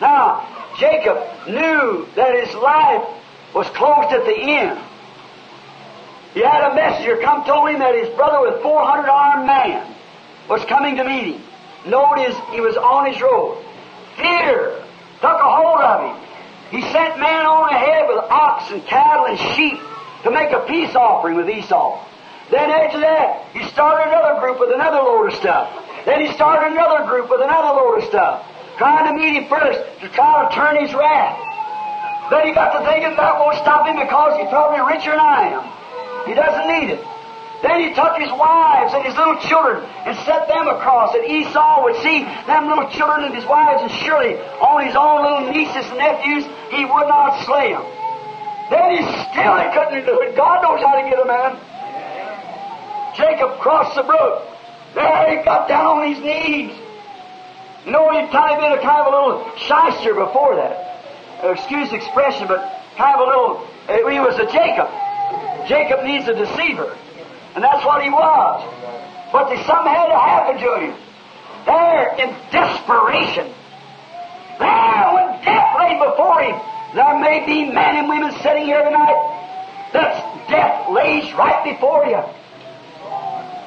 Now, 0.00 0.46
Jacob 0.78 1.18
knew 1.48 2.06
that 2.16 2.34
his 2.44 2.54
life 2.56 3.04
was 3.54 3.68
closed 3.70 4.12
at 4.12 4.24
the 4.24 4.36
end. 4.36 4.78
He 6.34 6.40
had 6.42 6.70
a 6.70 6.74
messenger 6.74 7.16
come 7.22 7.44
told 7.44 7.70
him 7.70 7.78
that 7.78 7.94
his 7.94 8.14
brother 8.14 8.42
with 8.42 8.60
400 8.60 9.08
armed 9.08 9.46
man 9.46 9.94
was 10.50 10.64
coming 10.66 10.96
to 10.96 11.04
meet 11.04 11.36
him. 11.36 11.42
Notice 11.86 12.36
he 12.50 12.60
was 12.60 12.76
on 12.76 13.10
his 13.10 13.20
road. 13.22 13.64
Fear 14.16 14.82
took 15.20 15.40
a 15.40 15.56
hold 15.56 15.80
of 15.80 16.00
him. 16.10 16.26
He 16.70 16.82
sent 16.92 17.18
men 17.18 17.46
on 17.46 17.72
ahead 17.72 18.08
with 18.08 18.18
ox 18.18 18.70
and 18.70 18.84
cattle 18.84 19.26
and 19.26 19.38
sheep 19.54 19.78
to 20.24 20.30
make 20.30 20.50
a 20.52 20.60
peace 20.66 20.94
offering 20.94 21.36
with 21.36 21.48
Esau. 21.48 22.04
Then 22.50 22.70
after 22.70 23.00
that, 23.00 23.50
he 23.52 23.66
started 23.70 24.06
another 24.06 24.40
group 24.40 24.60
with 24.60 24.70
another 24.70 25.02
load 25.02 25.32
of 25.32 25.34
stuff. 25.34 25.66
Then 26.06 26.24
he 26.24 26.30
started 26.34 26.72
another 26.72 27.04
group 27.10 27.28
with 27.28 27.42
another 27.42 27.74
load 27.74 27.98
of 27.98 28.04
stuff, 28.06 28.46
trying 28.78 29.10
to 29.10 29.14
meet 29.18 29.34
him 29.34 29.50
first 29.50 29.82
to 30.00 30.08
try 30.14 30.46
to 30.46 30.54
turn 30.54 30.78
his 30.78 30.94
wrath. 30.94 31.34
Then 32.30 32.46
he 32.46 32.54
got 32.54 32.78
to 32.78 32.86
thinking 32.86 33.18
that 33.18 33.34
won't 33.38 33.58
stop 33.58 33.86
him 33.86 33.98
because 33.98 34.38
he's 34.38 34.50
probably 34.50 34.78
richer 34.86 35.10
than 35.10 35.22
I 35.22 35.58
am. 35.58 35.64
He 36.26 36.34
doesn't 36.34 36.66
need 36.70 36.94
it. 36.94 37.02
Then 37.62 37.82
he 37.82 37.90
took 37.94 38.14
his 38.18 38.30
wives 38.30 38.94
and 38.94 39.02
his 39.02 39.16
little 39.16 39.38
children 39.42 39.82
and 40.06 40.14
set 40.22 40.46
them 40.46 40.68
across, 40.68 41.14
that 41.18 41.24
Esau 41.26 41.82
would 41.82 41.98
see 42.02 42.22
them 42.46 42.68
little 42.68 42.86
children 42.90 43.26
and 43.26 43.34
his 43.34 43.46
wives, 43.46 43.82
and 43.82 43.90
surely 43.90 44.38
on 44.62 44.86
his 44.86 44.94
own 44.94 45.22
little 45.26 45.50
nieces 45.50 45.86
and 45.90 45.98
nephews, 45.98 46.44
he 46.70 46.84
would 46.84 47.08
not 47.10 47.42
slay 47.42 47.74
them. 47.74 47.82
Then 48.70 48.86
he 48.94 49.02
still 49.02 49.56
couldn't 49.74 50.06
do 50.06 50.20
it. 50.22 50.36
God 50.36 50.62
knows 50.62 50.82
how 50.82 50.94
to 51.00 51.10
get 51.10 51.18
a 51.18 51.26
man. 51.26 51.58
Jacob 53.16 53.58
crossed 53.60 53.96
the 53.96 54.02
brook. 54.02 54.42
There 54.94 55.38
he 55.38 55.44
got 55.44 55.68
down 55.68 55.98
on 55.98 56.14
his 56.14 56.22
knees. 56.22 56.72
You 57.84 57.92
know, 57.92 58.10
he'd 58.12 58.30
kind 58.30 58.52
of 58.52 58.60
been 58.60 58.78
a 58.78 58.82
kind 58.82 59.00
of 59.00 59.06
a 59.06 59.16
little 59.16 59.56
shyster 59.56 60.14
before 60.14 60.56
that. 60.56 61.00
Uh, 61.42 61.52
excuse 61.52 61.90
the 61.90 61.96
expression, 61.96 62.48
but 62.48 62.60
kind 62.96 63.14
of 63.14 63.20
a 63.20 63.30
little, 63.30 63.66
uh, 63.88 64.10
he 64.10 64.20
was 64.20 64.36
a 64.38 64.46
Jacob. 64.50 64.88
Jacob 65.68 66.04
needs 66.04 66.28
a 66.28 66.34
deceiver. 66.34 66.96
And 67.54 67.64
that's 67.64 67.84
what 67.84 68.02
he 68.02 68.10
was. 68.10 68.60
But 69.32 69.48
something 69.64 69.92
had 69.92 70.08
to 70.08 70.18
happen 70.18 70.56
to 70.60 70.70
him. 70.80 70.94
There, 71.64 72.14
in 72.20 72.30
desperation. 72.52 73.52
There, 74.58 75.04
when 75.12 75.44
death 75.44 75.76
lay 75.78 75.94
before 75.98 76.40
him, 76.40 76.56
there 76.94 77.18
may 77.20 77.44
be 77.44 77.70
men 77.72 77.96
and 77.96 78.08
women 78.08 78.32
sitting 78.42 78.64
here 78.64 78.82
tonight 78.82 79.90
that 79.92 80.48
death 80.48 80.88
lays 80.90 81.32
right 81.34 81.64
before 81.64 82.06
you. 82.06 82.22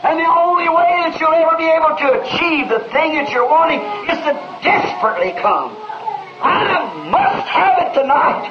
And 0.01 0.15
the 0.15 0.31
only 0.31 0.69
way 0.71 1.11
that 1.11 1.19
you'll 1.19 1.35
ever 1.35 1.59
be 1.59 1.67
able 1.67 1.91
to 1.91 2.07
achieve 2.23 2.71
the 2.71 2.79
thing 2.87 3.19
that 3.19 3.27
you're 3.35 3.47
wanting 3.47 3.83
is 4.07 4.15
to 4.23 4.31
desperately 4.63 5.35
come. 5.35 5.75
I 6.39 6.87
must 7.11 7.47
have 7.51 7.75
it 7.83 7.91
tonight. 7.99 8.47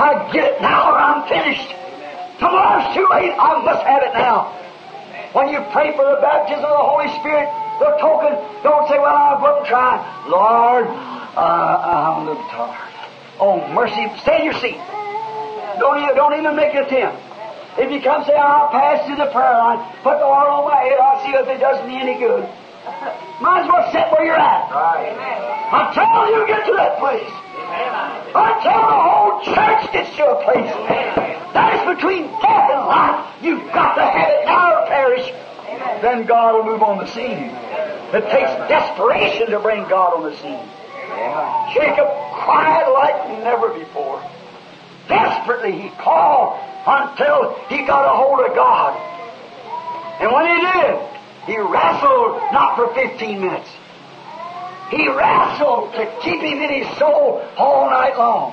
I 0.00 0.28
get 0.32 0.56
it 0.56 0.62
now 0.64 0.92
or 0.92 0.96
I'm 0.96 1.28
finished. 1.28 1.68
Tomorrow's 2.40 2.96
too 2.96 3.04
late. 3.12 3.32
I 3.36 3.60
must 3.60 3.84
have 3.84 4.02
it 4.08 4.14
now. 4.16 4.56
When 5.36 5.52
you 5.52 5.60
pray 5.72 5.92
for 5.92 6.08
the 6.08 6.16
baptism 6.24 6.64
of 6.64 6.72
the 6.72 6.86
Holy 6.88 7.12
Spirit, 7.20 7.52
the 7.76 7.92
token, 8.00 8.40
don't 8.64 8.88
say, 8.88 8.96
well, 8.96 9.12
I 9.12 9.36
wouldn't 9.36 9.68
try. 9.68 10.00
Lord, 10.32 10.88
uh, 10.88 12.16
I'm 12.16 12.24
a 12.24 12.30
little 12.32 12.48
tired. 12.48 12.88
Oh, 13.36 13.60
mercy. 13.76 14.08
Stay 14.24 14.40
in 14.40 14.44
your 14.48 14.56
seat. 14.64 14.80
Don't 15.76 16.00
even, 16.00 16.16
don't 16.16 16.32
even 16.40 16.56
make 16.56 16.72
an 16.72 16.84
attempt. 16.88 17.20
If 17.78 17.92
you 17.92 18.00
come 18.00 18.24
say, 18.24 18.34
I'll 18.34 18.72
pass 18.72 19.04
through 19.04 19.16
the 19.20 19.30
prayer 19.32 19.52
line, 19.52 19.84
put 20.00 20.16
the 20.16 20.24
oil 20.24 20.64
on 20.64 20.64
my 20.64 20.80
head, 20.80 20.96
I'll 20.96 21.20
see 21.20 21.32
if 21.36 21.46
it 21.48 21.60
does 21.60 21.84
me 21.86 22.00
any 22.00 22.16
good. 22.16 22.42
Might 23.44 23.64
as 23.64 23.68
well 23.68 23.84
sit 23.92 24.08
where 24.12 24.24
you're 24.24 24.40
at. 24.40 24.72
Right. 24.72 25.12
Until 25.12 26.08
you 26.32 26.46
get 26.48 26.64
to 26.64 26.72
that 26.72 26.96
place. 26.96 27.28
Until 28.32 28.80
the 28.80 28.96
whole 28.96 29.44
church 29.44 29.92
gets 29.92 30.16
to 30.16 30.24
a 30.24 30.36
place. 30.44 30.72
That 31.52 31.76
is 31.76 31.96
between 31.96 32.32
death 32.40 32.68
and 32.72 32.86
life. 32.88 33.28
You've 33.42 33.66
got 33.72 33.94
to 33.96 34.04
have 34.04 34.28
it 34.30 34.44
now 34.46 34.80
or 34.80 34.86
perish. 34.88 35.26
Then 36.00 36.24
God 36.24 36.56
will 36.56 36.64
move 36.64 36.82
on 36.82 36.98
the 36.98 37.06
scene. 37.12 37.52
It 38.16 38.24
takes 38.32 38.52
desperation 38.72 39.50
to 39.50 39.60
bring 39.60 39.84
God 39.88 40.16
on 40.16 40.22
the 40.30 40.36
scene. 40.36 40.64
Jacob 41.74 42.08
cried 42.40 42.88
like 42.88 43.42
never 43.44 43.68
before. 43.76 44.22
Desperately 45.08 45.72
he 45.72 45.88
called 46.00 46.60
until 46.86 47.54
he 47.68 47.84
got 47.84 48.06
a 48.06 48.16
hold 48.16 48.40
of 48.48 48.54
God. 48.54 48.94
And 50.20 50.32
when 50.32 50.46
he 50.46 50.62
did, 50.62 51.16
he 51.46 51.58
wrestled 51.58 52.40
not 52.52 52.76
for 52.76 52.94
15 52.94 53.40
minutes. 53.40 53.68
He 54.90 55.08
wrestled 55.08 55.92
to 55.94 56.06
keep 56.22 56.40
him 56.40 56.62
in 56.62 56.84
his 56.84 56.98
soul 56.98 57.42
all 57.56 57.90
night 57.90 58.16
long. 58.16 58.52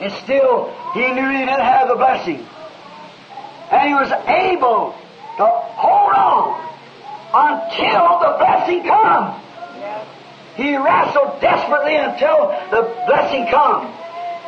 And 0.00 0.12
still, 0.24 0.72
he 0.94 1.00
knew 1.00 1.30
he 1.30 1.38
didn't 1.38 1.60
have 1.60 1.88
the 1.88 1.94
blessing. 1.94 2.46
And 3.70 3.88
he 3.88 3.94
was 3.94 4.10
able 4.26 4.94
to 5.38 5.46
hold 5.46 6.12
on 6.12 6.68
until 7.34 8.18
the 8.20 8.36
blessing 8.38 8.82
come. 8.84 9.40
He 10.56 10.76
wrestled 10.76 11.40
desperately 11.40 11.96
until 11.96 12.48
the 12.70 12.82
blessing 13.06 13.46
come. 13.46 13.94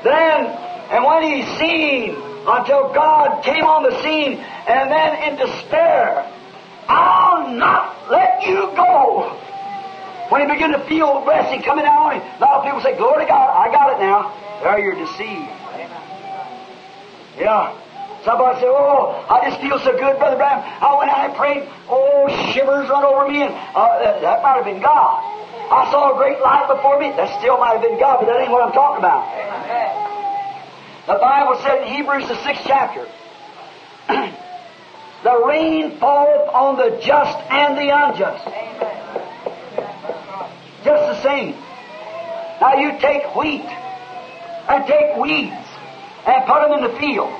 Then, 0.02 0.46
and 0.90 1.04
when 1.04 1.22
he 1.22 1.42
seen 1.58 2.29
until 2.46 2.92
God 2.92 3.42
came 3.44 3.64
on 3.64 3.84
the 3.84 3.94
scene, 4.02 4.38
and 4.40 4.90
then 4.90 5.10
in 5.28 5.38
despair, 5.38 6.24
I'll 6.88 7.54
not 7.54 8.10
let 8.10 8.46
you 8.46 8.72
go. 8.74 9.36
When 10.30 10.42
he 10.42 10.46
began 10.46 10.70
to 10.72 10.82
feel 10.86 11.20
the 11.20 11.26
blessing 11.26 11.62
coming 11.62 11.84
down 11.84 11.96
on 11.96 12.12
him, 12.14 12.22
a 12.22 12.40
lot 12.40 12.58
of 12.58 12.64
people 12.64 12.80
say, 12.80 12.96
Glory 12.96 13.26
to 13.26 13.28
God, 13.28 13.50
I 13.50 13.70
got 13.70 13.94
it 13.94 13.98
now. 13.98 14.30
There 14.62 14.78
you're 14.78 14.94
deceived. 14.94 15.50
Yeah. 17.38 17.74
Somebody 18.24 18.60
said, 18.60 18.68
Oh, 18.70 19.16
I 19.28 19.48
just 19.48 19.60
feel 19.60 19.78
so 19.80 19.92
good, 19.96 20.18
Brother 20.18 20.36
Branham. 20.36 20.62
I 20.62 20.94
went 20.98 21.10
out 21.10 21.24
and 21.30 21.34
prayed. 21.34 21.64
Oh, 21.88 22.28
shivers 22.52 22.88
run 22.88 23.04
over 23.04 23.26
me, 23.26 23.42
and 23.42 23.52
uh, 23.74 23.98
that, 23.98 24.20
that 24.22 24.42
might 24.42 24.60
have 24.60 24.68
been 24.68 24.82
God. 24.82 25.24
I 25.70 25.90
saw 25.90 26.14
a 26.14 26.16
great 26.18 26.38
light 26.42 26.66
before 26.68 26.98
me. 26.98 27.10
That 27.16 27.30
still 27.38 27.58
might 27.58 27.78
have 27.78 27.82
been 27.82 27.98
God, 27.98 28.20
but 28.20 28.26
that 28.26 28.38
ain't 28.42 28.50
what 28.50 28.62
I'm 28.62 28.72
talking 28.72 29.00
about. 29.02 29.24
The 31.10 31.18
Bible 31.18 31.60
said 31.64 31.82
in 31.82 31.88
Hebrews, 31.92 32.28
the 32.28 32.40
sixth 32.44 32.62
chapter, 32.66 33.02
the 35.24 35.44
rain 35.44 35.98
falleth 35.98 36.48
on 36.54 36.76
the 36.76 37.02
just 37.02 37.36
and 37.50 37.76
the 37.76 37.90
unjust. 37.90 38.44
Just 40.84 41.02
the 41.02 41.22
same. 41.24 41.56
Now 42.60 42.74
you 42.76 42.96
take 43.00 43.34
wheat 43.34 43.66
and 43.66 44.86
take 44.86 45.16
weeds 45.16 45.66
and 46.26 46.46
put 46.46 46.62
them 46.62 46.78
in 46.78 46.92
the 46.92 46.96
field, 47.00 47.34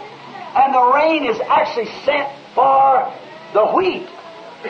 and 0.56 0.74
the 0.74 0.90
rain 0.92 1.24
is 1.26 1.38
actually 1.38 1.86
sent 2.04 2.28
for 2.56 3.14
the 3.54 3.66
wheat. 3.66 4.08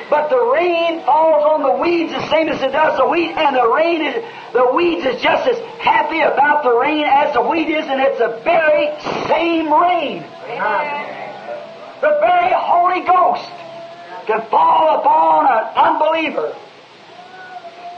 But 0.09 0.29
the 0.31 0.38
rain 0.55 1.03
falls 1.05 1.42
on 1.44 1.62
the 1.62 1.83
weeds 1.83 2.12
the 2.12 2.29
same 2.31 2.48
as 2.48 2.62
it 2.62 2.70
does 2.70 2.96
the 2.96 3.09
wheat, 3.09 3.35
and 3.35 3.57
the 3.57 3.68
rain 3.74 4.03
is 4.03 4.24
the 4.53 4.70
weeds 4.72 5.05
is 5.05 5.20
just 5.20 5.48
as 5.48 5.59
happy 5.81 6.20
about 6.20 6.62
the 6.62 6.70
rain 6.70 7.05
as 7.05 7.35
the 7.35 7.42
wheat 7.42 7.68
is, 7.68 7.87
and 7.87 8.00
it's 8.00 8.18
the 8.18 8.40
very 8.44 8.94
same 9.26 9.66
rain. 9.66 10.22
The 12.00 12.18
very 12.22 12.53
Holy 12.55 13.03
Ghost 13.05 13.50
can 14.26 14.46
fall 14.48 15.00
upon 15.00 15.46
an 15.50 15.64
unbeliever 15.74 16.55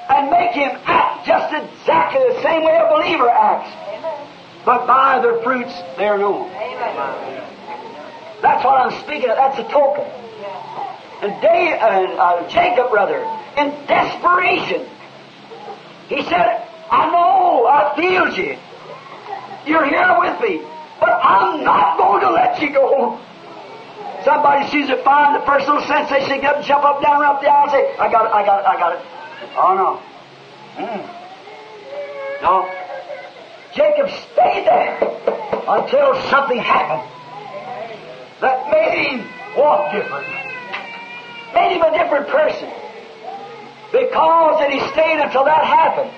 and 0.08 0.30
make 0.30 0.52
him 0.52 0.70
act 0.86 1.26
just 1.26 1.52
exactly 1.52 2.22
the 2.32 2.42
same 2.42 2.64
way 2.64 2.76
a 2.76 2.88
believer 2.88 3.28
acts. 3.28 3.70
But 4.64 4.86
by 4.86 5.20
their 5.20 5.42
fruits 5.42 5.74
they're 5.98 6.16
known. 6.16 6.50
That's 8.40 8.64
what 8.64 8.80
I'm 8.80 8.92
speaking 9.04 9.28
of. 9.28 9.36
That's 9.36 9.58
a 9.58 9.68
token. 9.70 10.04
Dave, 11.22 11.78
uh, 11.78 12.18
uh, 12.18 12.48
Jacob, 12.48 12.90
brother, 12.90 13.22
in 13.56 13.70
desperation, 13.86 14.88
he 16.08 16.22
said, 16.24 16.66
I 16.90 17.10
know, 17.12 17.66
I 17.66 17.94
feel 17.94 18.26
you. 18.36 18.58
You're 19.64 19.86
here 19.86 20.16
with 20.18 20.40
me, 20.40 20.66
but 20.98 21.10
I'm 21.22 21.62
not 21.62 21.96
going 21.96 22.22
to 22.22 22.30
let 22.30 22.60
you 22.60 22.72
go. 22.72 23.20
Somebody 24.24 24.68
sees 24.70 24.88
it 24.90 25.04
fine, 25.04 25.38
the 25.38 25.46
first 25.46 25.68
little 25.68 25.82
they 25.82 26.40
get 26.40 26.56
up, 26.56 26.64
jump 26.64 26.84
up, 26.84 27.00
down, 27.02 27.24
up 27.24 27.40
the 27.40 27.46
aisle, 27.46 27.62
and 27.64 27.70
say, 27.70 27.96
I 27.98 28.10
got 28.10 28.26
it, 28.26 28.32
I 28.32 28.44
got 28.44 28.60
it, 28.60 28.66
I 28.66 28.78
got 28.78 28.92
it. 28.92 29.02
Oh, 29.54 29.74
no. 29.78 30.02
Mm. 30.82 31.22
No. 32.42 32.66
Jacob 33.74 34.10
stayed 34.10 34.66
there 34.66 34.98
until 35.68 36.20
something 36.30 36.58
happened 36.58 37.08
that 38.40 38.70
made 38.72 39.06
him 39.06 39.28
walk 39.56 39.92
different 39.92 40.51
made 41.54 41.76
him 41.76 41.82
a 41.82 41.92
different 41.92 42.28
person. 42.28 42.68
Because 43.92 44.58
that 44.60 44.70
he 44.70 44.80
stayed 44.92 45.20
until 45.20 45.44
that 45.44 45.64
happened. 45.64 46.10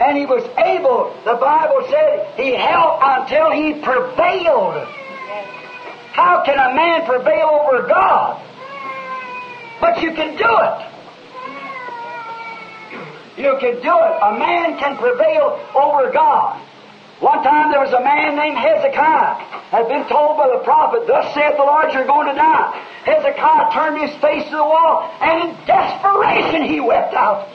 And 0.00 0.16
he 0.16 0.26
was 0.26 0.42
able, 0.58 1.14
the 1.24 1.36
Bible 1.38 1.86
said, 1.88 2.34
he 2.36 2.54
held 2.56 2.98
until 3.02 3.52
he 3.52 3.74
prevailed. 3.74 4.88
How 6.12 6.42
can 6.44 6.58
a 6.58 6.74
man 6.74 7.06
prevail 7.06 7.66
over 7.68 7.86
God? 7.86 8.40
But 9.80 10.02
you 10.02 10.12
can 10.12 10.36
do 10.36 10.48
it. 10.48 10.86
You 13.36 13.56
can 13.60 13.80
do 13.80 13.94
it. 13.94 14.14
A 14.22 14.38
man 14.38 14.78
can 14.78 14.96
prevail 14.96 15.60
over 15.74 16.10
God. 16.12 16.60
One 17.20 17.44
time 17.44 17.70
there 17.70 17.80
was 17.80 17.92
a 17.92 18.00
man 18.00 18.36
named 18.36 18.56
Hezekiah, 18.56 19.34
had 19.68 19.88
been 19.88 20.08
told 20.08 20.38
by 20.38 20.48
the 20.48 20.64
prophet, 20.64 21.06
Thus 21.06 21.34
saith 21.34 21.56
the 21.56 21.62
Lord, 21.62 21.92
you're 21.92 22.06
going 22.06 22.28
to 22.28 22.34
die. 22.34 22.72
Hezekiah 23.04 23.72
turned 23.72 24.00
his 24.00 24.16
face 24.20 24.44
to 24.44 24.56
the 24.56 24.64
wall, 24.64 25.04
and 25.20 25.50
in 25.50 25.66
desperation 25.66 26.64
he 26.64 26.80
wept 26.80 27.12
out. 27.12 27.46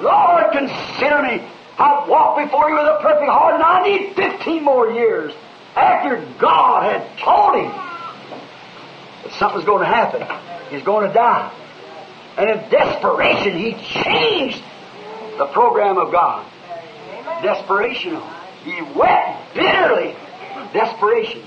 Lord, 0.00 0.50
consider 0.52 1.22
me. 1.22 1.46
I've 1.78 2.08
walked 2.08 2.44
before 2.44 2.70
you 2.70 2.76
with 2.76 2.88
a 2.88 2.98
perfect 3.02 3.30
heart, 3.30 3.54
and 3.54 3.62
I 3.62 3.82
need 3.84 4.16
15 4.16 4.64
more 4.64 4.90
years. 4.90 5.32
After 5.76 6.24
God 6.38 6.84
had 6.84 7.18
told 7.18 7.56
him 7.56 7.70
that 9.24 9.32
something's 9.38 9.64
going 9.64 9.80
to 9.80 9.86
happen, 9.86 10.26
he's 10.70 10.84
going 10.84 11.06
to 11.06 11.14
die. 11.14 11.52
And 12.38 12.48
in 12.50 12.70
desperation, 12.70 13.58
he 13.58 13.72
changed 13.72 14.62
the 15.38 15.46
program 15.52 15.98
of 15.98 16.12
God. 16.12 16.46
Desperation. 17.42 18.20
He 18.64 18.80
wept 18.96 19.54
bitterly. 19.54 20.14
Desperation. 20.72 21.42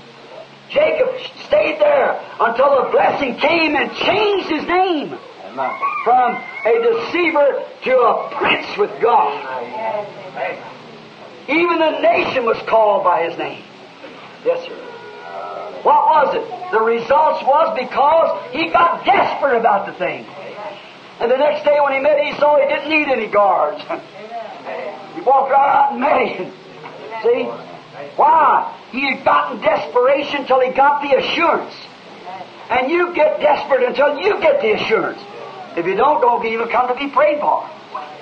Jacob 0.68 1.08
stayed 1.46 1.80
there 1.80 2.20
until 2.40 2.82
the 2.82 2.90
blessing 2.90 3.36
came 3.36 3.76
and 3.76 3.90
changed 3.96 4.48
his 4.48 4.66
name 4.66 5.16
from 6.04 6.42
a 6.66 6.82
deceiver 6.82 7.64
to 7.84 7.96
a 7.96 8.30
prince 8.36 8.76
with 8.76 8.90
God. 9.00 9.42
Even 11.48 11.78
the 11.78 12.00
nation 12.00 12.44
was 12.44 12.60
called 12.68 13.04
by 13.04 13.28
his 13.28 13.38
name. 13.38 13.62
Yes, 14.44 14.66
sir. 14.66 14.74
What 15.82 16.06
was 16.06 16.34
it? 16.34 16.72
The 16.72 16.80
results 16.80 17.44
was 17.44 17.78
because 17.78 18.52
he 18.52 18.70
got 18.70 19.04
desperate 19.04 19.56
about 19.56 19.86
the 19.86 19.92
thing. 19.92 20.26
And 21.20 21.30
the 21.30 21.36
next 21.36 21.64
day 21.64 21.78
when 21.80 21.94
he 21.94 22.00
met 22.00 22.18
Esau, 22.18 22.56
he 22.60 22.66
didn't 22.66 22.90
need 22.90 23.08
any 23.08 23.28
guards. 23.28 23.82
walked 25.26 25.50
right 25.50 25.68
out 25.68 25.92
and 25.92 26.00
met 26.00 26.28
him. 26.28 26.52
See? 27.22 27.44
Why? 28.16 28.72
He 28.92 29.00
had 29.14 29.24
gotten 29.24 29.60
desperation 29.60 30.46
till 30.46 30.60
he 30.60 30.72
got 30.72 31.02
the 31.02 31.16
assurance. 31.16 31.74
And 32.70 32.90
you 32.90 33.14
get 33.14 33.40
desperate 33.40 33.82
until 33.82 34.18
you 34.18 34.40
get 34.40 34.60
the 34.60 34.72
assurance. 34.72 35.20
If 35.76 35.86
you 35.86 35.94
don't, 35.94 36.20
don't 36.20 36.46
even 36.46 36.68
come 36.68 36.88
to 36.88 36.94
be 36.94 37.10
prayed 37.10 37.40
for. 37.40 37.68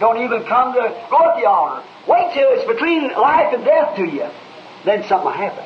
Don't 0.00 0.22
even 0.22 0.44
come 0.44 0.72
to 0.74 0.80
go 1.10 1.30
at 1.30 1.40
the 1.40 1.46
altar. 1.46 1.86
Wait 2.08 2.34
till 2.34 2.48
it's 2.50 2.66
between 2.66 3.12
life 3.12 3.54
and 3.54 3.64
death 3.64 3.96
to 3.96 4.04
you. 4.04 4.28
Then 4.84 5.04
something 5.04 5.26
will 5.26 5.32
happen. 5.32 5.64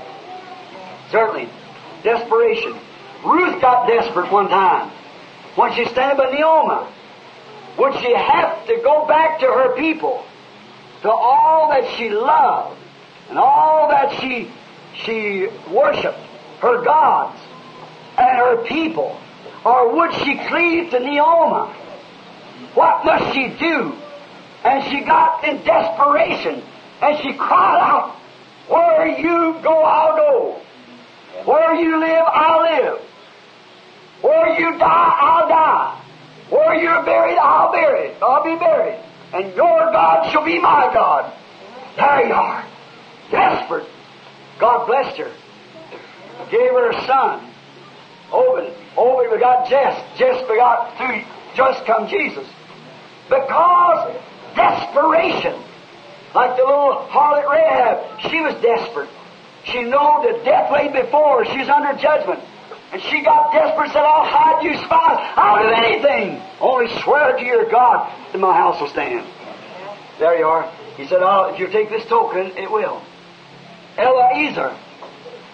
Certainly. 1.11 1.48
Desperation. 2.05 2.79
Ruth 3.24 3.61
got 3.61 3.88
desperate 3.88 4.31
one 4.31 4.48
time 4.48 4.90
when 5.57 5.74
she 5.74 5.85
standing 5.87 6.16
by 6.16 6.31
Naomi 6.31 6.87
would 7.79 7.94
she 8.01 8.14
have 8.14 8.66
to 8.66 8.77
go 8.83 9.07
back 9.07 9.40
to 9.40 9.46
her 9.46 9.77
people, 9.77 10.24
to 11.02 11.11
all 11.11 11.68
that 11.70 11.96
she 11.96 12.11
loved, 12.11 12.78
and 13.28 13.38
all 13.38 13.88
that 13.88 14.20
she 14.20 14.50
she 15.04 15.48
worshipped, 15.70 16.18
her 16.61 16.82
gods 16.82 17.38
and 18.16 18.38
her 18.38 18.64
people, 18.64 19.18
or 19.64 19.94
would 19.96 20.12
she 20.14 20.37
cleave 20.48 20.90
to 20.90 20.98
Naomi? 20.98 21.72
What 22.74 23.04
must 23.04 23.34
she 23.34 23.48
do? 23.58 23.94
And 24.64 24.82
she 24.90 25.00
got 25.04 25.44
in 25.44 25.62
desperation, 25.64 26.62
and 27.00 27.18
she 27.20 27.32
cried 27.34 27.80
out, 27.80 28.16
"Where 28.68 29.06
you 29.06 29.56
go, 29.62 29.82
I'll 29.82 30.16
go. 30.16 30.61
Where 31.44 31.74
you 31.76 32.00
live, 32.00 32.24
I'll 32.26 32.62
live. 32.62 33.00
Where 34.20 34.58
you 34.58 34.76
die, 34.78 35.16
I'll 35.20 35.48
die." 35.48 35.94
Where 36.50 36.74
you're 36.76 37.02
buried, 37.02 37.37
I'll 37.37 37.70
bury. 37.72 38.11
I'll 38.22 38.42
be 38.42 38.56
buried. 38.56 38.98
And 39.32 39.54
your 39.54 39.92
God 39.92 40.30
shall 40.32 40.44
be 40.44 40.58
my 40.58 40.90
God. 40.92 41.32
There 41.96 42.26
you 42.26 42.32
are. 42.32 42.64
Desperate. 43.30 43.86
God 44.58 44.86
blessed 44.86 45.18
her. 45.18 45.32
Gave 46.50 46.70
her 46.70 46.90
a 46.90 47.06
son. 47.06 47.52
Obed. 48.32 48.74
Obed 48.96 49.30
begot 49.30 49.68
Jess. 49.68 50.18
Jess 50.18 50.40
begot 50.48 50.96
through 50.96 51.22
just 51.54 51.84
come 51.86 52.08
Jesus. 52.08 52.46
Because 53.28 54.16
desperation. 54.54 55.60
Like 56.34 56.56
the 56.56 56.64
little 56.64 57.06
harlot 57.10 57.48
Rahab, 57.50 58.20
she 58.30 58.40
was 58.40 58.54
desperate. 58.62 59.08
She 59.64 59.82
knew 59.82 59.90
that 59.90 60.42
death 60.44 60.70
lay 60.72 60.88
before 60.88 61.44
her. 61.44 61.50
She 61.50 61.58
was 61.58 61.68
under 61.68 61.98
judgment. 62.00 62.40
And 62.90 63.03
she 63.03 63.22
got 63.22 63.53
desperate, 63.53 63.92
said, 63.92 64.03
I'll 64.03 64.24
hide 64.24 64.64
you 64.64 64.74
spies. 64.79 65.18
I'll 65.37 65.62
do 65.62 65.74
anything. 65.74 66.40
Only 66.59 66.88
swear 67.03 67.37
to 67.37 67.44
your 67.44 67.68
God 67.70 68.11
that 68.33 68.38
my 68.38 68.57
house 68.57 68.81
will 68.81 68.88
stand. 68.88 69.27
There 70.18 70.38
you 70.38 70.46
are. 70.46 70.70
He 70.96 71.07
said, 71.07 71.18
oh, 71.20 71.53
if 71.53 71.61
you 71.61 71.68
take 71.68 71.90
this 71.90 72.07
token, 72.07 72.57
it 72.57 72.70
will. 72.70 73.03
Eliezer 73.98 74.77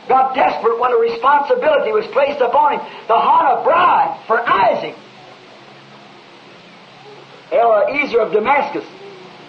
got 0.08 0.34
desperate 0.34 0.78
when 0.78 0.92
a 0.92 0.96
responsibility 0.96 1.90
was 1.90 2.06
placed 2.12 2.40
upon 2.40 2.74
him 2.74 2.80
to 2.80 3.14
hunt 3.16 3.60
a 3.60 3.64
bride 3.64 4.22
for 4.26 4.38
Isaac. 4.40 4.94
Eliezer 7.50 8.20
of 8.20 8.32
Damascus 8.32 8.84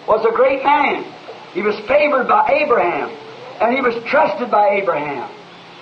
was 0.08 0.24
a 0.26 0.34
great 0.34 0.64
man. 0.64 1.04
He 1.52 1.62
was 1.62 1.78
favored 1.86 2.26
by 2.26 2.48
Abraham, 2.62 3.10
and 3.60 3.74
he 3.74 3.80
was 3.80 3.94
trusted 4.04 4.50
by 4.50 4.70
Abraham 4.70 5.30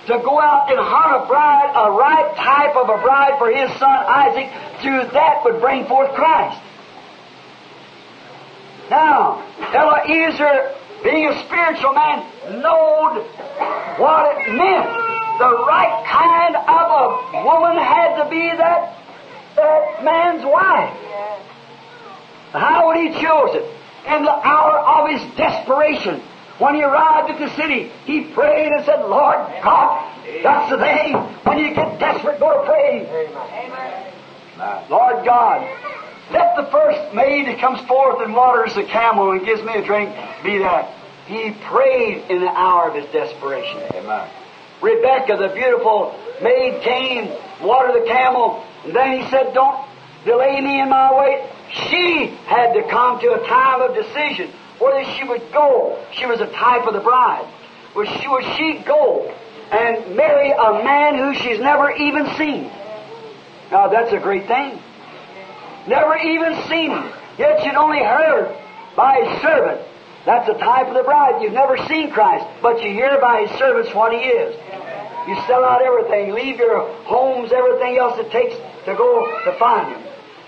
to 0.07 0.19
go 0.21 0.41
out 0.41 0.71
and 0.71 0.79
hunt 0.79 1.25
a 1.25 1.27
bride, 1.27 1.73
a 1.75 1.91
right 1.91 2.37
type 2.37 2.77
of 2.77 2.89
a 2.89 3.01
bride 3.01 3.39
for 3.39 3.51
his 3.51 3.71
son 3.79 3.99
Isaac, 4.05 4.51
through 4.83 5.11
that 5.13 5.45
would 5.45 5.61
bring 5.61 5.87
forth 5.87 6.13
Christ. 6.13 6.61
Now, 8.91 9.41
Eliezer, 9.73 10.75
being 11.03 11.29
a 11.29 11.45
spiritual 11.47 11.95
man, 11.95 12.21
knowed 12.61 13.25
what 13.97 14.37
it 14.37 14.53
meant. 14.53 14.89
The 15.39 15.51
right 15.67 16.05
kind 16.07 16.55
of 16.55 16.85
a 16.93 17.45
woman 17.45 17.77
had 17.77 18.23
to 18.23 18.31
be 18.31 18.45
that, 18.57 18.97
that 19.57 20.05
man's 20.05 20.45
wife. 20.45 20.95
How 22.53 22.87
would 22.87 22.97
he 22.99 23.09
choose 23.09 23.57
it? 23.57 23.67
In 24.07 24.23
the 24.23 24.31
hour 24.31 24.79
of 24.79 25.11
his 25.11 25.37
desperation, 25.37 26.23
when 26.59 26.75
he 26.77 26.83
arrived 26.83 27.31
at 27.31 27.39
the 27.39 27.55
city, 27.57 27.91
he 28.05 28.33
prayed 28.33 28.71
and 28.71 28.85
said, 28.85 29.01
Lord 29.01 29.39
God, 29.63 30.25
that's 30.43 30.71
the 30.71 30.79
thing. 30.79 31.15
When 31.43 31.59
you 31.59 31.75
get 31.75 31.99
desperate, 31.99 32.39
go 32.39 32.61
to 32.61 32.67
pray. 32.67 33.07
Amen. 33.07 34.89
Lord 34.89 35.25
God, 35.25 35.67
let 36.31 36.55
the 36.57 36.71
first 36.71 37.15
maid 37.15 37.49
that 37.49 37.59
comes 37.59 37.81
forth 37.89 38.23
and 38.23 38.35
waters 38.35 38.75
the 38.75 38.85
camel 38.85 39.33
and 39.33 39.45
gives 39.45 39.63
me 39.63 39.75
a 39.75 39.85
drink 39.85 40.15
be 40.45 40.59
that. 40.59 40.95
He 41.27 41.51
prayed 41.67 42.31
in 42.31 42.41
the 42.41 42.51
hour 42.51 42.89
of 42.89 42.95
his 42.95 43.11
desperation. 43.13 43.79
Amen. 43.95 44.29
Rebecca, 44.81 45.37
the 45.37 45.55
beautiful 45.55 46.15
maid, 46.43 46.83
came, 46.83 47.33
watered 47.63 48.03
the 48.03 48.07
camel, 48.07 48.63
and 48.85 48.95
then 48.95 49.19
he 49.21 49.31
said, 49.31 49.55
Don't 49.55 49.89
delay 50.25 50.61
me 50.61 50.81
in 50.81 50.89
my 50.89 51.13
way. 51.19 51.51
She 51.89 52.27
had 52.47 52.75
to 52.75 52.83
come 52.89 53.19
to 53.21 53.33
a 53.33 53.47
time 53.49 53.83
of 53.83 53.95
decision 53.95 54.53
whether 54.79 55.05
she 55.17 55.25
would 55.25 55.43
go. 55.53 55.99
She 56.13 56.27
was 56.27 56.41
a 56.41 56.47
type 56.47 56.87
of 56.87 56.95
the 56.95 57.01
bride. 57.01 57.47
Was 57.95 58.09
she, 58.09 58.29
would 58.29 58.45
she 58.57 58.83
go 58.85 59.33
and 59.71 60.17
marry 60.17 60.51
a 60.51 60.85
man 60.85 61.17
who 61.17 61.35
she's 61.35 61.61
never 61.61 61.91
even 61.91 62.27
seen? 62.37 62.71
Now 63.71 63.89
that's 63.89 64.13
a 64.13 64.19
great 64.19 64.47
thing. 64.47 64.79
Never 65.87 66.17
even 66.17 66.69
seen 66.69 66.91
him. 66.91 67.13
Yet 67.39 67.63
she'd 67.63 67.75
only 67.75 67.99
heard 67.99 68.57
by 68.97 69.23
his 69.25 69.43
servant. 69.43 69.81
That's 70.25 70.49
a 70.49 70.55
type 70.55 70.89
of 70.89 70.95
the 70.95 71.03
bride. 71.03 71.43
You've 71.43 71.53
never 71.53 71.77
seen 71.87 72.11
Christ, 72.11 72.47
but 72.63 72.83
you 72.83 72.91
hear 72.91 73.19
by 73.21 73.47
his 73.47 73.59
servants 73.59 73.95
what 73.95 74.13
he 74.13 74.19
is. 74.19 74.57
You 75.29 75.35
sell 75.47 75.65
out 75.65 75.83
everything, 75.83 76.35
leave 76.35 76.57
your 76.57 76.87
homes, 77.05 77.53
everything 77.53 77.99
else 77.99 78.19
it 78.19 78.31
takes 78.31 78.55
to 78.85 78.95
go 78.95 79.27
to 79.45 79.59
find 79.59 79.95
him. 79.95 80.03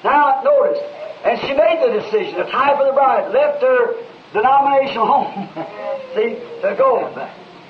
Now 0.05 0.43
notice, 0.45 0.79
and 1.25 1.41
she 1.41 1.53
made 1.55 1.81
the 1.83 2.01
decision, 2.01 2.39
the 2.39 2.51
type 2.51 2.79
of 2.79 2.87
the 2.87 2.93
bride, 2.93 3.33
left 3.33 3.63
her 3.63 3.97
denominational 4.37 5.07
home, 5.07 5.49
see, 6.15 6.37
to 6.61 6.75
go. 6.77 7.09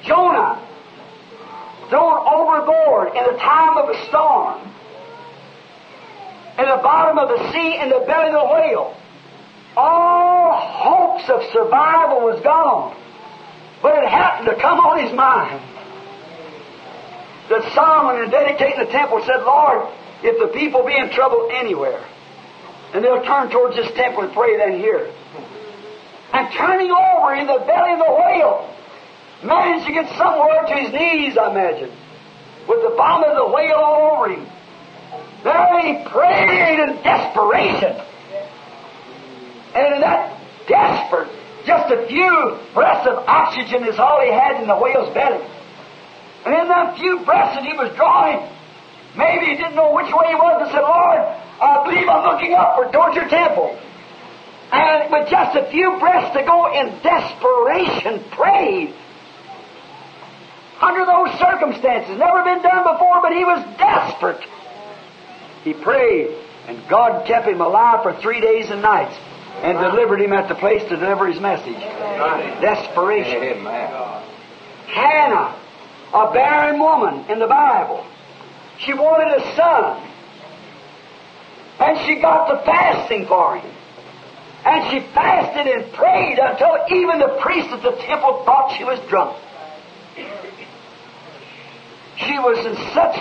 Jonah, 0.04 0.62
thrown 1.88 2.18
overboard 2.26 3.08
in 3.14 3.24
the 3.32 3.38
time 3.38 3.78
of 3.78 3.88
a 3.90 4.06
storm, 4.08 4.60
in 6.58 6.64
the 6.64 6.80
bottom 6.82 7.18
of 7.18 7.28
the 7.28 7.52
sea, 7.52 7.78
in 7.78 7.90
the 7.90 8.02
belly 8.06 8.28
of 8.28 8.42
the 8.42 8.54
whale. 8.54 8.96
All 9.76 10.52
hopes 10.56 11.28
of 11.28 11.42
survival 11.52 12.24
was 12.24 12.40
gone. 12.42 12.96
But 13.82 14.02
it 14.02 14.08
happened 14.08 14.48
to 14.48 14.56
come 14.56 14.80
on 14.80 15.04
his 15.04 15.12
mind 15.12 15.60
that 17.50 17.72
Solomon, 17.74 18.24
in 18.24 18.30
dedicating 18.30 18.78
the 18.78 18.90
temple, 18.90 19.22
said, 19.26 19.44
Lord, 19.44 19.86
if 20.22 20.40
the 20.40 20.48
people 20.58 20.84
be 20.84 20.96
in 20.96 21.10
trouble 21.10 21.50
anywhere, 21.52 22.02
and 22.94 23.04
they'll 23.04 23.22
turn 23.22 23.50
towards 23.50 23.76
this 23.76 23.92
temple 23.92 24.24
and 24.24 24.32
pray 24.32 24.56
then 24.56 24.78
here. 24.80 25.12
And 26.32 26.52
turning 26.52 26.90
over 26.90 27.34
in 27.34 27.46
the 27.46 27.62
belly 27.66 27.92
of 27.92 27.98
the 27.98 28.12
whale, 28.12 28.74
managed 29.44 29.86
to 29.86 29.92
get 29.92 30.08
somewhere 30.16 30.64
to 30.66 30.74
his 30.74 30.92
knees, 30.92 31.36
I 31.38 31.50
imagine, 31.50 31.90
with 32.68 32.82
the 32.82 32.94
bottom 32.96 33.30
of 33.30 33.36
the 33.36 33.54
whale 33.54 33.76
all 33.76 34.16
over 34.16 34.32
him. 34.32 34.46
There 35.44 35.80
he 35.80 36.04
prayed 36.10 36.80
in 36.80 37.02
desperation. 37.02 37.94
And 39.74 39.94
in 39.94 40.00
that 40.00 40.40
desperate, 40.66 41.28
just 41.66 41.92
a 41.92 42.06
few 42.06 42.58
breaths 42.74 43.06
of 43.06 43.22
oxygen 43.28 43.84
is 43.84 43.98
all 43.98 44.20
he 44.22 44.32
had 44.32 44.60
in 44.60 44.66
the 44.66 44.76
whale's 44.76 45.12
belly. 45.14 45.44
And 46.46 46.54
in 46.54 46.68
that 46.68 46.96
few 46.96 47.24
breaths 47.24 47.56
that 47.56 47.64
he 47.64 47.76
was 47.76 47.94
drawing, 47.96 48.48
maybe 49.16 49.46
he 49.46 49.56
didn't 49.56 49.74
know 49.74 49.92
which 49.92 50.06
way 50.06 50.28
he 50.30 50.34
was 50.34 50.62
and 50.62 50.70
said, 50.70 50.82
Lord, 50.82 51.20
I 51.60 51.82
believe 51.84 52.08
I'm 52.08 52.24
looking 52.24 52.54
upward 52.54 52.92
towards 52.92 53.16
your 53.16 53.28
temple. 53.28 53.78
And 54.72 55.12
with 55.12 55.28
just 55.28 55.56
a 55.56 55.70
few 55.70 55.98
breaths 55.98 56.36
to 56.36 56.44
go 56.44 56.72
in 56.72 57.02
desperation, 57.02 58.24
prayed. 58.30 58.94
Under 60.80 61.06
those 61.06 61.38
circumstances, 61.38 62.18
never 62.18 62.44
been 62.44 62.62
done 62.62 62.82
before, 62.82 63.22
but 63.22 63.32
he 63.32 63.44
was 63.44 63.64
desperate. 63.78 64.44
He 65.64 65.72
prayed, 65.72 66.36
and 66.66 66.86
God 66.88 67.26
kept 67.26 67.46
him 67.46 67.60
alive 67.60 68.02
for 68.02 68.20
three 68.20 68.40
days 68.40 68.70
and 68.70 68.82
nights 68.82 69.16
and 69.62 69.78
delivered 69.78 70.20
him 70.20 70.32
at 70.32 70.48
the 70.48 70.54
place 70.54 70.82
to 70.88 70.96
deliver 70.96 71.26
his 71.26 71.40
message. 71.40 71.80
Desperation. 72.60 73.64
Hannah, 74.86 75.56
a 76.12 76.32
barren 76.32 76.78
woman 76.78 77.30
in 77.30 77.38
the 77.38 77.46
Bible, 77.46 78.06
she 78.78 78.92
wanted 78.92 79.42
a 79.42 79.56
son. 79.56 80.02
And 81.78 81.98
she 82.06 82.20
got 82.20 82.48
the 82.48 82.64
fasting 82.64 83.26
for 83.26 83.56
him. 83.58 83.75
And 84.66 84.90
she 84.90 84.98
fasted 85.14 85.70
and 85.70 85.92
prayed 85.92 86.38
until 86.42 86.74
even 86.90 87.20
the 87.20 87.38
priest 87.40 87.70
at 87.70 87.82
the 87.82 87.94
temple 88.02 88.42
thought 88.44 88.74
she 88.76 88.82
was 88.82 88.98
drunk. 89.08 89.38
She 92.18 92.34
was 92.42 92.58
in 92.66 92.74
such 92.90 93.14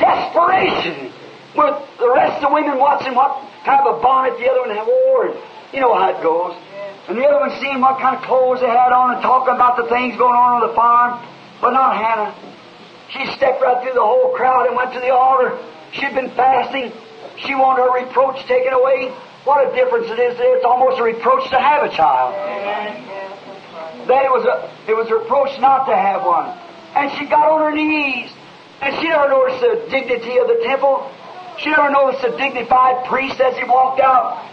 desperation 0.00 1.12
with 1.52 1.76
the 2.00 2.08
rest 2.08 2.40
of 2.40 2.48
the 2.48 2.54
women 2.54 2.78
watching 2.78 3.14
what 3.14 3.36
kind 3.66 3.84
of 3.84 3.98
a 3.98 4.00
bonnet 4.00 4.38
the 4.40 4.48
other 4.48 4.64
one 4.64 4.72
had 4.72 4.86
wore. 4.86 5.36
You 5.76 5.80
know 5.84 5.92
how 5.92 6.08
it 6.16 6.22
goes. 6.22 6.56
And 7.08 7.18
the 7.18 7.24
other 7.28 7.40
one 7.40 7.52
seeing 7.60 7.80
what 7.84 8.00
kind 8.00 8.16
of 8.16 8.22
clothes 8.24 8.60
they 8.60 8.72
had 8.72 8.88
on 8.88 9.12
and 9.12 9.20
talking 9.20 9.52
about 9.52 9.76
the 9.76 9.92
things 9.92 10.16
going 10.16 10.32
on 10.32 10.62
on 10.62 10.68
the 10.68 10.74
farm. 10.74 11.20
But 11.60 11.76
not 11.76 12.00
Hannah. 12.00 12.32
She 13.12 13.28
stepped 13.36 13.60
right 13.60 13.82
through 13.84 13.92
the 13.92 14.04
whole 14.04 14.32
crowd 14.32 14.66
and 14.66 14.76
went 14.76 14.92
to 14.94 15.00
the 15.00 15.12
altar. 15.12 15.52
She'd 15.92 16.14
been 16.14 16.32
fasting. 16.32 16.92
She 17.44 17.54
wanted 17.54 17.84
her 17.84 17.92
reproach 17.92 18.40
taken 18.48 18.72
away. 18.72 19.12
What 19.48 19.64
a 19.64 19.74
difference 19.74 20.12
it 20.12 20.20
is. 20.20 20.36
It's 20.36 20.64
almost 20.66 21.00
a 21.00 21.02
reproach 21.02 21.48
to 21.48 21.58
have 21.58 21.80
a 21.80 21.88
child. 21.88 22.36
That 24.04 24.28
it 24.28 24.28
was 24.28 24.44
a 24.44 24.68
it 24.84 24.92
was 24.92 25.08
a 25.08 25.24
reproach 25.24 25.56
not 25.58 25.88
to 25.88 25.96
have 25.96 26.20
one. 26.20 26.52
And 26.92 27.08
she 27.16 27.24
got 27.24 27.48
on 27.48 27.64
her 27.64 27.72
knees. 27.72 28.28
And 28.84 28.92
she 29.00 29.08
never 29.08 29.32
noticed 29.32 29.64
the 29.64 29.88
dignity 29.88 30.36
of 30.36 30.52
the 30.52 30.60
temple. 30.68 31.00
She 31.64 31.72
never 31.72 31.88
noticed 31.88 32.28
the 32.28 32.36
dignified 32.36 33.08
priest 33.08 33.40
as 33.40 33.56
he 33.56 33.64
walked 33.64 34.04
out. 34.04 34.44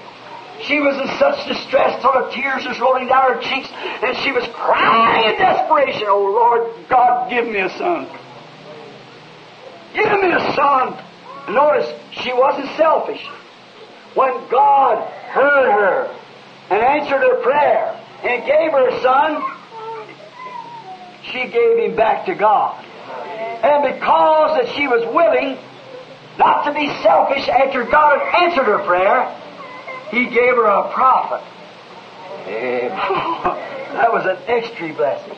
She 0.64 0.80
was 0.80 0.96
in 0.96 1.12
such 1.20 1.44
distress 1.44 2.00
till 2.00 2.16
the 2.16 2.32
tears 2.32 2.64
was 2.64 2.80
rolling 2.80 3.12
down 3.12 3.36
her 3.36 3.42
cheeks, 3.44 3.68
and 4.00 4.16
she 4.24 4.32
was 4.32 4.48
crying 4.56 5.28
in 5.28 5.36
desperation, 5.36 6.08
Oh 6.08 6.24
Lord 6.24 6.72
God, 6.88 7.30
give 7.30 7.44
me 7.44 7.60
a 7.60 7.70
son. 7.76 8.08
Give 9.92 10.08
me 10.24 10.32
a 10.32 10.56
son. 10.56 10.96
Notice, 11.52 11.92
she 12.24 12.32
wasn't 12.32 12.72
selfish. 12.80 13.28
When 14.16 14.48
God 14.50 15.06
heard 15.08 15.72
her 15.72 16.18
and 16.70 16.82
answered 16.82 17.20
her 17.20 17.44
prayer 17.44 18.02
and 18.24 18.46
gave 18.46 18.72
her 18.72 18.88
a 18.88 19.02
son, 19.02 19.44
she 21.32 21.52
gave 21.52 21.78
him 21.78 21.96
back 21.98 22.26
to 22.28 22.36
God. 22.36 22.84
And 23.62 23.94
because 23.94 24.58
that 24.58 24.74
she 24.76 24.88
was 24.88 25.04
willing 25.14 25.58
not 26.38 26.64
to 26.64 26.74
be 26.74 26.88
selfish 27.04 27.48
after 27.50 27.84
God 27.84 28.20
had 28.20 28.44
answered 28.44 28.66
her 28.66 28.80
prayer, 28.86 29.36
He 30.12 30.26
gave 30.26 30.56
her 30.56 30.66
a 30.66 30.94
prophet. 30.94 31.44
that 32.46 34.14
was 34.14 34.26
an 34.26 34.38
extra 34.48 34.94
blessing. 34.94 35.38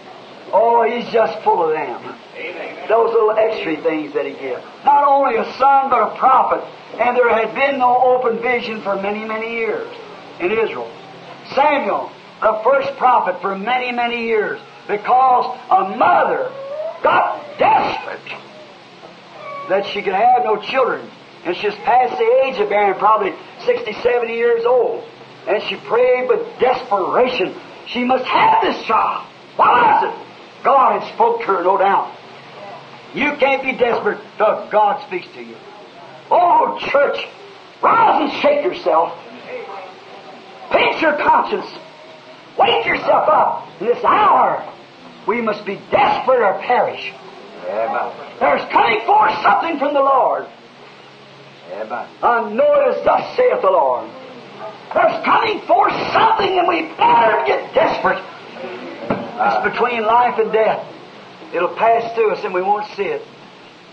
Oh, 0.52 0.84
He's 0.84 1.12
just 1.12 1.44
full 1.44 1.64
of 1.64 1.72
them. 1.72 2.16
Those 2.88 3.14
little 3.14 3.32
extra 3.32 3.82
things 3.82 4.14
that 4.14 4.26
He 4.26 4.34
gives. 4.34 4.64
Not 4.86 5.08
only 5.08 5.38
a 5.38 5.46
son, 5.58 5.90
but 5.90 6.14
a 6.14 6.18
prophet. 6.18 6.64
And 7.00 7.16
there 7.16 7.30
had 7.30 7.54
been 7.54 7.80
no 7.80 7.98
open 7.98 8.42
vision 8.42 8.82
for 8.82 8.96
many, 8.96 9.26
many 9.26 9.52
years 9.54 9.88
in 10.40 10.52
Israel. 10.52 10.92
Samuel, 11.54 12.12
the 12.42 12.62
first 12.64 12.98
prophet 12.98 13.42
for 13.42 13.58
many, 13.58 13.92
many 13.92 14.26
years, 14.28 14.60
because 14.88 15.58
a 15.70 15.98
mother 15.98 16.52
got 17.04 17.44
desperate 17.58 18.40
that 19.70 19.86
she 19.88 20.02
could 20.02 20.14
have 20.14 20.44
no 20.44 20.62
children. 20.62 21.10
And 21.46 21.56
she's 21.56 21.76
past 21.76 22.18
the 22.18 22.42
age 22.46 22.60
of 22.60 22.70
bearing, 22.70 22.98
probably 23.00 23.34
60, 23.66 23.94
70 24.02 24.34
years 24.34 24.66
old. 24.66 25.04
And 25.48 25.64
she 25.64 25.76
prayed 25.76 26.28
with 26.28 26.42
desperation. 26.60 27.56
She 27.88 28.04
must 28.04 28.26
have 28.26 28.62
this 28.62 28.84
child. 28.86 29.28
Why 29.56 29.98
is 29.98 30.10
it? 30.10 30.64
God 30.64 31.00
had 31.00 31.14
spoke 31.14 31.40
to 31.42 31.46
her, 31.48 31.64
no 31.64 31.78
doubt. 31.78 32.14
You 33.14 33.36
can't 33.38 33.64
be 33.64 33.74
desperate 33.74 34.20
till 34.38 34.70
God 34.70 35.06
speaks 35.08 35.28
to 35.34 35.42
you. 35.42 35.56
Oh, 36.30 36.78
church, 36.92 37.26
rise 37.82 38.22
and 38.22 38.42
shake 38.42 38.66
yourself. 38.66 39.18
Pinch 40.72 41.02
your 41.02 41.18
conscience. 41.18 41.66
Wake 42.58 42.86
yourself 42.86 43.30
up 43.30 43.68
in 43.80 43.88
this 43.88 44.04
hour. 44.04 44.74
We 45.28 45.42
must 45.42 45.66
be 45.66 45.76
desperate 45.92 46.42
or 46.42 46.60
perish. 46.62 47.14
There's 48.40 48.62
coming 48.72 49.02
forth 49.06 49.34
something 49.42 49.78
from 49.80 49.94
the 49.94 50.00
Lord. 50.00 50.48
I 51.70 52.50
know 52.54 52.74
it 52.82 52.98
is 52.98 53.06
thus 53.06 53.36
saith 53.36 53.62
the 53.62 53.70
Lord. 53.70 54.10
There's 54.94 55.26
coming 55.26 55.62
forth 55.68 55.94
something 56.14 56.58
and 56.58 56.68
we 56.68 56.88
better 56.96 57.44
get 57.46 57.74
desperate. 57.74 58.24
It's 59.38 59.56
uh, 59.56 59.70
between 59.70 60.02
life 60.04 60.40
and 60.40 60.52
death. 60.52 60.97
It'll 61.54 61.76
pass 61.76 62.14
through 62.16 62.32
us 62.32 62.44
and 62.44 62.54
we 62.54 62.62
won't 62.62 62.86
see 62.96 63.04
it. 63.04 63.22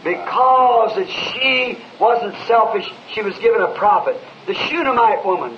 Because 0.02 0.96
that 0.96 1.08
she 1.08 1.78
wasn't 1.98 2.34
selfish, 2.46 2.86
she 3.12 3.22
was 3.22 3.38
given 3.38 3.62
a 3.62 3.74
prophet. 3.74 4.20
The 4.46 4.54
Shunammite 4.54 5.24
woman 5.24 5.56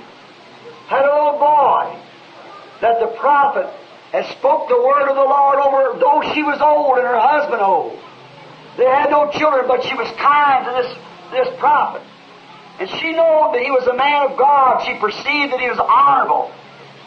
had 0.86 1.02
a 1.02 1.12
little 1.12 1.38
boy 1.38 1.98
that 2.80 3.00
the 3.00 3.16
prophet 3.18 3.66
had 4.12 4.26
spoke 4.38 4.68
the 4.68 4.80
word 4.80 5.08
of 5.08 5.16
the 5.16 5.26
Lord 5.26 5.58
over, 5.58 5.98
though 5.98 6.22
she 6.32 6.42
was 6.42 6.60
old 6.60 6.98
and 6.98 7.06
her 7.06 7.18
husband 7.18 7.60
old. 7.60 7.98
They 8.78 8.84
had 8.84 9.10
no 9.10 9.30
children, 9.32 9.66
but 9.66 9.82
she 9.82 9.94
was 9.94 10.06
kind 10.20 10.64
to 10.66 10.72
this, 10.78 10.90
this 11.32 11.58
prophet. 11.58 12.02
And 12.78 12.88
she 12.88 13.10
knew 13.10 13.40
that 13.52 13.62
he 13.64 13.70
was 13.70 13.86
a 13.88 13.96
man 13.96 14.30
of 14.30 14.38
God. 14.38 14.84
She 14.84 14.94
perceived 15.00 15.52
that 15.52 15.60
he 15.60 15.68
was 15.68 15.80
honorable, 15.80 16.52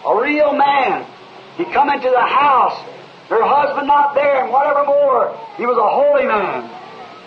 a 0.04 0.20
real 0.20 0.52
man. 0.52 1.06
He 1.58 1.66
come 1.66 1.90
into 1.90 2.10
the 2.10 2.26
house, 2.26 2.76
her 3.30 3.46
husband 3.46 3.88
not 3.88 4.16
there, 4.16 4.44
and 4.44 4.52
whatever 4.52 4.86
more, 4.86 5.38
he 5.56 5.66
was 5.66 5.78
a 5.78 5.90
holy 5.90 6.26
man. 6.26 6.66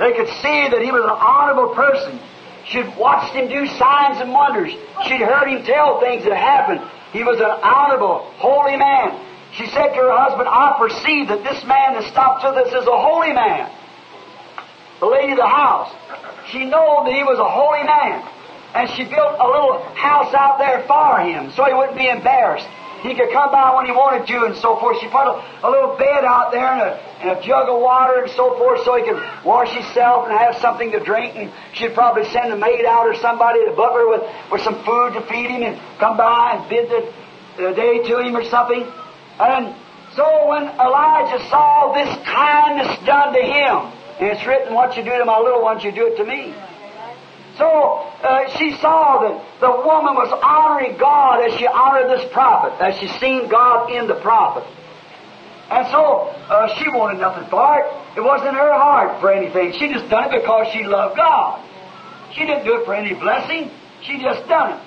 They 0.02 0.12
could 0.18 0.28
see 0.42 0.66
that 0.66 0.82
he 0.82 0.90
was 0.90 1.06
an 1.06 1.14
honorable 1.14 1.74
person. 1.78 2.18
She'd 2.66 2.90
watched 2.98 3.34
him 3.34 3.46
do 3.46 3.66
signs 3.78 4.18
and 4.18 4.34
wonders. 4.34 4.74
She'd 5.06 5.22
heard 5.22 5.46
him 5.46 5.62
tell 5.62 6.00
things 6.00 6.24
that 6.24 6.34
happened. 6.34 6.82
He 7.12 7.22
was 7.22 7.38
an 7.38 7.54
honorable, 7.62 8.26
holy 8.42 8.76
man. 8.76 9.14
She 9.54 9.66
said 9.66 9.94
to 9.94 10.00
her 10.00 10.16
husband, 10.16 10.48
I 10.48 10.74
perceive 10.80 11.28
that 11.28 11.44
this 11.44 11.62
man 11.68 11.94
that 11.94 12.10
stopped 12.10 12.42
with 12.42 12.56
us 12.56 12.72
is 12.72 12.88
a 12.88 12.98
holy 12.98 13.32
man. 13.32 13.70
The 14.98 15.06
lady 15.06 15.32
of 15.32 15.38
the 15.38 15.46
house. 15.46 15.92
She 16.50 16.64
knew 16.64 16.88
that 17.04 17.12
he 17.12 17.22
was 17.22 17.38
a 17.38 17.46
holy 17.46 17.84
man. 17.84 18.26
And 18.74 18.88
she 18.96 19.04
built 19.04 19.36
a 19.38 19.46
little 19.46 19.84
house 19.94 20.32
out 20.32 20.56
there 20.58 20.82
for 20.88 21.20
him 21.20 21.52
so 21.52 21.64
he 21.68 21.74
wouldn't 21.74 21.98
be 21.98 22.08
embarrassed. 22.08 22.66
He 23.02 23.14
could 23.14 23.32
come 23.32 23.50
by 23.50 23.74
when 23.74 23.86
he 23.86 23.90
wanted 23.90 24.26
to 24.28 24.46
and 24.46 24.56
so 24.56 24.78
forth. 24.78 24.98
She 25.00 25.08
put 25.08 25.26
a, 25.26 25.34
a 25.66 25.68
little 25.68 25.96
bed 25.98 26.24
out 26.24 26.52
there 26.52 26.70
and 26.70 26.80
a, 26.80 26.90
and 27.18 27.30
a 27.34 27.42
jug 27.42 27.68
of 27.68 27.82
water 27.82 28.22
and 28.22 28.30
so 28.30 28.56
forth 28.56 28.84
so 28.84 28.94
he 28.94 29.02
could 29.02 29.18
wash 29.44 29.74
himself 29.74 30.28
and 30.28 30.38
have 30.38 30.56
something 30.62 30.92
to 30.92 31.00
drink. 31.00 31.34
And 31.34 31.50
she'd 31.74 31.94
probably 31.94 32.24
send 32.30 32.52
a 32.52 32.56
maid 32.56 32.86
out 32.86 33.06
or 33.06 33.14
somebody, 33.16 33.58
the 33.66 33.74
butler, 33.74 34.06
with, 34.08 34.22
with 34.52 34.62
some 34.62 34.84
food 34.84 35.14
to 35.14 35.20
feed 35.26 35.50
him 35.50 35.62
and 35.62 35.80
come 35.98 36.16
by 36.16 36.54
and 36.54 36.68
bid 36.70 36.88
the, 36.88 37.12
the 37.58 37.74
day 37.74 38.06
to 38.06 38.18
him 38.22 38.36
or 38.36 38.44
something. 38.44 38.86
And 39.40 39.74
so 40.14 40.46
when 40.46 40.62
Elijah 40.62 41.42
saw 41.50 41.92
this 41.92 42.14
kindness 42.22 43.02
done 43.04 43.34
to 43.34 43.42
him, 43.42 43.98
and 44.20 44.30
it's 44.30 44.46
written, 44.46 44.74
what 44.74 44.96
you 44.96 45.02
do 45.02 45.10
to 45.10 45.24
my 45.24 45.38
little 45.40 45.62
ones, 45.62 45.82
you 45.82 45.90
do 45.90 46.06
it 46.06 46.16
to 46.18 46.24
me. 46.24 46.54
So 47.58 47.66
uh, 47.66 48.48
she 48.56 48.76
saw 48.80 49.20
that 49.20 49.60
the 49.60 49.70
woman 49.70 50.14
was 50.14 50.32
honoring 50.42 50.96
God 50.96 51.44
as 51.44 51.58
she 51.58 51.66
honored 51.66 52.08
this 52.08 52.30
prophet, 52.32 52.80
as 52.80 52.96
she 52.98 53.08
seen 53.18 53.48
God 53.48 53.92
in 53.92 54.06
the 54.06 54.16
prophet. 54.16 54.64
And 55.70 55.86
so 55.88 56.28
uh, 56.48 56.68
she 56.78 56.88
wanted 56.88 57.20
nothing 57.20 57.48
for 57.48 57.80
it. 57.80 57.86
It 58.16 58.20
wasn't 58.20 58.50
in 58.50 58.54
her 58.54 58.72
heart 58.72 59.20
for 59.20 59.32
anything. 59.32 59.72
She 59.72 59.88
just 59.92 60.08
done 60.08 60.32
it 60.32 60.40
because 60.40 60.68
she 60.72 60.84
loved 60.84 61.16
God. 61.16 61.60
She 62.34 62.44
didn't 62.44 62.64
do 62.64 62.80
it 62.80 62.84
for 62.84 62.94
any 62.94 63.14
blessing. 63.14 63.70
She 64.02 64.18
just 64.18 64.48
done 64.48 64.78
it. 64.78 64.80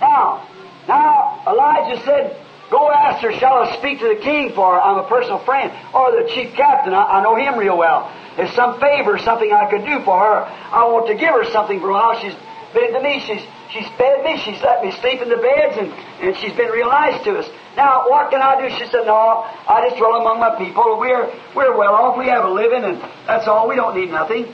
Now, 0.00 0.48
now 0.86 1.44
Elijah 1.46 2.02
said, 2.04 2.44
Go 2.70 2.92
ask 2.92 3.22
her, 3.24 3.32
shall 3.38 3.64
I 3.64 3.78
speak 3.78 4.00
to 4.00 4.08
the 4.08 4.20
king 4.20 4.52
for 4.52 4.74
her? 4.74 4.80
I'm 4.80 4.98
a 4.98 5.08
personal 5.08 5.38
friend. 5.44 5.72
Or 5.94 6.12
the 6.12 6.28
chief 6.28 6.54
captain, 6.54 6.92
I, 6.92 7.20
I 7.20 7.22
know 7.22 7.34
him 7.36 7.58
real 7.58 7.78
well. 7.78 8.12
If 8.38 8.54
some 8.54 8.78
favor, 8.80 9.18
something 9.18 9.52
I 9.52 9.68
could 9.68 9.84
do 9.84 10.00
for 10.04 10.18
her, 10.18 10.46
I 10.46 10.86
want 10.86 11.08
to 11.08 11.14
give 11.14 11.34
her 11.34 11.44
something 11.50 11.80
for 11.80 11.92
how 11.92 12.18
she's 12.20 12.34
been 12.72 12.92
to 12.94 13.02
me. 13.02 13.20
She's, 13.26 13.42
She's 13.70 13.86
fed 14.00 14.24
me. 14.24 14.40
She's 14.44 14.60
let 14.62 14.82
me 14.82 14.92
sleep 14.92 15.20
in 15.20 15.28
the 15.28 15.36
beds, 15.36 15.76
and, 15.76 15.92
and 16.24 16.36
she's 16.38 16.56
been 16.56 16.70
real 16.70 16.88
nice 16.88 17.22
to 17.24 17.36
us. 17.36 17.48
Now, 17.76 18.08
what 18.08 18.30
can 18.30 18.40
I 18.40 18.56
do? 18.56 18.74
She 18.74 18.86
said, 18.90 19.04
No, 19.04 19.44
I 19.44 19.84
just 19.88 19.98
dwell 19.98 20.16
among 20.16 20.40
my 20.40 20.56
people. 20.56 20.98
We're, 20.98 21.28
we're 21.54 21.76
well 21.76 21.92
off. 21.94 22.18
We 22.18 22.26
have 22.26 22.44
a 22.44 22.50
living, 22.50 22.84
and 22.84 22.96
that's 23.26 23.46
all. 23.46 23.68
We 23.68 23.76
don't 23.76 23.94
need 23.94 24.10
nothing. 24.10 24.46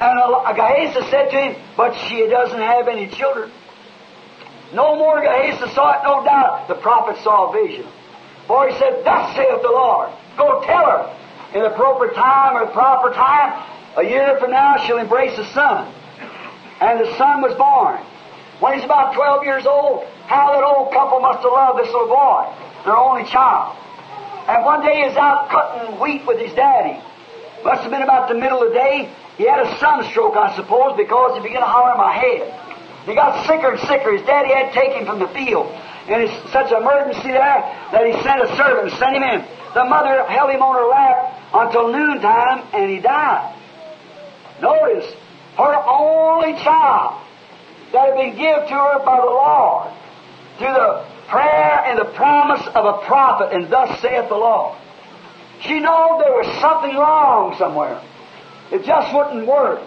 And 0.00 0.56
Gehazi 0.56 1.10
said 1.10 1.30
to 1.30 1.36
him, 1.36 1.62
But 1.76 1.98
she 2.06 2.28
doesn't 2.28 2.60
have 2.60 2.86
any 2.86 3.08
children. 3.08 3.50
No 4.72 4.94
more 4.94 5.20
Gehazi 5.20 5.74
saw 5.74 5.98
it, 5.98 6.04
no 6.04 6.22
doubt. 6.24 6.68
The 6.68 6.76
prophet 6.76 7.18
saw 7.24 7.50
a 7.50 7.52
vision. 7.52 7.90
For 8.46 8.68
he 8.68 8.78
said, 8.78 9.02
Thus 9.04 9.34
saith 9.34 9.62
the 9.62 9.74
Lord. 9.74 10.10
Go 10.36 10.62
tell 10.62 10.86
her. 10.86 11.10
In 11.54 11.62
the 11.62 11.70
proper 11.70 12.12
time 12.12 12.56
or 12.56 12.66
the 12.66 12.72
proper 12.72 13.14
time, 13.14 13.64
a 13.96 14.04
year 14.04 14.36
from 14.38 14.50
now, 14.50 14.76
she'll 14.84 14.98
embrace 14.98 15.36
a 15.38 15.46
son. 15.52 15.92
And 16.80 17.00
the 17.00 17.16
son 17.16 17.40
was 17.40 17.56
born. 17.56 17.98
When 18.60 18.74
he's 18.74 18.84
about 18.84 19.14
12 19.14 19.44
years 19.44 19.66
old, 19.66 20.04
how 20.26 20.52
that 20.52 20.62
old 20.62 20.92
couple 20.92 21.20
must 21.20 21.42
have 21.42 21.52
loved 21.52 21.78
this 21.80 21.88
little 21.88 22.08
boy, 22.08 22.52
their 22.84 22.96
only 22.96 23.24
child. 23.24 23.76
And 24.46 24.64
one 24.64 24.84
day 24.84 25.08
he's 25.08 25.16
out 25.16 25.48
cutting 25.48 26.00
wheat 26.00 26.26
with 26.26 26.38
his 26.38 26.52
daddy. 26.54 27.00
Must 27.64 27.82
have 27.82 27.90
been 27.90 28.02
about 28.02 28.28
the 28.28 28.34
middle 28.34 28.62
of 28.62 28.68
the 28.68 28.74
day. 28.74 29.10
He 29.36 29.44
had 29.44 29.64
a 29.64 29.78
sunstroke, 29.78 30.36
I 30.36 30.54
suppose, 30.54 30.96
because 30.96 31.36
he 31.36 31.42
began 31.42 31.60
to 31.60 31.66
holler 31.66 31.92
in 31.92 31.98
my 31.98 32.12
head. 32.12 32.50
He 33.06 33.14
got 33.14 33.46
sicker 33.46 33.72
and 33.72 33.80
sicker. 33.88 34.12
His 34.12 34.26
daddy 34.26 34.52
had 34.52 34.72
to 34.72 34.74
take 34.74 34.92
him 34.92 35.06
from 35.06 35.18
the 35.18 35.28
field. 35.28 35.66
And 36.08 36.22
it's 36.22 36.52
such 36.52 36.72
an 36.72 36.82
emergency 36.82 37.28
there 37.28 37.60
that 37.92 38.06
he 38.06 38.12
sent 38.22 38.40
a 38.40 38.56
servant 38.56 38.92
sent 38.98 39.16
him 39.16 39.22
in. 39.22 39.44
The 39.74 39.84
mother 39.84 40.24
held 40.24 40.50
him 40.50 40.62
on 40.62 40.74
her 40.74 40.88
lap 40.88 41.38
until 41.52 41.92
noontime, 41.92 42.64
and 42.72 42.90
he 42.90 43.00
died. 43.00 43.54
Notice, 44.62 45.12
her 45.56 45.74
only 45.86 46.54
child 46.64 47.20
that 47.92 48.08
had 48.08 48.16
been 48.16 48.36
given 48.36 48.68
to 48.68 48.74
her 48.74 49.04
by 49.04 49.20
the 49.20 49.26
Lord 49.26 49.92
through 50.58 50.72
the 50.72 51.04
prayer 51.28 51.84
and 51.84 51.98
the 51.98 52.10
promise 52.16 52.66
of 52.74 52.84
a 52.84 53.04
prophet, 53.06 53.52
and 53.52 53.70
thus 53.70 54.00
saith 54.00 54.28
the 54.28 54.36
Lord. 54.36 54.78
She 55.60 55.74
knew 55.74 56.18
there 56.22 56.32
was 56.32 56.60
something 56.60 56.96
wrong 56.96 57.54
somewhere. 57.58 58.02
It 58.72 58.84
just 58.84 59.14
wouldn't 59.14 59.46
work. 59.46 59.80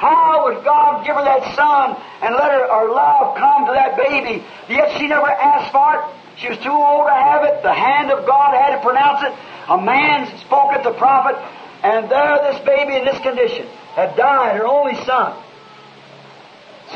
How 0.00 0.48
would 0.48 0.64
God 0.64 1.04
give 1.04 1.14
her 1.14 1.24
that 1.24 1.54
son 1.54 1.92
and 2.24 2.34
let 2.34 2.50
her, 2.50 2.64
her 2.72 2.88
love 2.88 3.36
come 3.36 3.66
to 3.66 3.72
that 3.76 4.00
baby? 4.00 4.42
Yet 4.66 4.96
she 4.96 5.06
never 5.06 5.28
asked 5.28 5.72
for 5.72 6.00
it. 6.00 6.00
She 6.40 6.48
was 6.48 6.56
too 6.64 6.72
old 6.72 7.04
to 7.04 7.12
have 7.12 7.44
it. 7.44 7.62
The 7.62 7.74
hand 7.74 8.10
of 8.10 8.24
God 8.24 8.56
had 8.56 8.76
to 8.76 8.80
pronounce 8.80 9.20
it. 9.28 9.36
A 9.68 9.76
man 9.76 10.24
spoke 10.40 10.72
at 10.72 10.84
the 10.84 10.96
prophet, 10.96 11.36
and 11.84 12.10
there 12.10 12.38
this 12.48 12.64
baby 12.64 12.96
in 12.96 13.04
this 13.04 13.20
condition 13.20 13.66
had 13.92 14.16
died, 14.16 14.56
her 14.56 14.66
only 14.66 14.96
son. 15.04 15.36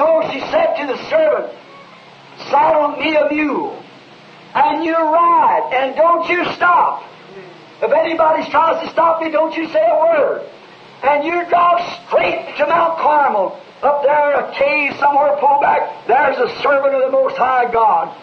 So 0.00 0.24
she 0.32 0.40
said 0.40 0.74
to 0.80 0.86
the 0.86 0.96
servant, 1.10 1.52
Saddle 2.48 2.96
me 2.96 3.16
a 3.16 3.28
mule, 3.28 3.84
and 4.54 4.82
you 4.82 4.96
ride, 4.96 5.70
and 5.76 5.94
don't 5.94 6.26
you 6.30 6.42
stop. 6.56 7.04
If 7.82 7.92
anybody 7.92 8.48
tries 8.50 8.82
to 8.82 8.90
stop 8.90 9.20
me, 9.20 9.30
don't 9.30 9.54
you 9.54 9.68
say 9.68 9.84
a 9.84 9.98
word. 10.00 10.48
And 11.04 11.24
you 11.24 11.44
drive 11.48 11.84
straight 12.06 12.56
to 12.56 12.66
Mount 12.66 12.98
Carmel, 12.98 13.60
up 13.82 14.02
there 14.02 14.32
in 14.32 14.36
a 14.40 14.52
cave 14.56 14.96
somewhere, 14.98 15.36
pull 15.36 15.60
back. 15.60 16.08
There's 16.08 16.38
a 16.38 16.48
servant 16.62 16.94
of 16.94 17.02
the 17.04 17.12
Most 17.12 17.36
High 17.36 17.70
God. 17.70 18.16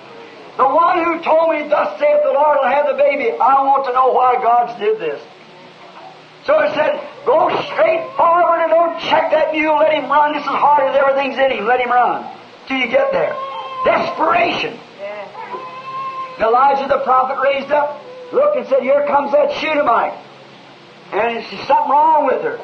The 0.58 0.66
one 0.66 0.98
who 0.98 1.22
told 1.22 1.54
me, 1.54 1.70
Thus 1.70 2.00
saith 2.00 2.24
the 2.26 2.34
Lord, 2.34 2.58
will 2.58 2.68
have 2.68 2.88
the 2.88 2.98
baby. 2.98 3.32
I 3.38 3.62
want 3.62 3.86
to 3.86 3.94
know 3.94 4.12
why 4.12 4.42
God 4.42 4.80
did 4.80 4.98
this. 5.00 5.22
So 6.46 6.58
he 6.66 6.74
said, 6.74 6.98
Go 7.26 7.54
straight 7.70 8.02
forward 8.18 8.66
and 8.66 8.74
don't 8.74 8.98
check 9.06 9.30
that 9.30 9.54
mule. 9.54 9.78
Let 9.78 9.94
him 9.94 10.10
run. 10.10 10.34
This 10.34 10.42
is 10.42 10.50
hard 10.50 10.90
as 10.90 10.98
everything's 10.98 11.38
in 11.38 11.52
him. 11.52 11.70
Let 11.70 11.80
him 11.80 11.92
run 11.94 12.26
till 12.68 12.78
you 12.78 12.90
get 12.90 13.14
there. 13.14 13.38
Desperation. 13.86 14.80
Elijah 16.42 16.88
the 16.90 17.06
prophet 17.06 17.38
raised 17.40 17.72
up, 17.72 18.02
looked 18.34 18.58
and 18.58 18.68
said, 18.68 18.82
Here 18.82 19.06
comes 19.06 19.32
that 19.32 19.54
Shunammite. 19.62 20.18
And 21.12 21.20
there's 21.20 21.68
something 21.68 21.92
wrong 21.92 22.26
with 22.26 22.42
her. 22.44 22.60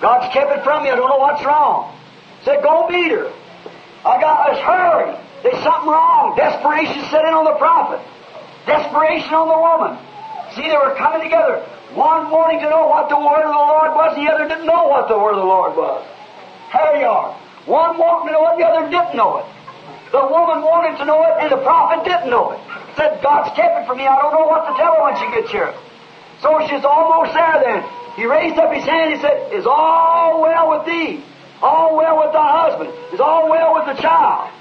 God's 0.00 0.32
kept 0.32 0.52
it 0.52 0.64
from 0.64 0.84
me. 0.84 0.90
I 0.90 0.96
don't 0.96 1.08
know 1.08 1.20
what's 1.20 1.44
wrong. 1.44 1.92
Said, 2.44 2.62
Go 2.62 2.88
meet 2.88 3.12
her. 3.12 3.32
I 4.04 4.20
got 4.20 4.50
us 4.50 4.60
hurry. 4.60 5.12
There's 5.42 5.62
something 5.62 5.90
wrong. 5.90 6.36
Desperation 6.36 7.04
set 7.10 7.24
in 7.24 7.32
on 7.32 7.44
the 7.44 7.58
prophet. 7.60 8.00
Desperation 8.64 9.34
on 9.34 9.48
the 9.48 9.60
woman. 9.60 9.94
See, 10.56 10.64
they 10.64 10.78
were 10.78 10.96
coming 10.96 11.22
together. 11.22 11.60
One 11.94 12.30
wanting 12.30 12.60
to 12.60 12.68
know 12.68 12.88
what 12.88 13.08
the 13.08 13.16
word 13.16 13.44
of 13.44 13.52
the 13.52 13.64
Lord 13.66 13.90
was, 13.94 14.16
the 14.16 14.28
other 14.28 14.48
didn't 14.48 14.66
know 14.66 14.88
what 14.88 15.08
the 15.08 15.16
word 15.16 15.38
of 15.38 15.42
the 15.44 15.48
Lord 15.48 15.76
was. 15.76 16.04
Here 16.72 17.00
you 17.00 17.08
are. 17.08 17.32
One 17.64 17.96
wanting 17.98 18.30
to 18.30 18.32
know 18.36 18.44
it, 18.52 18.58
the 18.58 18.66
other 18.66 18.84
didn't 18.90 19.16
know 19.16 19.38
it. 19.40 19.46
The 20.12 20.22
woman 20.22 20.62
wanted 20.62 20.98
to 20.98 21.04
know 21.04 21.22
it, 21.24 21.34
and 21.42 21.50
the 21.50 21.62
prophet 21.62 22.04
didn't 22.06 22.30
know 22.30 22.52
it. 22.54 22.60
Said, 22.94 23.22
God's 23.22 23.54
kept 23.56 23.82
it 23.82 23.84
from 23.86 23.98
me. 23.98 24.06
I 24.06 24.16
don't 24.22 24.32
know 24.32 24.46
what 24.46 24.70
to 24.70 24.72
tell 24.78 24.94
her 24.96 25.02
when 25.02 25.16
she 25.18 25.26
gets 25.34 25.50
here. 25.50 25.74
So 26.42 26.60
she's 26.68 26.84
almost 26.84 27.32
there 27.32 27.60
then. 27.64 27.82
He 28.16 28.24
raised 28.26 28.56
up 28.58 28.72
his 28.72 28.84
hand 28.84 29.12
and 29.14 29.20
said, 29.20 29.52
Is 29.52 29.66
all 29.66 30.40
well 30.40 30.70
with 30.70 30.86
thee? 30.86 31.24
All 31.62 31.96
well 31.96 32.18
with 32.18 32.32
thy 32.32 32.50
husband? 32.64 32.90
Is 33.12 33.20
all 33.20 33.48
well 33.50 33.74
with 33.74 33.96
the 33.96 34.02
child? 34.02 34.52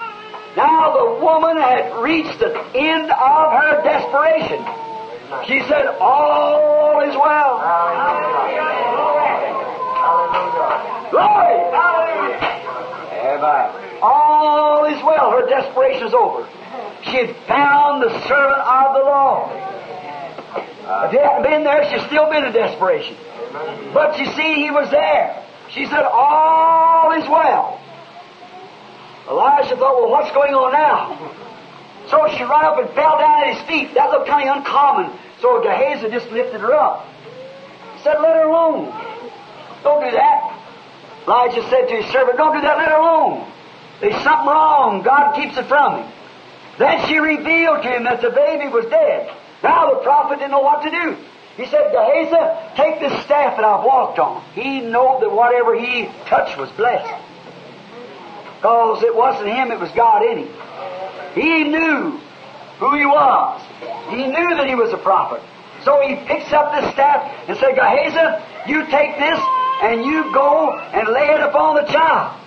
Now 0.55 0.95
the 0.95 1.23
woman 1.23 1.57
had 1.57 1.99
reached 2.01 2.39
the 2.39 2.51
end 2.75 3.11
of 3.11 3.51
her 3.51 3.83
desperation. 3.83 4.63
She 5.47 5.59
said, 5.67 5.87
All 5.99 7.01
is 7.03 7.15
well. 7.15 7.59
Glory! 11.11 11.55
All 14.01 14.85
is 14.85 15.03
well. 15.03 15.31
Her 15.31 15.47
desperation 15.47 16.07
is 16.07 16.13
over. 16.13 16.47
She 17.03 17.17
had 17.17 17.35
found 17.47 18.03
the 18.03 18.11
servant 18.27 18.61
of 18.61 18.93
the 18.93 19.03
Lord. 19.03 19.74
If 20.87 21.11
he 21.11 21.17
hadn't 21.17 21.43
been 21.43 21.63
there, 21.63 21.81
she'd 21.89 22.05
still 22.07 22.29
been 22.29 22.45
in 22.45 22.53
desperation. 22.53 23.17
But 23.93 24.19
you 24.19 24.25
see, 24.37 24.61
he 24.61 24.69
was 24.69 24.91
there. 24.91 25.43
She 25.71 25.85
said, 25.85 26.03
All 26.03 27.11
is 27.17 27.27
well. 27.27 27.81
Elijah 29.27 29.75
thought, 29.75 29.97
Well, 29.97 30.11
what's 30.11 30.31
going 30.31 30.53
on 30.53 30.73
now? 30.73 31.17
So 32.09 32.21
she 32.37 32.43
ran 32.43 32.65
up 32.65 32.77
and 32.77 32.89
fell 32.93 33.17
down 33.17 33.49
at 33.49 33.57
his 33.57 33.61
feet. 33.67 33.95
That 33.95 34.11
looked 34.11 34.29
kind 34.29 34.47
of 34.47 34.57
uncommon. 34.57 35.17
So 35.41 35.61
Gehazi 35.63 36.09
just 36.09 36.29
lifted 36.29 36.61
her 36.61 36.73
up. 36.75 37.09
Said, 38.03 38.21
Let 38.21 38.35
her 38.37 38.45
alone. 38.45 38.93
Don't 39.81 40.05
do 40.05 40.11
that. 40.11 40.53
Elijah 41.25 41.67
said 41.69 41.89
to 41.89 41.95
his 41.97 42.05
servant, 42.13 42.37
Don't 42.37 42.53
do 42.53 42.61
that, 42.61 42.77
let 42.77 42.89
her 42.89 43.01
alone. 43.01 43.51
There's 44.01 44.21
something 44.21 44.53
wrong. 44.53 45.01
God 45.01 45.33
keeps 45.33 45.57
it 45.57 45.65
from 45.65 46.03
him. 46.03 46.11
Then 46.77 47.07
she 47.07 47.17
revealed 47.17 47.81
to 47.81 47.89
him 47.89 48.03
that 48.03 48.21
the 48.21 48.29
baby 48.29 48.67
was 48.69 48.85
dead. 48.85 49.33
Now 49.65 49.95
the 49.95 50.01
prophet 50.01 50.37
didn't 50.37 50.51
know 50.51 50.61
what 50.61 50.83
to 50.83 50.91
do. 50.91 51.17
He 51.57 51.65
said, 51.65 51.89
Gehazi, 51.91 52.77
take 52.77 52.99
this 52.99 53.11
staff 53.25 53.57
that 53.57 53.65
I've 53.65 53.83
walked 53.83 54.19
on. 54.19 54.43
He 54.53 54.81
knew 54.81 55.17
that 55.21 55.31
whatever 55.31 55.73
he 55.73 56.05
touched 56.29 56.55
was 56.55 56.69
blessed. 56.77 57.09
Because 58.57 59.01
it 59.01 59.15
wasn't 59.15 59.49
him, 59.49 59.71
it 59.71 59.79
was 59.79 59.89
God 59.93 60.21
in 60.21 60.45
him. 60.45 60.53
He 61.33 61.63
knew 61.63 62.21
who 62.77 62.95
he 62.95 63.07
was. 63.07 63.61
He 64.11 64.27
knew 64.27 64.49
that 64.53 64.67
he 64.67 64.75
was 64.75 64.93
a 64.93 65.01
prophet. 65.01 65.41
So 65.83 65.99
he 66.05 66.13
picks 66.27 66.53
up 66.53 66.69
this 66.77 66.93
staff 66.93 67.25
and 67.49 67.57
said, 67.57 67.73
Gehazi, 67.73 68.69
you 68.69 68.85
take 68.91 69.17
this 69.17 69.39
and 69.81 70.05
you 70.05 70.31
go 70.31 70.77
and 70.77 71.07
lay 71.09 71.33
it 71.33 71.41
upon 71.41 71.75
the 71.75 71.89
child. 71.89 72.39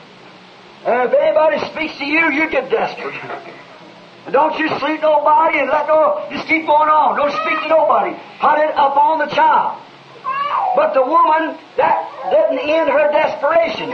And 0.87 1.11
if 1.11 1.19
anybody 1.19 1.59
speaks 1.73 1.99
to 1.99 2.05
you, 2.05 2.31
you 2.31 2.49
get 2.49 2.71
desperate. 2.71 3.19
And 4.29 4.35
don't 4.35 4.59
you 4.61 4.69
sleep 4.77 5.01
nobody 5.01 5.57
and 5.57 5.71
let 5.73 5.89
no, 5.89 6.21
just 6.29 6.47
keep 6.47 6.69
going 6.69 6.93
on. 6.93 7.17
Don't 7.17 7.33
speak 7.33 7.65
to 7.65 7.69
nobody. 7.73 8.13
Put 8.45 8.61
it 8.61 8.77
up 8.77 8.93
on 8.93 9.25
the 9.25 9.33
child. 9.33 9.81
But 10.77 10.93
the 10.93 11.01
woman, 11.01 11.57
that 11.81 11.97
didn't 12.29 12.61
end 12.61 12.93
her 12.93 13.09
desperation. 13.09 13.89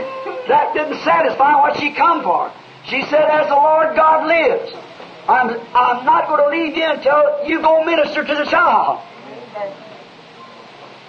That 0.51 0.75
didn't 0.75 0.99
satisfy 1.07 1.55
what 1.63 1.79
she 1.79 1.95
come 1.95 2.19
for. 2.27 2.51
She 2.83 3.07
said, 3.07 3.31
as 3.31 3.47
the 3.47 3.55
Lord 3.55 3.95
God 3.95 4.27
lives, 4.27 4.75
I'm, 5.23 5.55
I'm 5.71 6.03
not 6.03 6.27
going 6.27 6.43
to 6.43 6.51
leave 6.51 6.75
you 6.75 6.83
until 6.83 7.47
you 7.47 7.61
go 7.61 7.85
minister 7.85 8.27
to 8.27 8.35
the 8.35 8.43
child. 8.51 8.99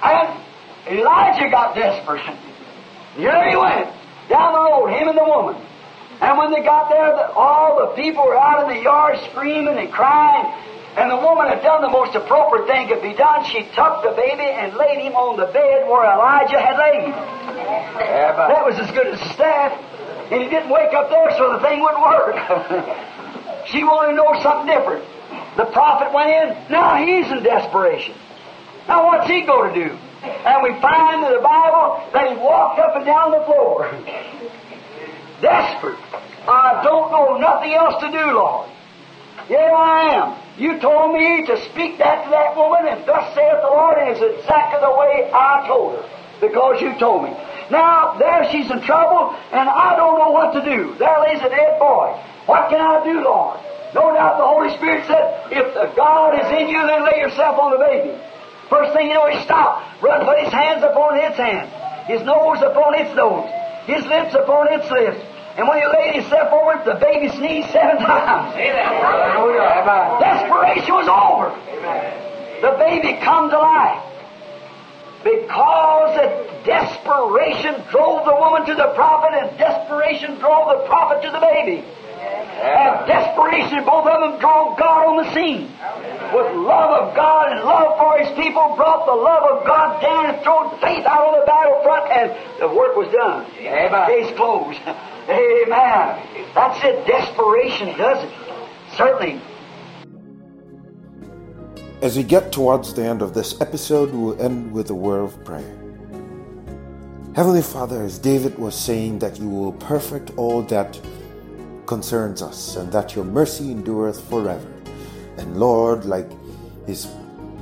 And 0.07 0.39
Elijah 0.87 1.51
got 1.51 1.75
desperate. 1.75 2.23
Here 3.19 3.51
he 3.51 3.57
went, 3.59 3.91
down 4.31 4.55
the 4.55 4.63
road, 4.63 4.95
him 4.95 5.09
and 5.09 5.19
the 5.19 5.27
woman. 5.27 5.59
And 6.21 6.39
when 6.39 6.51
they 6.53 6.63
got 6.65 6.89
there, 6.89 7.13
the, 7.13 7.33
all 7.33 7.77
the 7.77 8.01
people 8.01 8.25
were 8.25 8.39
out 8.39 8.65
in 8.65 8.77
the 8.77 8.83
yard 8.83 9.19
screaming 9.31 9.77
and 9.77 9.93
crying. 9.93 10.49
And 10.97 11.11
the 11.11 11.21
woman 11.21 11.49
had 11.49 11.61
done 11.61 11.83
the 11.83 11.93
most 11.93 12.17
appropriate 12.17 12.67
thing 12.67 12.89
could 12.89 13.03
be 13.03 13.13
done. 13.13 13.45
She 13.45 13.69
tucked 13.77 14.09
the 14.09 14.17
baby 14.17 14.49
and 14.49 14.73
laid 14.77 15.05
him 15.05 15.13
on 15.13 15.37
the 15.37 15.45
bed 15.53 15.85
where 15.85 16.09
Elijah 16.09 16.57
had 16.57 16.81
laid 16.81 17.05
him. 17.05 17.13
That 17.13 18.65
was 18.65 18.81
as 18.81 18.91
good 18.97 19.13
as 19.13 19.21
the 19.21 19.29
staff. 19.35 19.77
And 20.33 20.43
he 20.43 20.49
didn't 20.49 20.71
wake 20.71 20.95
up 20.97 21.11
there, 21.11 21.37
so 21.37 21.53
the 21.53 21.61
thing 21.61 21.85
wouldn't 21.85 22.01
work. 22.01 22.35
she 23.69 23.85
wanted 23.85 24.17
to 24.17 24.17
know 24.17 24.41
something 24.41 24.73
different. 24.73 25.05
The 25.61 25.69
prophet 25.69 26.13
went 26.17 26.33
in. 26.33 26.73
Now 26.73 26.97
he's 26.97 27.31
in 27.31 27.45
desperation. 27.45 28.17
Now 28.89 29.05
what's 29.05 29.29
he 29.29 29.45
going 29.45 29.75
to 29.75 29.89
do? 29.89 29.93
And 30.25 30.63
we 30.65 30.81
find 30.81 31.25
in 31.25 31.33
the 31.33 31.45
Bible 31.45 32.09
that 32.13 32.33
he 32.33 32.37
walked 32.41 32.81
up 32.81 32.97
and 32.97 33.05
down 33.05 33.33
the 33.33 33.45
floor. 33.45 33.93
Desperate. 35.41 35.99
I 36.49 36.81
don't 36.83 37.11
know 37.13 37.37
nothing 37.39 37.75
else 37.75 38.01
to 38.01 38.09
do, 38.11 38.25
Lord. 38.33 38.71
Here 39.49 39.71
I 39.71 40.15
am. 40.15 40.29
You 40.59 40.81
told 40.81 41.13
me 41.13 41.45
to 41.47 41.55
speak 41.71 41.99
that 41.99 42.25
to 42.25 42.31
that 42.31 42.57
woman, 42.57 42.87
and 42.89 43.05
thus 43.07 43.35
saith 43.35 43.61
the 43.61 43.69
Lord, 43.69 43.99
and 43.99 44.11
it's 44.11 44.25
exactly 44.25 44.81
the 44.81 44.91
way 44.91 45.31
I 45.31 45.67
told 45.69 46.01
her, 46.01 46.05
because 46.41 46.81
you 46.81 46.99
told 46.99 47.25
me. 47.25 47.31
Now, 47.71 48.17
there 48.19 48.49
she's 48.51 48.71
in 48.71 48.81
trouble, 48.83 49.37
and 49.53 49.69
I 49.69 49.95
don't 49.97 50.19
know 50.19 50.31
what 50.31 50.55
to 50.55 50.63
do. 50.65 50.95
There 50.99 51.21
lays 51.21 51.43
a 51.43 51.51
dead 51.51 51.79
boy. 51.79 52.15
What 52.47 52.71
can 52.71 52.81
I 52.81 53.05
do, 53.05 53.21
Lord? 53.21 53.61
No 53.95 54.15
doubt 54.15 54.39
the 54.39 54.47
Holy 54.47 54.71
Spirit 54.77 55.07
said, 55.07 55.53
if 55.53 55.75
the 55.75 55.93
God 55.95 56.35
is 56.41 56.49
in 56.51 56.69
you, 56.69 56.81
then 56.87 57.05
lay 57.05 57.19
yourself 57.21 57.59
on 57.59 57.71
the 57.73 57.79
baby. 57.79 58.17
First 58.71 58.95
thing 58.95 59.09
you 59.09 59.15
know, 59.15 59.29
he 59.29 59.43
stopped, 59.45 60.03
run, 60.03 60.25
put 60.25 60.43
his 60.43 60.53
hands 60.53 60.83
upon 60.83 61.19
its 61.19 61.37
hands, 61.37 61.71
his 62.07 62.23
nose 62.27 62.59
upon 62.63 62.99
its 62.99 63.15
nose, 63.15 63.47
his 63.87 64.05
lips 64.07 64.35
upon 64.35 64.73
its 64.73 64.91
lips. 64.91 65.19
And 65.57 65.67
when 65.67 65.81
he 65.81 65.87
laid 65.87 66.21
himself 66.21 66.53
over 66.53 66.77
it, 66.77 66.85
the 66.85 67.01
baby 67.01 67.29
sneezed 67.33 67.71
seven 67.73 67.97
times. 68.05 68.53
Desperation 70.21 70.95
was 70.95 71.09
over. 71.09 71.49
The 72.61 72.77
baby 72.79 73.19
come 73.25 73.49
to 73.51 73.59
life. 73.59 74.03
Because 75.25 76.15
desperation 76.65 77.83
drove 77.91 78.25
the 78.27 78.37
woman 78.37 78.67
to 78.67 78.75
the 78.75 78.93
prophet, 78.95 79.33
and 79.35 79.57
desperation 79.59 80.39
drove 80.39 80.69
the 80.77 80.85
prophet 80.87 81.23
to 81.23 81.31
the 81.33 81.41
baby. 81.41 81.83
And 81.83 83.07
desperation, 83.37 83.85
both 83.85 84.07
of 84.07 84.21
them 84.21 84.41
drove 84.41 84.79
God 84.79 85.07
on 85.07 85.25
the 85.25 85.35
scene. 85.35 85.69
With 86.33 86.57
love 86.57 86.91
of 86.91 87.15
God 87.15 87.53
and 87.53 87.61
love 87.65 87.99
for 87.99 88.19
His 88.19 88.29
people, 88.37 88.75
brought 88.77 89.07
the 89.07 89.15
love 89.15 89.45
of 89.59 89.67
God 89.67 90.01
down 90.01 90.27
and 90.27 90.43
threw 90.43 90.71
faith 90.81 91.05
out 91.07 91.23
on 91.23 91.41
the 91.41 91.47
battlefront, 91.47 92.11
and 92.13 92.61
the 92.61 92.69
work 92.69 92.97
was 92.97 93.13
done. 93.13 93.47
Amen. 93.61 94.07
Case 94.09 94.37
closed. 94.37 94.81
Amen. 95.29 96.53
That's 96.55 96.83
it. 96.85 97.07
Desperation 97.07 97.97
does 97.99 98.25
it. 98.25 98.33
Certainly. 98.97 99.41
As 102.03 102.17
we 102.17 102.23
get 102.23 102.53
towards 102.53 102.95
the 102.95 103.05
end 103.05 103.23
of 103.23 103.35
this 103.35 103.61
episode, 103.61 104.13
we'll 104.13 104.41
end 104.41 104.73
with 104.73 104.91
a 104.91 104.95
word 104.95 105.23
of 105.23 105.45
prayer. 105.45 105.75
Heavenly 107.35 107.63
Father, 107.63 108.03
as 108.03 108.19
David 108.19 108.59
was 108.59 108.75
saying, 108.75 109.19
that 109.19 109.39
you 109.39 109.49
will 109.49 109.73
perfect 109.73 110.33
all 110.37 110.63
that 110.63 110.99
concerns 111.87 112.43
us, 112.43 112.77
and 112.77 112.93
that 112.93 113.15
your 113.15 113.25
mercy 113.25 113.71
endureth 113.71 114.21
forever. 114.29 114.73
And 115.39 115.59
Lord, 115.59 116.05
like 116.05 116.31
his 116.87 117.09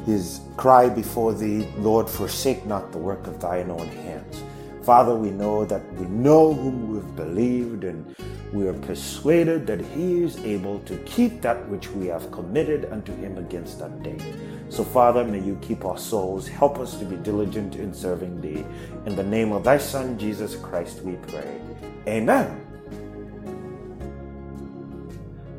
his 0.06 0.40
cry 0.56 0.88
before 0.88 1.32
thee, 1.32 1.66
Lord, 1.78 2.10
forsake 2.10 2.66
not 2.66 2.92
the 2.92 2.98
work 2.98 3.26
of 3.26 3.40
thine 3.40 3.70
own 3.70 3.88
hands. 3.88 4.42
Father, 4.82 5.14
we 5.14 5.30
know 5.30 5.64
that 5.64 5.82
we 5.94 6.06
know 6.06 6.52
whom 6.52 6.92
we've 6.92 7.16
believed, 7.16 7.84
and 7.84 8.14
we 8.52 8.68
are 8.68 8.74
persuaded 8.74 9.66
that 9.66 9.80
he 9.80 10.22
is 10.22 10.36
able 10.44 10.78
to 10.80 10.98
keep 10.98 11.40
that 11.40 11.66
which 11.70 11.90
we 11.92 12.06
have 12.06 12.30
committed 12.30 12.84
unto 12.92 13.16
him 13.16 13.38
against 13.38 13.78
that 13.78 14.02
day. 14.02 14.18
So, 14.68 14.84
Father, 14.84 15.24
may 15.24 15.40
you 15.40 15.58
keep 15.62 15.86
our 15.86 15.98
souls. 15.98 16.46
Help 16.46 16.78
us 16.78 16.98
to 16.98 17.06
be 17.06 17.16
diligent 17.16 17.76
in 17.76 17.94
serving 17.94 18.42
thee. 18.42 18.64
In 19.06 19.16
the 19.16 19.24
name 19.24 19.52
of 19.52 19.64
thy 19.64 19.78
Son, 19.78 20.18
Jesus 20.18 20.54
Christ, 20.54 21.00
we 21.02 21.16
pray. 21.16 21.60
Amen. 22.06 22.63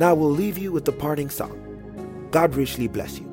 Now 0.00 0.14
we'll 0.14 0.30
leave 0.30 0.56
you 0.56 0.72
with 0.72 0.86
the 0.86 0.92
parting 0.92 1.28
song. 1.28 1.60
God 2.30 2.54
richly 2.54 2.88
bless 2.88 3.18
you. 3.18 3.29